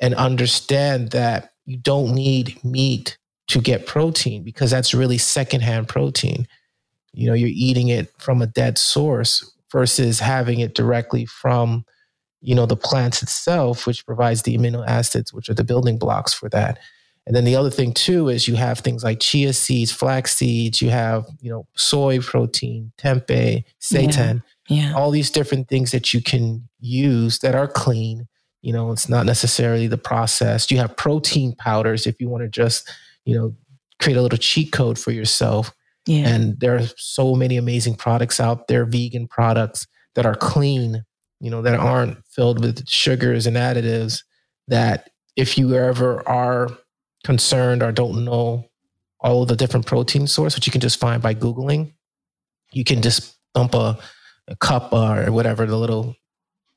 and 0.00 0.14
understand 0.14 1.10
that 1.10 1.52
you 1.66 1.76
don't 1.76 2.14
need 2.14 2.62
meat 2.64 3.18
to 3.48 3.60
get 3.60 3.86
protein 3.86 4.42
because 4.42 4.70
that's 4.70 4.94
really 4.94 5.18
secondhand 5.18 5.88
protein. 5.88 6.46
You 7.12 7.26
know, 7.26 7.34
you're 7.34 7.50
eating 7.52 7.88
it 7.88 8.12
from 8.18 8.42
a 8.42 8.46
dead 8.46 8.78
source 8.78 9.50
versus 9.72 10.20
having 10.20 10.60
it 10.60 10.74
directly 10.74 11.26
from 11.26 11.84
you 12.40 12.54
know, 12.54 12.66
the 12.66 12.76
plant 12.76 13.22
itself, 13.22 13.86
which 13.86 14.06
provides 14.06 14.42
the 14.42 14.56
amino 14.56 14.86
acids, 14.86 15.32
which 15.32 15.48
are 15.48 15.54
the 15.54 15.64
building 15.64 15.98
blocks 15.98 16.32
for 16.32 16.48
that. 16.48 16.78
And 17.26 17.36
then 17.36 17.44
the 17.44 17.54
other 17.54 17.70
thing 17.70 17.92
too 17.92 18.28
is 18.28 18.48
you 18.48 18.56
have 18.56 18.78
things 18.78 19.04
like 19.04 19.20
chia 19.20 19.52
seeds, 19.52 19.92
flax 19.92 20.34
seeds, 20.34 20.80
you 20.80 20.90
have, 20.90 21.26
you 21.40 21.50
know, 21.50 21.66
soy 21.76 22.18
protein, 22.20 22.92
tempeh, 22.98 23.62
seitan, 23.80 24.42
yeah. 24.68 24.88
yeah. 24.88 24.94
all 24.94 25.10
these 25.10 25.30
different 25.30 25.68
things 25.68 25.90
that 25.92 26.14
you 26.14 26.22
can 26.22 26.68
use 26.80 27.40
that 27.40 27.54
are 27.54 27.68
clean. 27.68 28.26
You 28.62 28.72
know, 28.72 28.90
it's 28.90 29.08
not 29.08 29.26
necessarily 29.26 29.86
the 29.86 29.98
processed. 29.98 30.70
You 30.70 30.78
have 30.78 30.96
protein 30.96 31.54
powders 31.56 32.06
if 32.06 32.20
you 32.20 32.28
want 32.28 32.42
to 32.42 32.48
just, 32.48 32.90
you 33.24 33.38
know, 33.38 33.54
create 34.00 34.16
a 34.16 34.22
little 34.22 34.38
cheat 34.38 34.72
code 34.72 34.98
for 34.98 35.12
yourself. 35.12 35.72
Yeah. 36.06 36.28
And 36.28 36.58
there 36.58 36.76
are 36.76 36.86
so 36.96 37.34
many 37.34 37.58
amazing 37.58 37.96
products 37.96 38.40
out 38.40 38.66
there, 38.66 38.86
vegan 38.86 39.28
products 39.28 39.86
that 40.14 40.26
are 40.26 40.34
clean 40.34 41.04
you 41.40 41.50
know, 41.50 41.62
that 41.62 41.78
aren't 41.78 42.24
filled 42.26 42.60
with 42.60 42.88
sugars 42.88 43.46
and 43.46 43.56
additives 43.56 44.22
that 44.68 45.10
if 45.36 45.56
you 45.56 45.74
ever 45.74 46.26
are 46.28 46.68
concerned 47.24 47.82
or 47.82 47.92
don't 47.92 48.24
know 48.24 48.64
all 49.20 49.42
of 49.42 49.48
the 49.48 49.56
different 49.56 49.86
protein 49.86 50.26
source, 50.26 50.54
which 50.54 50.66
you 50.66 50.72
can 50.72 50.80
just 50.80 51.00
find 51.00 51.22
by 51.22 51.34
Googling, 51.34 51.92
you 52.72 52.84
can 52.84 53.02
just 53.02 53.36
dump 53.54 53.74
a, 53.74 53.98
a 54.48 54.56
cup 54.56 54.92
or 54.92 55.30
whatever, 55.32 55.66
the 55.66 55.76
little, 55.76 56.14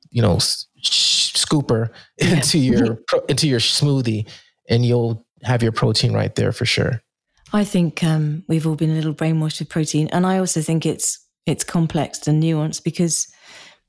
you 0.09 0.21
know, 0.21 0.37
scooper 0.37 1.89
into 2.17 2.57
your 2.57 2.99
into 3.29 3.47
your 3.47 3.59
smoothie 3.59 4.27
and 4.69 4.85
you'll 4.85 5.25
have 5.43 5.61
your 5.61 5.71
protein 5.71 6.13
right 6.13 6.35
there 6.35 6.51
for 6.51 6.65
sure. 6.65 7.01
I 7.51 7.63
think 7.63 8.03
um, 8.03 8.43
we've 8.47 8.65
all 8.65 8.75
been 8.75 8.91
a 8.91 8.95
little 8.95 9.13
brainwashed 9.13 9.59
with 9.59 9.69
protein, 9.69 10.07
and 10.11 10.25
I 10.25 10.39
also 10.39 10.61
think 10.61 10.85
it's 10.85 11.19
it's 11.45 11.63
complex 11.63 12.27
and 12.27 12.41
nuanced 12.41 12.83
because 12.83 13.27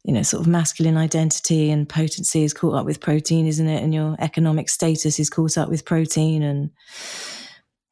you 0.05 0.13
know, 0.13 0.23
sort 0.23 0.43
of 0.43 0.47
masculine 0.47 0.99
identity 0.99 1.71
and 1.71 1.89
potency 1.89 2.45
is 2.45 2.53
caught 2.53 2.75
up 2.75 2.85
with 2.85 3.01
protein, 3.01 3.47
isn't 3.47 3.69
it? 3.69 3.83
And 3.83 3.95
your 3.95 4.17
economic 4.19 4.69
status 4.69 5.19
is 5.19 5.31
caught 5.31 5.57
up 5.57 5.71
with 5.71 5.87
protein, 5.87 6.43
and 6.43 6.71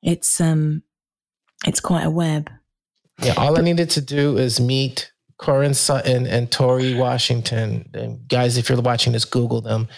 it's 0.02 0.40
um, 0.40 0.82
it's 1.66 1.80
quite 1.80 2.04
a 2.04 2.10
web. 2.10 2.50
Yeah, 3.22 3.34
all 3.36 3.58
I 3.58 3.62
needed 3.62 3.88
to 3.90 4.02
do 4.02 4.36
is 4.36 4.60
meet 4.60 5.10
Korin 5.38 5.74
Sutton 5.74 6.26
and 6.26 6.50
Torre 6.50 6.96
Washington. 6.96 7.88
And 7.94 8.28
guys, 8.28 8.58
if 8.58 8.68
you're 8.68 8.80
watching 8.80 9.14
this, 9.14 9.24
Google 9.24 9.62
them 9.62 9.88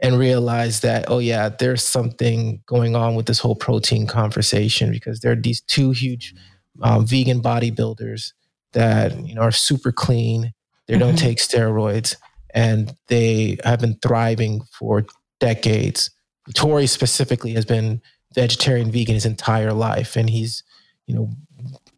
and 0.00 0.18
realize 0.18 0.80
that, 0.80 1.06
oh 1.08 1.18
yeah, 1.18 1.48
there's 1.48 1.82
something 1.82 2.62
going 2.66 2.94
on 2.94 3.14
with 3.16 3.26
this 3.26 3.40
whole 3.40 3.56
protein 3.56 4.06
conversation 4.06 4.92
because 4.92 5.20
there 5.20 5.32
are 5.32 5.40
these 5.40 5.60
two 5.60 5.90
huge 5.90 6.34
um, 6.82 7.06
vegan 7.06 7.42
bodybuilders 7.42 8.32
that 8.72 9.16
you 9.26 9.34
know 9.34 9.42
are 9.42 9.52
super 9.52 9.92
clean 9.92 10.52
they 10.86 10.98
don't 10.98 11.14
mm-hmm. 11.14 11.26
take 11.26 11.38
steroids 11.38 12.16
and 12.54 12.96
they 13.08 13.58
have 13.64 13.80
been 13.80 13.98
thriving 14.02 14.62
for 14.78 15.04
decades. 15.40 16.10
Torre 16.54 16.86
specifically 16.86 17.52
has 17.54 17.64
been 17.64 18.00
vegetarian 18.34 18.90
vegan 18.90 19.14
his 19.14 19.26
entire 19.26 19.72
life 19.72 20.16
and 20.16 20.28
he's, 20.28 20.62
you 21.06 21.14
know, 21.14 21.30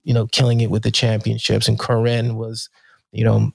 you 0.05 0.15
know, 0.15 0.27
killing 0.29 0.61
it 0.61 0.71
with 0.71 0.83
the 0.83 0.91
championships. 0.91 1.69
And 1.69 1.79
Korin 1.79 2.37
was, 2.37 2.69
you 3.13 3.25
know, 3.25 3.53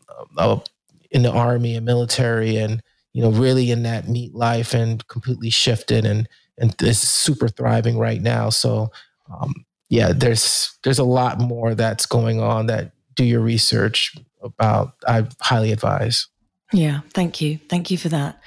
in 1.12 1.24
the 1.24 1.32
army 1.32 1.76
and 1.76 1.86
military 1.86 2.58
and, 2.58 2.82
you 3.14 3.22
know, 3.22 3.32
really 3.32 3.72
in 3.72 3.84
that 3.84 4.10
meat 4.10 4.34
life 4.36 4.74
and 4.74 5.06
completely 5.08 5.50
shifted 5.50 6.06
and, 6.06 6.28
and 6.58 6.76
is 6.82 7.00
super 7.00 7.48
thriving 7.48 7.98
right 7.98 8.22
now. 8.22 8.50
So, 8.50 8.92
um, 9.34 9.54
yeah, 9.90 10.12
there's, 10.14 10.78
there's 10.84 11.00
a 11.00 11.04
lot 11.04 11.40
more 11.40 11.74
that's 11.74 12.06
going 12.06 12.42
on 12.42 12.68
that 12.68 12.92
do 13.16 13.24
your 13.24 13.42
research 13.42 14.16
about, 14.44 14.94
I 15.08 15.28
highly 15.40 15.72
advise. 15.72 16.28
Yeah, 16.74 17.02
thank 17.14 17.42
you. 17.42 17.60
Thank 17.70 17.92
you 17.92 17.98
for 17.98 18.10
that. 18.10 18.42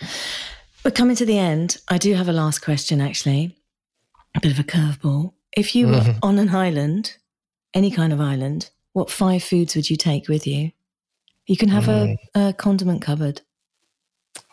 We're 0.85 0.91
coming 0.91 1.17
to 1.17 1.27
the 1.27 1.39
end. 1.39 1.79
I 1.89 1.99
do 1.99 2.15
have 2.15 2.29
a 2.29 2.33
last 2.33 2.61
question, 2.61 3.01
actually. 3.01 3.57
A 4.35 4.41
bit 4.41 4.53
of 4.53 4.59
a 4.59 4.65
curveball. 4.65 5.33
If 5.57 5.75
you 5.75 5.87
were 5.87 5.95
mm-hmm. 5.95 6.19
on 6.23 6.39
an 6.39 6.55
island, 6.55 7.17
any 7.75 7.91
kind 7.91 8.13
of 8.13 8.21
island, 8.21 8.71
what 8.93 9.11
five 9.11 9.43
foods 9.43 9.77
would 9.77 9.89
you 9.89 9.97
take 9.97 10.29
with 10.29 10.47
you? 10.47 10.73
You 11.47 11.57
can 11.57 11.69
have 11.69 11.85
mm. 11.85 12.17
a, 12.35 12.49
a, 12.49 12.53
condiment 12.55 13.03
cupboard. 13.03 13.43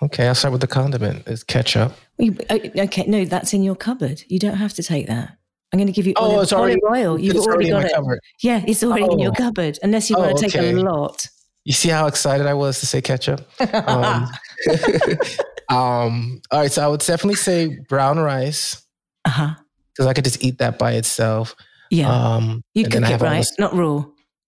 Okay, 0.02 0.28
I'll 0.28 0.36
start 0.36 0.52
with 0.52 0.62
the 0.62 0.68
condiment. 0.68 1.24
It's 1.28 1.44
ketchup. 1.44 1.94
Uh, 2.20 2.60
okay, 2.78 3.06
no, 3.08 3.24
that's 3.24 3.54
in 3.54 3.64
your 3.64 3.76
cupboard. 3.76 4.24
You 4.28 4.40
don't 4.40 4.58
have 4.58 4.74
to 4.74 4.84
take 4.84 5.08
that. 5.08 5.38
I'm 5.72 5.78
going 5.78 5.88
to 5.88 5.94
give 5.94 6.06
you 6.06 6.14
oh, 6.18 6.42
it's 6.42 6.52
already, 6.52 6.82
olive 6.86 6.98
oil. 6.98 7.20
You've 7.20 7.36
already, 7.38 7.72
already 7.72 7.88
got 7.88 7.92
it. 7.92 7.96
Cupboard. 7.96 8.20
Yeah, 8.42 8.64
it's 8.68 8.84
already 8.84 9.06
oh. 9.06 9.14
in 9.14 9.20
your 9.20 9.32
oh. 9.32 9.36
cupboard, 9.36 9.80
unless 9.84 10.10
you 10.10 10.18
oh, 10.18 10.22
want 10.22 10.38
to 10.38 10.44
take 10.44 10.56
okay. 10.56 10.72
a 10.72 10.76
lot. 10.76 11.28
You 11.64 11.74
see 11.74 11.90
how 11.90 12.08
excited 12.08 12.48
I 12.48 12.54
was 12.54 12.80
to 12.80 12.88
say 12.88 13.02
ketchup? 13.02 13.48
Um, 13.88 14.28
um, 15.70 16.42
all 16.52 16.60
right, 16.60 16.72
so 16.72 16.84
I 16.84 16.88
would 16.88 17.02
definitely 17.02 17.36
say 17.36 17.78
brown 17.88 18.20
rice. 18.20 18.84
Uh 19.26 19.30
huh. 19.30 19.56
Because 19.94 20.08
I 20.08 20.14
could 20.14 20.24
just 20.24 20.44
eat 20.44 20.58
that 20.58 20.80
by 20.80 20.94
itself. 20.94 21.56
Yeah. 21.90 22.10
Um, 22.10 22.64
you 22.74 22.86
cook 22.86 23.04
it 23.04 23.22
right, 23.22 23.46
not 23.60 23.74
raw. 23.74 24.06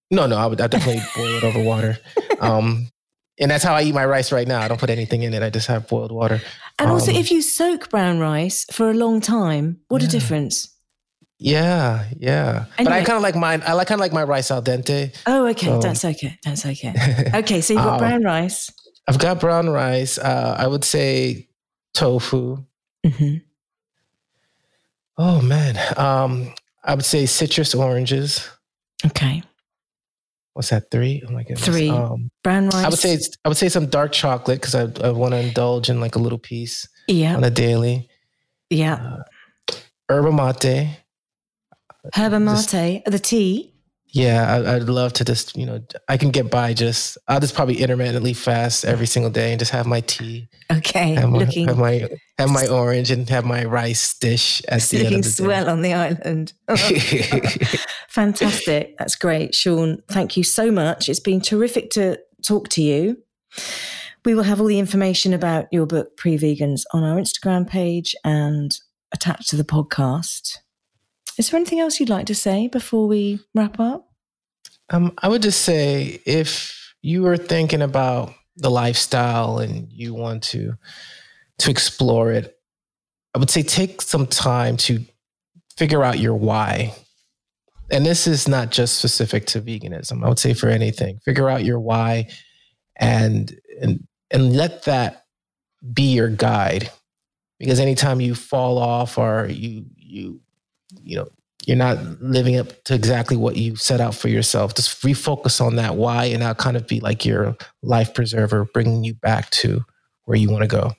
No, 0.09 0.27
no, 0.27 0.37
I 0.37 0.45
would 0.45 0.61
I 0.61 0.67
definitely 0.67 1.03
boil 1.15 1.37
it 1.37 1.43
over 1.43 1.63
water. 1.63 1.97
Um, 2.39 2.89
and 3.39 3.49
that's 3.49 3.63
how 3.63 3.73
I 3.73 3.83
eat 3.83 3.93
my 3.93 4.05
rice 4.05 4.33
right 4.33 4.45
now. 4.45 4.59
I 4.59 4.67
don't 4.67 4.79
put 4.79 4.89
anything 4.89 5.23
in 5.23 5.33
it. 5.33 5.41
I 5.41 5.49
just 5.49 5.67
have 5.67 5.87
boiled 5.87 6.11
water. 6.11 6.41
And 6.77 6.89
um, 6.89 6.95
also, 6.95 7.11
if 7.11 7.31
you 7.31 7.41
soak 7.41 7.89
brown 7.89 8.19
rice 8.19 8.65
for 8.69 8.89
a 8.89 8.93
long 8.93 9.21
time, 9.21 9.79
what 9.87 10.01
yeah. 10.01 10.09
a 10.09 10.11
difference! 10.11 10.67
Yeah, 11.43 12.05
yeah. 12.17 12.65
Anyway. 12.77 12.93
But 12.93 12.93
I 12.93 13.03
kind 13.03 13.17
of 13.17 13.21
like 13.21 13.35
mine. 13.35 13.63
I 13.67 13.73
like 13.73 13.87
kind 13.87 13.99
of 13.99 14.01
like 14.01 14.13
my 14.13 14.23
rice 14.23 14.49
al 14.49 14.63
dente. 14.63 15.13
Oh, 15.25 15.45
okay. 15.47 15.67
So. 15.67 15.79
That's 15.79 16.05
okay. 16.05 16.39
That's 16.41 16.65
okay. 16.65 16.93
Okay, 17.35 17.59
so 17.59 17.73
you've 17.73 17.83
got 17.83 17.93
um, 17.93 17.99
brown 17.99 18.23
rice. 18.23 18.71
I've 19.09 19.19
got 19.19 19.41
brown 19.41 19.69
rice. 19.69 20.17
Uh, 20.17 20.55
I 20.57 20.67
would 20.67 20.85
say 20.85 21.49
tofu. 21.93 22.63
Mm-hmm. 23.05 23.37
Oh 25.17 25.41
man, 25.41 25.77
um, 25.97 26.53
I 26.81 26.95
would 26.95 27.03
say 27.03 27.25
citrus 27.25 27.75
oranges. 27.75 28.49
Okay. 29.05 29.43
What's 30.53 30.69
that? 30.69 30.89
Three? 30.91 31.23
Oh 31.27 31.31
my 31.31 31.43
goodness. 31.43 31.65
Three. 31.65 31.89
Um, 31.89 32.29
Brown 32.41 32.69
rice. 32.69 32.85
I 32.85 32.87
would 32.87 32.99
say 32.99 33.17
I 33.43 33.49
would 33.49 33.57
say 33.57 33.67
some 33.67 33.87
dark 33.87 34.13
chocolate 34.13 34.61
because 34.61 34.75
I, 34.75 34.83
I 35.05 35.11
want 35.11 35.33
to 35.33 35.39
indulge 35.39 35.89
in 35.89 35.99
like 35.99 36.15
a 36.15 36.19
little 36.19 36.39
piece. 36.39 36.87
Yeah. 37.09 37.35
On 37.35 37.43
a 37.43 37.49
daily. 37.49 38.07
Yeah. 38.69 38.93
Uh, 38.93 39.75
yerba 40.09 40.31
mate. 40.31 41.02
Yerba 42.17 42.39
mate, 42.39 43.03
the 43.05 43.19
tea. 43.19 43.73
Yeah, 44.13 44.61
I, 44.67 44.77
would 44.77 44.89
love 44.89 45.13
to 45.13 45.25
just, 45.25 45.57
you 45.57 45.65
know, 45.65 45.81
I 46.07 46.17
can 46.17 46.29
get 46.29 46.51
by 46.51 46.75
just, 46.75 47.17
I'll 47.27 47.39
just 47.39 47.55
probably 47.55 47.81
intermittently 47.81 48.33
fast 48.33 48.85
every 48.85 49.07
single 49.07 49.31
day 49.31 49.49
and 49.51 49.57
just 49.57 49.71
have 49.71 49.87
my 49.87 50.01
tea. 50.01 50.49
Okay. 50.71 51.15
Have 51.15 51.31
my, 51.31 51.39
looking, 51.39 51.67
have 51.67 51.79
my, 51.79 52.07
have 52.37 52.51
my 52.51 52.67
orange 52.67 53.09
and 53.09 53.27
have 53.29 53.43
my 53.43 53.65
rice 53.65 54.13
dish 54.19 54.61
at 54.67 54.83
the 54.83 54.99
looking 54.99 55.15
end 55.15 55.25
of 55.25 55.35
the 55.35 55.43
swell 55.43 55.65
day. 55.65 55.71
on 55.71 55.81
the 55.81 55.93
island. 55.93 56.53
Fantastic. 58.07 58.95
That's 58.99 59.15
great. 59.15 59.55
Sean, 59.55 60.03
thank 60.09 60.37
you 60.37 60.43
so 60.43 60.69
much. 60.69 61.09
It's 61.09 61.19
been 61.19 61.41
terrific 61.41 61.89
to 61.91 62.19
talk 62.43 62.69
to 62.69 62.83
you. 62.83 63.17
We 64.25 64.35
will 64.35 64.43
have 64.43 64.61
all 64.61 64.67
the 64.67 64.77
information 64.77 65.33
about 65.33 65.65
your 65.71 65.87
book, 65.87 66.17
Pre 66.17 66.37
Vegans, 66.37 66.83
on 66.93 67.03
our 67.03 67.17
Instagram 67.17 67.67
page 67.67 68.15
and 68.23 68.77
attached 69.11 69.49
to 69.49 69.55
the 69.55 69.63
podcast. 69.63 70.59
Is 71.37 71.49
there 71.49 71.59
anything 71.59 71.79
else 71.79 71.99
you'd 71.99 72.09
like 72.09 72.27
to 72.27 72.35
say 72.35 72.67
before 72.67 73.07
we 73.07 73.39
wrap 73.55 73.79
up? 73.79 74.07
Um, 74.89 75.13
I 75.17 75.27
would 75.27 75.41
just 75.41 75.61
say 75.61 76.21
if 76.25 76.93
you 77.01 77.25
are 77.27 77.37
thinking 77.37 77.81
about 77.81 78.33
the 78.55 78.69
lifestyle 78.69 79.59
and 79.59 79.91
you 79.91 80.13
want 80.13 80.43
to 80.43 80.73
to 81.59 81.71
explore 81.71 82.31
it, 82.31 82.57
I 83.33 83.39
would 83.39 83.49
say 83.49 83.63
take 83.63 84.01
some 84.01 84.27
time 84.27 84.77
to 84.77 85.03
figure 85.77 86.03
out 86.03 86.19
your 86.19 86.35
why. 86.35 86.93
And 87.91 88.05
this 88.05 88.27
is 88.27 88.47
not 88.47 88.71
just 88.71 88.97
specific 88.97 89.45
to 89.47 89.61
veganism. 89.61 90.23
I 90.23 90.29
would 90.29 90.39
say 90.39 90.53
for 90.53 90.67
anything, 90.67 91.19
figure 91.25 91.49
out 91.49 91.63
your 91.63 91.79
why 91.79 92.29
and 92.95 93.55
and 93.81 94.07
and 94.31 94.55
let 94.55 94.83
that 94.83 95.25
be 95.93 96.13
your 96.13 96.29
guide. 96.29 96.89
Because 97.59 97.79
anytime 97.79 98.21
you 98.21 98.35
fall 98.35 98.77
off 98.77 99.17
or 99.17 99.47
you 99.49 99.85
you 99.95 100.41
you 101.01 101.17
know 101.17 101.27
you're 101.65 101.77
not 101.77 101.97
living 102.21 102.57
up 102.57 102.83
to 102.83 102.93
exactly 102.93 103.37
what 103.37 103.55
you 103.55 103.75
set 103.75 104.01
out 104.01 104.15
for 104.15 104.27
yourself. 104.27 104.75
Just 104.75 105.01
refocus 105.01 105.65
on 105.65 105.77
that 105.77 105.95
why 105.95 106.25
and 106.25 106.41
that'll 106.41 106.55
kind 106.55 106.75
of 106.75 106.87
be 106.87 106.99
like 106.99 107.25
your 107.25 107.55
life 107.81 108.13
preserver 108.13 108.65
bringing 108.65 109.03
you 109.03 109.13
back 109.13 109.49
to 109.51 109.85
where 110.25 110.37
you 110.37 110.49
want 110.49 110.63
to 110.63 110.67
go. 110.67 110.91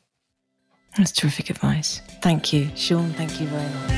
That's 0.96 1.12
terrific 1.12 1.50
advice. 1.50 2.00
Thank 2.22 2.52
you. 2.52 2.70
Sean 2.76 3.10
thank 3.12 3.40
you 3.40 3.46
very 3.48 3.62
much. 3.62 3.90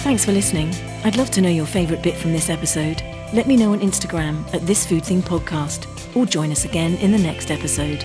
Thanks 0.00 0.24
for 0.24 0.32
listening. 0.32 0.74
I'd 1.04 1.16
love 1.16 1.30
to 1.30 1.40
know 1.40 1.48
your 1.48 1.66
favorite 1.66 2.02
bit 2.02 2.16
from 2.16 2.32
this 2.32 2.50
episode. 2.50 3.02
Let 3.32 3.46
me 3.46 3.56
know 3.56 3.72
on 3.72 3.80
instagram 3.80 4.52
at 4.52 4.66
this 4.66 4.84
food 4.84 5.04
thing 5.04 5.22
podcast 5.22 5.86
or 6.14 6.26
join 6.26 6.50
us 6.50 6.66
again 6.66 6.96
in 6.96 7.12
the 7.12 7.18
next 7.18 7.50
episode 7.50 8.04